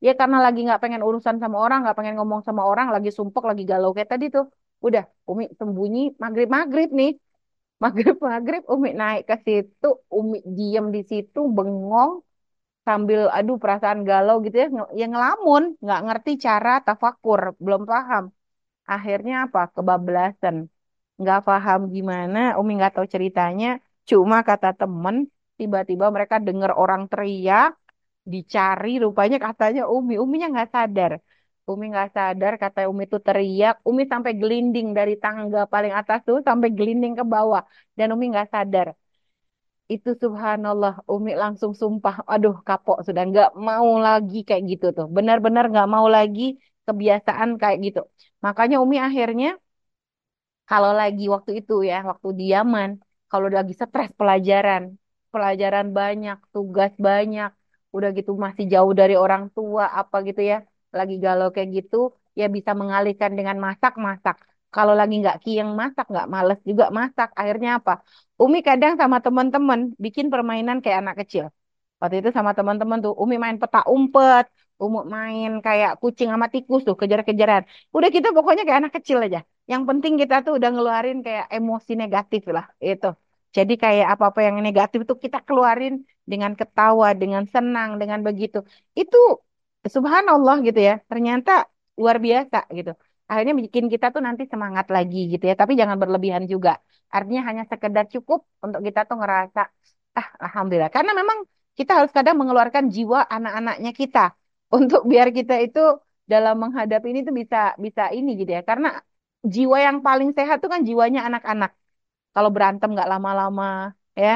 Ya 0.05 0.11
karena 0.19 0.38
lagi 0.45 0.59
nggak 0.65 0.82
pengen 0.84 1.01
urusan 1.07 1.38
sama 1.43 1.57
orang, 1.65 1.78
nggak 1.84 1.95
pengen 1.97 2.15
ngomong 2.17 2.41
sama 2.47 2.61
orang, 2.72 2.88
lagi 2.95 3.09
sumpek, 3.17 3.43
lagi 3.49 3.63
galau 3.72 3.89
kayak 3.95 4.09
tadi 4.13 4.26
tuh. 4.36 4.45
Udah, 4.86 5.03
Umi 5.30 5.43
sembunyi 5.59 5.99
maghrib-maghrib 6.24 6.89
nih. 6.99 7.11
Maghrib-maghrib 7.84 8.61
Umi 8.74 8.89
naik 9.01 9.24
ke 9.30 9.36
situ, 9.45 9.88
Umi 10.17 10.38
diem 10.57 10.86
di 10.95 11.01
situ, 11.11 11.39
bengong, 11.57 12.11
sambil 12.88 13.19
aduh 13.38 13.57
perasaan 13.63 13.99
galau 14.09 14.36
gitu 14.45 14.55
ya 14.63 14.67
nge- 14.76 14.91
ya 14.99 15.05
ngelamun 15.11 15.63
nggak 15.84 15.99
ngerti 16.05 16.32
cara 16.45 16.69
tafakur 16.86 17.41
belum 17.63 17.82
paham 17.91 18.24
akhirnya 18.93 19.34
apa 19.45 19.59
kebablasan 19.76 20.55
nggak 21.22 21.39
paham 21.47 21.80
gimana 21.95 22.38
Umi 22.59 22.72
nggak 22.78 22.93
tahu 22.95 23.07
ceritanya 23.15 23.67
cuma 24.09 24.38
kata 24.49 24.67
temen 24.80 25.15
tiba-tiba 25.62 26.05
mereka 26.16 26.36
dengar 26.47 26.72
orang 26.82 27.01
teriak 27.12 27.70
dicari 28.34 28.89
rupanya 29.03 29.38
katanya 29.45 29.82
Umi. 29.95 30.14
Uminya 30.24 30.47
nggak 30.53 30.70
sadar. 30.76 31.12
Umi 31.72 31.84
nggak 31.91 32.09
sadar 32.18 32.51
kata 32.64 32.80
Umi 32.91 33.03
itu 33.09 33.18
teriak. 33.28 33.74
Umi 33.89 34.03
sampai 34.14 34.32
gelinding 34.41 34.88
dari 34.97 35.14
tangga 35.24 35.59
paling 35.74 35.93
atas 35.99 36.20
tuh 36.28 36.38
sampai 36.47 36.70
gelinding 36.78 37.14
ke 37.20 37.24
bawah. 37.34 37.64
Dan 37.97 38.07
Umi 38.14 38.26
nggak 38.34 38.49
sadar. 38.53 38.88
Itu 39.93 40.09
subhanallah, 40.24 40.93
Umi 41.14 41.32
langsung 41.43 41.72
sumpah, 41.82 42.16
aduh 42.34 42.55
kapok 42.68 42.97
sudah 43.07 43.24
nggak 43.30 43.49
mau 43.68 43.89
lagi 44.07 44.38
kayak 44.47 44.64
gitu 44.72 44.86
tuh. 44.97 45.07
Benar-benar 45.16 45.64
nggak 45.72 45.88
mau 45.95 46.07
lagi 46.18 46.41
kebiasaan 46.88 47.49
kayak 47.62 47.78
gitu. 47.86 47.99
Makanya 48.45 48.76
Umi 48.84 48.97
akhirnya 49.07 49.47
kalau 50.70 50.91
lagi 51.01 51.24
waktu 51.34 51.51
itu 51.59 51.74
ya, 51.89 51.95
waktu 52.09 52.28
di 52.39 52.43
Yaman, 52.53 52.89
kalau 53.30 53.47
lagi 53.57 53.74
stres 53.80 54.09
pelajaran, 54.20 54.84
pelajaran 55.34 55.88
banyak, 56.00 56.38
tugas 56.54 56.92
banyak, 57.08 57.50
udah 57.96 58.10
gitu 58.18 58.32
masih 58.46 58.66
jauh 58.74 58.92
dari 59.00 59.14
orang 59.24 59.44
tua 59.56 59.84
apa 60.00 60.16
gitu 60.28 60.42
ya, 60.52 60.56
lagi 60.98 61.16
galau 61.26 61.48
kayak 61.56 61.70
gitu, 61.78 61.96
ya 62.40 62.46
bisa 62.56 62.72
mengalihkan 62.82 63.32
dengan 63.38 63.58
masak-masak. 63.66 64.36
Kalau 64.74 64.94
lagi 65.00 65.14
nggak 65.22 65.38
kiyeng 65.44 65.70
masak, 65.82 66.06
nggak 66.12 66.28
males 66.34 66.60
juga 66.70 66.86
masak, 67.00 67.28
akhirnya 67.40 67.70
apa? 67.80 67.92
Umi 68.44 68.58
kadang 68.68 68.94
sama 69.02 69.18
teman-teman 69.26 69.80
bikin 70.04 70.26
permainan 70.34 70.78
kayak 70.84 70.98
anak 71.04 71.16
kecil. 71.22 71.46
Waktu 72.02 72.16
itu 72.22 72.30
sama 72.38 72.52
teman-teman 72.58 72.98
tuh, 73.06 73.14
Umi 73.24 73.36
main 73.44 73.58
peta 73.62 73.80
umpet, 73.94 74.46
Umi 74.84 75.00
main 75.16 75.50
kayak 75.66 75.92
kucing 76.02 76.30
sama 76.34 76.48
tikus 76.54 76.82
tuh, 76.88 76.96
kejar-kejaran. 77.02 77.62
Udah 77.96 78.10
kita 78.16 78.28
pokoknya 78.36 78.62
kayak 78.66 78.80
anak 78.82 78.94
kecil 78.98 79.18
aja. 79.26 79.40
Yang 79.72 79.82
penting 79.90 80.14
kita 80.22 80.36
tuh 80.46 80.54
udah 80.58 80.70
ngeluarin 80.74 81.18
kayak 81.26 81.46
emosi 81.56 81.92
negatif 82.02 82.42
lah 82.56 82.66
itu. 82.92 83.08
Jadi 83.58 83.74
kayak 83.84 84.08
apa-apa 84.14 84.39
yang 84.47 84.56
negatif 84.68 84.99
tuh 85.10 85.18
kita 85.26 85.38
keluarin 85.47 85.93
dengan 86.32 86.52
ketawa, 86.60 87.08
dengan 87.22 87.43
senang, 87.54 87.89
dengan 88.02 88.20
begitu. 88.28 88.58
Itu 88.99 89.18
subhanallah 89.95 90.56
gitu 90.68 90.80
ya. 90.89 90.93
Ternyata 91.10 91.52
luar 92.02 92.18
biasa 92.26 92.58
gitu. 92.78 92.91
Akhirnya 93.30 93.54
bikin 93.62 93.86
kita 93.93 94.06
tuh 94.16 94.22
nanti 94.28 94.43
semangat 94.52 94.86
lagi 94.95 95.18
gitu 95.32 95.43
ya. 95.49 95.54
Tapi 95.62 95.74
jangan 95.82 95.97
berlebihan 96.02 96.43
juga. 96.54 96.72
Artinya 97.16 97.41
hanya 97.49 97.64
sekedar 97.72 98.06
cukup 98.14 98.39
untuk 98.66 98.82
kita 98.88 98.99
tuh 99.10 99.16
ngerasa, 99.22 99.60
ah 100.20 100.28
alhamdulillah. 100.45 100.91
Karena 100.95 101.12
memang 101.22 101.38
kita 101.78 101.91
harus 101.97 102.12
kadang 102.18 102.36
mengeluarkan 102.39 102.86
jiwa 102.95 103.20
anak-anaknya 103.36 103.91
kita 104.02 104.20
untuk 104.78 105.02
biar 105.12 105.28
kita 105.38 105.54
itu 105.66 105.80
dalam 106.32 106.56
menghadapi 106.64 107.08
ini 107.12 107.20
tuh 107.28 107.36
bisa 107.41 107.58
bisa 107.86 108.02
ini 108.18 108.30
gitu 108.39 108.52
ya. 108.58 108.62
Karena 108.70 108.88
jiwa 109.54 109.78
yang 109.88 109.97
paling 110.08 110.30
sehat 110.38 110.58
tuh 110.64 110.70
kan 110.74 110.82
jiwanya 110.89 111.20
anak-anak. 111.28 111.72
Kalau 112.34 112.50
berantem 112.56 112.88
nggak 112.96 113.10
lama-lama, 113.14 113.64
ya 114.22 114.30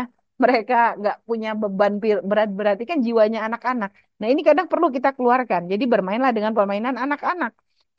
mereka 0.43 0.75
nggak 0.99 1.15
punya 1.27 1.49
beban 1.61 1.93
berat 2.29 2.49
berarti 2.59 2.83
kan 2.91 2.97
jiwanya 3.05 3.39
anak-anak. 3.47 3.89
Nah 4.19 4.27
ini 4.31 4.41
kadang 4.47 4.67
perlu 4.71 4.87
kita 4.95 5.09
keluarkan. 5.17 5.61
Jadi 5.71 5.83
bermainlah 5.93 6.31
dengan 6.37 6.53
permainan 6.57 6.95
anak-anak. 7.03 7.51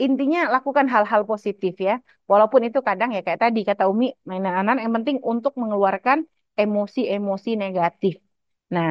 Intinya 0.05 0.39
lakukan 0.55 0.87
hal-hal 0.93 1.23
positif 1.31 1.73
ya. 1.89 1.93
Walaupun 2.31 2.61
itu 2.69 2.79
kadang 2.89 3.09
ya 3.17 3.21
kayak 3.27 3.41
tadi 3.45 3.61
kata 3.69 3.83
Umi, 3.93 4.07
mainan 4.29 4.55
anak 4.61 4.75
yang 4.85 4.93
penting 4.97 5.17
untuk 5.33 5.53
mengeluarkan 5.61 6.19
emosi-emosi 6.61 7.51
negatif. 7.63 8.15
Nah, 8.75 8.89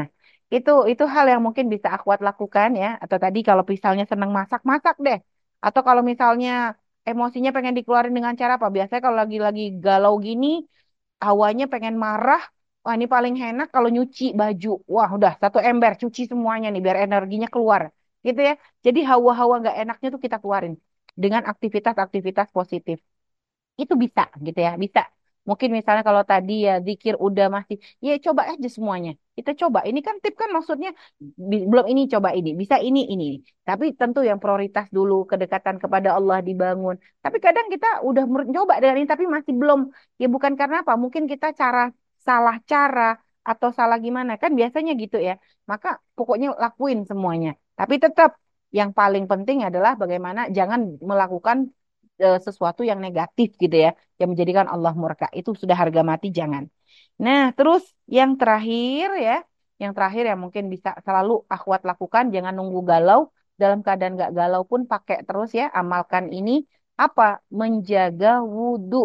itu 0.56 0.72
itu 0.91 1.03
hal 1.14 1.26
yang 1.32 1.41
mungkin 1.45 1.66
bisa 1.74 1.88
Akhwat 1.95 2.20
lakukan 2.28 2.70
ya. 2.82 2.88
Atau 3.03 3.18
tadi 3.24 3.39
kalau 3.47 3.64
misalnya 3.74 4.03
senang 4.12 4.32
masak, 4.38 4.62
masak 4.72 4.95
deh. 5.06 5.18
Atau 5.66 5.82
kalau 5.88 6.01
misalnya 6.12 6.49
emosinya 7.10 7.49
pengen 7.56 7.74
dikeluarin 7.78 8.14
dengan 8.18 8.34
cara 8.41 8.53
apa? 8.58 8.68
Biasanya 8.76 9.01
kalau 9.06 9.18
lagi-lagi 9.24 9.62
galau 9.86 10.14
gini, 10.28 10.47
awalnya 11.30 11.65
pengen 11.73 11.95
marah, 12.05 12.41
Wah, 12.86 12.93
ini 12.97 13.07
paling 13.15 13.34
enak 13.49 13.67
kalau 13.73 13.89
nyuci 13.95 14.23
baju. 14.41 14.67
Wah, 14.93 15.09
udah 15.17 15.32
satu 15.41 15.57
ember 15.69 15.91
cuci 16.01 16.21
semuanya 16.32 16.67
nih 16.73 16.82
biar 16.86 16.97
energinya 17.05 17.47
keluar. 17.53 17.82
Gitu 18.26 18.39
ya. 18.47 18.53
Jadi 18.86 18.99
hawa-hawa 19.09 19.53
nggak 19.61 19.76
enaknya 19.82 20.07
tuh 20.13 20.21
kita 20.26 20.38
keluarin 20.41 20.73
dengan 21.23 21.41
aktivitas-aktivitas 21.51 22.47
positif 22.57 22.97
itu 23.82 23.93
bisa 24.03 24.21
gitu 24.45 24.59
ya 24.67 24.71
bisa 24.84 25.01
mungkin 25.47 25.69
misalnya 25.77 26.03
kalau 26.09 26.23
tadi 26.31 26.51
ya 26.67 26.71
zikir 26.87 27.13
udah 27.27 27.45
masih 27.55 27.75
ya 28.05 28.11
coba 28.25 28.41
aja 28.51 28.67
semuanya. 28.75 29.11
Kita 29.37 29.51
coba. 29.61 29.79
Ini 29.89 29.99
kan 30.07 30.15
tip 30.23 30.33
kan 30.41 30.49
maksudnya 30.55 30.89
belum 31.71 31.85
ini 31.91 32.01
coba 32.13 32.29
ini. 32.37 32.49
Bisa 32.61 32.75
ini 32.87 32.99
ini 33.13 33.25
tapi 33.67 33.85
tentu 33.99 34.19
yang 34.29 34.37
prioritas 34.43 34.85
dulu 34.97 35.13
kedekatan 35.31 35.75
kepada 35.83 36.09
Allah 36.17 36.37
dibangun. 36.47 36.95
Tapi 37.23 37.37
kadang 37.45 37.67
kita 37.73 37.87
udah 38.07 38.23
mer- 38.33 38.49
coba 38.55 38.73
dari 38.83 38.95
ini 39.01 39.07
tapi 39.13 39.25
masih 39.35 39.53
belum. 39.61 39.79
Ya 40.21 40.27
bukan 40.33 40.53
karena 40.59 40.75
apa? 40.83 40.93
Mungkin 41.03 41.23
kita 41.31 41.47
cara 41.59 41.79
salah 42.27 42.55
cara 42.71 43.01
atau 43.49 43.69
salah 43.77 43.97
gimana. 44.05 44.31
Kan 44.41 44.51
biasanya 44.59 44.91
gitu 45.01 45.17
ya. 45.27 45.33
Maka 45.71 45.87
pokoknya 46.17 46.47
lakuin 46.63 46.99
semuanya. 47.09 47.49
Tapi 47.79 47.95
tetap 48.03 48.29
yang 48.77 48.89
paling 48.99 49.23
penting 49.31 49.57
adalah 49.67 49.91
bagaimana 50.01 50.41
jangan 50.57 50.79
melakukan 51.09 51.57
eh, 52.23 52.37
sesuatu 52.45 52.81
yang 52.89 52.99
negatif 53.05 53.47
gitu 53.63 53.75
ya, 53.85 53.89
yang 54.20 54.30
menjadikan 54.34 54.66
Allah 54.74 54.93
murka. 55.01 55.28
Itu 55.39 55.49
sudah 55.61 55.76
harga 55.82 56.01
mati 56.11 56.28
jangan. 56.39 56.63
Nah, 57.26 57.41
terus 57.57 57.84
yang 58.18 58.32
terakhir 58.39 59.07
ya, 59.28 59.34
yang 59.82 59.91
terakhir 59.95 60.24
yang 60.30 60.39
mungkin 60.43 60.63
bisa 60.74 60.89
selalu 61.05 61.32
akhwat 61.55 61.82
lakukan, 61.89 62.24
jangan 62.36 62.53
nunggu 62.57 62.82
galau. 62.91 63.22
Dalam 63.61 63.80
keadaan 63.86 64.13
gak 64.20 64.32
galau 64.39 64.61
pun 64.68 64.82
pakai 64.91 65.18
terus 65.28 65.49
ya, 65.59 65.66
amalkan 65.80 66.26
ini. 66.38 66.51
Apa? 66.99 67.39
Menjaga 67.59 68.43
wudhu. 68.43 68.97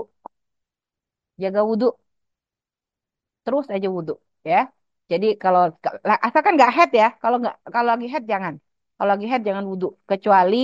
Jaga 1.38 1.60
wudhu 1.68 1.88
terus 3.44 3.66
aja 3.74 3.88
wudhu 3.96 4.12
ya. 4.50 4.56
Jadi 5.10 5.26
kalau 5.42 5.60
asalkan 6.26 6.52
nggak 6.58 6.70
head 6.76 6.90
ya, 7.00 7.06
kalau 7.22 7.36
nggak 7.42 7.54
kalau 7.74 7.88
lagi 7.92 8.06
head 8.12 8.24
jangan. 8.32 8.54
Kalau 8.96 9.10
lagi 9.14 9.26
head 9.30 9.42
jangan 9.48 9.64
wudhu 9.70 9.86
kecuali 10.10 10.56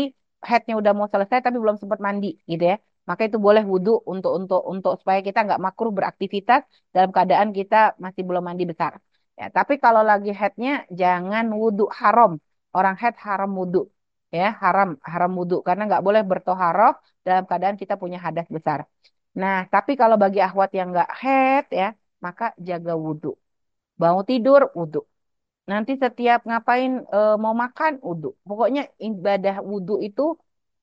headnya 0.48 0.74
udah 0.80 0.92
mau 0.98 1.08
selesai 1.12 1.38
tapi 1.46 1.56
belum 1.62 1.76
sempat 1.82 1.98
mandi 2.06 2.26
gitu 2.50 2.64
ya. 2.70 2.76
Maka 3.08 3.22
itu 3.28 3.38
boleh 3.46 3.62
wudhu 3.72 3.90
untuk 4.12 4.30
untuk 4.38 4.60
untuk 4.72 4.92
supaya 5.00 5.20
kita 5.26 5.38
nggak 5.46 5.60
makruh 5.66 5.92
beraktivitas 5.98 6.60
dalam 6.94 7.10
keadaan 7.14 7.50
kita 7.58 7.76
masih 8.04 8.22
belum 8.28 8.42
mandi 8.48 8.64
besar. 8.72 8.92
Ya, 9.38 9.44
tapi 9.56 9.74
kalau 9.84 10.02
lagi 10.10 10.30
headnya 10.40 10.70
jangan 11.00 11.44
wudhu 11.60 11.84
haram. 12.00 12.32
Orang 12.76 12.94
head 13.00 13.14
haram 13.26 13.50
wudhu 13.58 13.80
ya 14.38 14.46
haram 14.62 14.88
haram 15.12 15.30
wudhu 15.38 15.56
karena 15.66 15.82
nggak 15.88 16.02
boleh 16.06 16.22
bertoharoh 16.30 16.92
dalam 17.26 17.42
keadaan 17.48 17.76
kita 17.82 17.94
punya 18.02 18.18
hadas 18.26 18.46
besar. 18.56 18.80
Nah, 19.40 19.56
tapi 19.72 19.92
kalau 20.00 20.16
bagi 20.22 20.38
akhwat 20.46 20.70
yang 20.78 20.88
nggak 20.92 21.10
head 21.22 21.64
ya 21.80 21.86
maka 22.24 22.44
jaga 22.68 22.92
wudhu. 23.04 23.28
Bangun 24.00 24.24
tidur, 24.30 24.60
wudhu. 24.78 25.00
Nanti 25.70 25.92
setiap 26.04 26.40
ngapain 26.48 26.92
e, 27.16 27.18
mau 27.42 27.54
makan, 27.64 27.92
wudhu. 28.06 28.28
Pokoknya 28.48 28.80
ibadah 29.08 29.56
wudhu 29.70 29.94
itu, 30.06 30.22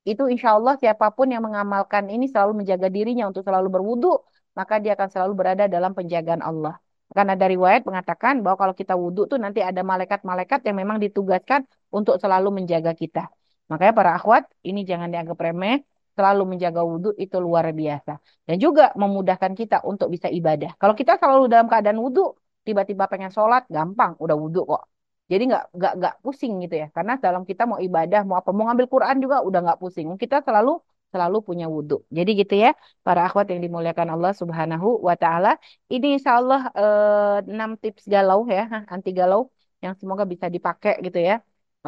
itu 0.04 0.22
insya 0.32 0.48
Allah 0.56 0.74
siapa 0.82 1.06
pun 1.16 1.26
yang 1.32 1.42
mengamalkan 1.46 2.04
ini 2.12 2.28
selalu 2.32 2.52
menjaga 2.64 2.88
dirinya 2.92 3.24
untuk 3.30 3.42
selalu 3.48 3.68
berwudhu, 3.74 4.20
maka 4.58 4.74
dia 4.82 4.92
akan 4.96 5.08
selalu 5.12 5.32
berada 5.40 5.64
dalam 5.66 5.92
penjagaan 5.98 6.44
Allah. 6.44 6.76
Karena 7.14 7.34
dari 7.38 7.54
riwayat 7.54 7.82
mengatakan 7.88 8.42
bahwa 8.44 8.56
kalau 8.58 8.74
kita 8.74 8.94
wudhu 8.96 9.30
tuh 9.30 9.38
nanti 9.38 9.60
ada 9.62 9.80
malaikat-malaikat 9.86 10.60
yang 10.66 10.76
memang 10.82 10.98
ditugaskan 10.98 11.62
untuk 11.92 12.18
selalu 12.18 12.48
menjaga 12.50 12.92
kita. 12.96 13.30
Makanya 13.70 13.92
para 13.96 14.10
akhwat, 14.18 14.44
ini 14.66 14.84
jangan 14.84 15.08
dianggap 15.12 15.38
remeh, 15.40 15.84
selalu 16.16 16.42
menjaga 16.56 16.80
wudhu 16.82 17.10
itu 17.14 17.36
luar 17.38 17.70
biasa. 17.70 18.18
Dan 18.46 18.56
juga 18.60 18.90
memudahkan 18.98 19.52
kita 19.56 19.82
untuk 19.86 20.08
bisa 20.14 20.28
ibadah. 20.28 20.74
Kalau 20.80 20.94
kita 20.96 21.16
selalu 21.20 21.48
dalam 21.48 21.66
keadaan 21.70 21.98
wudhu, 22.02 22.34
tiba-tiba 22.66 23.04
pengen 23.06 23.30
sholat, 23.30 23.64
gampang, 23.70 24.16
udah 24.20 24.36
wudhu 24.36 24.62
kok. 24.68 24.82
Jadi 25.30 25.42
nggak 25.50 25.62
nggak 25.76 25.92
nggak 25.98 26.14
pusing 26.24 26.52
gitu 26.62 26.74
ya. 26.82 26.86
Karena 26.96 27.12
dalam 27.24 27.42
kita 27.50 27.62
mau 27.70 27.80
ibadah, 27.86 28.20
mau 28.28 28.36
apa, 28.40 28.50
mau 28.56 28.64
ngambil 28.68 28.86
Quran 28.94 29.16
juga 29.24 29.36
udah 29.48 29.58
nggak 29.64 29.78
pusing. 29.82 30.06
Kita 30.22 30.36
selalu 30.46 30.70
selalu 31.12 31.36
punya 31.48 31.64
wudhu. 31.74 31.94
Jadi 32.16 32.30
gitu 32.40 32.54
ya, 32.64 32.68
para 33.06 33.20
akhwat 33.26 33.46
yang 33.52 33.60
dimuliakan 33.64 34.08
Allah 34.14 34.32
Subhanahu 34.40 34.88
wa 35.08 35.14
Ta'ala. 35.22 35.48
Ini 35.92 36.06
insya 36.18 36.30
Allah 36.40 36.60
eh, 36.80 37.36
6 37.54 37.70
tips 37.82 38.04
galau 38.14 38.40
ya, 38.56 38.62
anti 38.94 39.10
galau 39.18 39.40
yang 39.84 39.94
semoga 40.00 40.24
bisa 40.32 40.46
dipakai 40.54 40.92
gitu 41.06 41.18
ya 41.28 41.34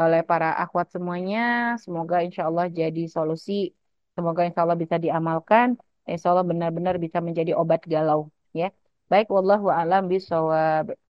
oleh 0.00 0.20
para 0.30 0.46
akhwat 0.62 0.86
semuanya. 0.94 1.38
Semoga 1.84 2.16
insya 2.26 2.42
Allah 2.48 2.66
jadi 2.80 3.00
solusi. 3.16 3.52
Semoga 4.16 4.40
insya 4.48 4.60
Allah 4.64 4.78
bisa 4.82 4.96
diamalkan. 5.04 5.68
Insya 6.10 6.26
Allah 6.32 6.46
benar-benar 6.50 6.94
bisa 7.04 7.18
menjadi 7.26 7.52
obat 7.60 7.80
galau. 7.92 8.20
Ya, 8.60 8.66
baik. 9.10 9.26
Wallahu 9.34 9.66
a'lam 9.78 10.02
bishawab. 10.12 10.96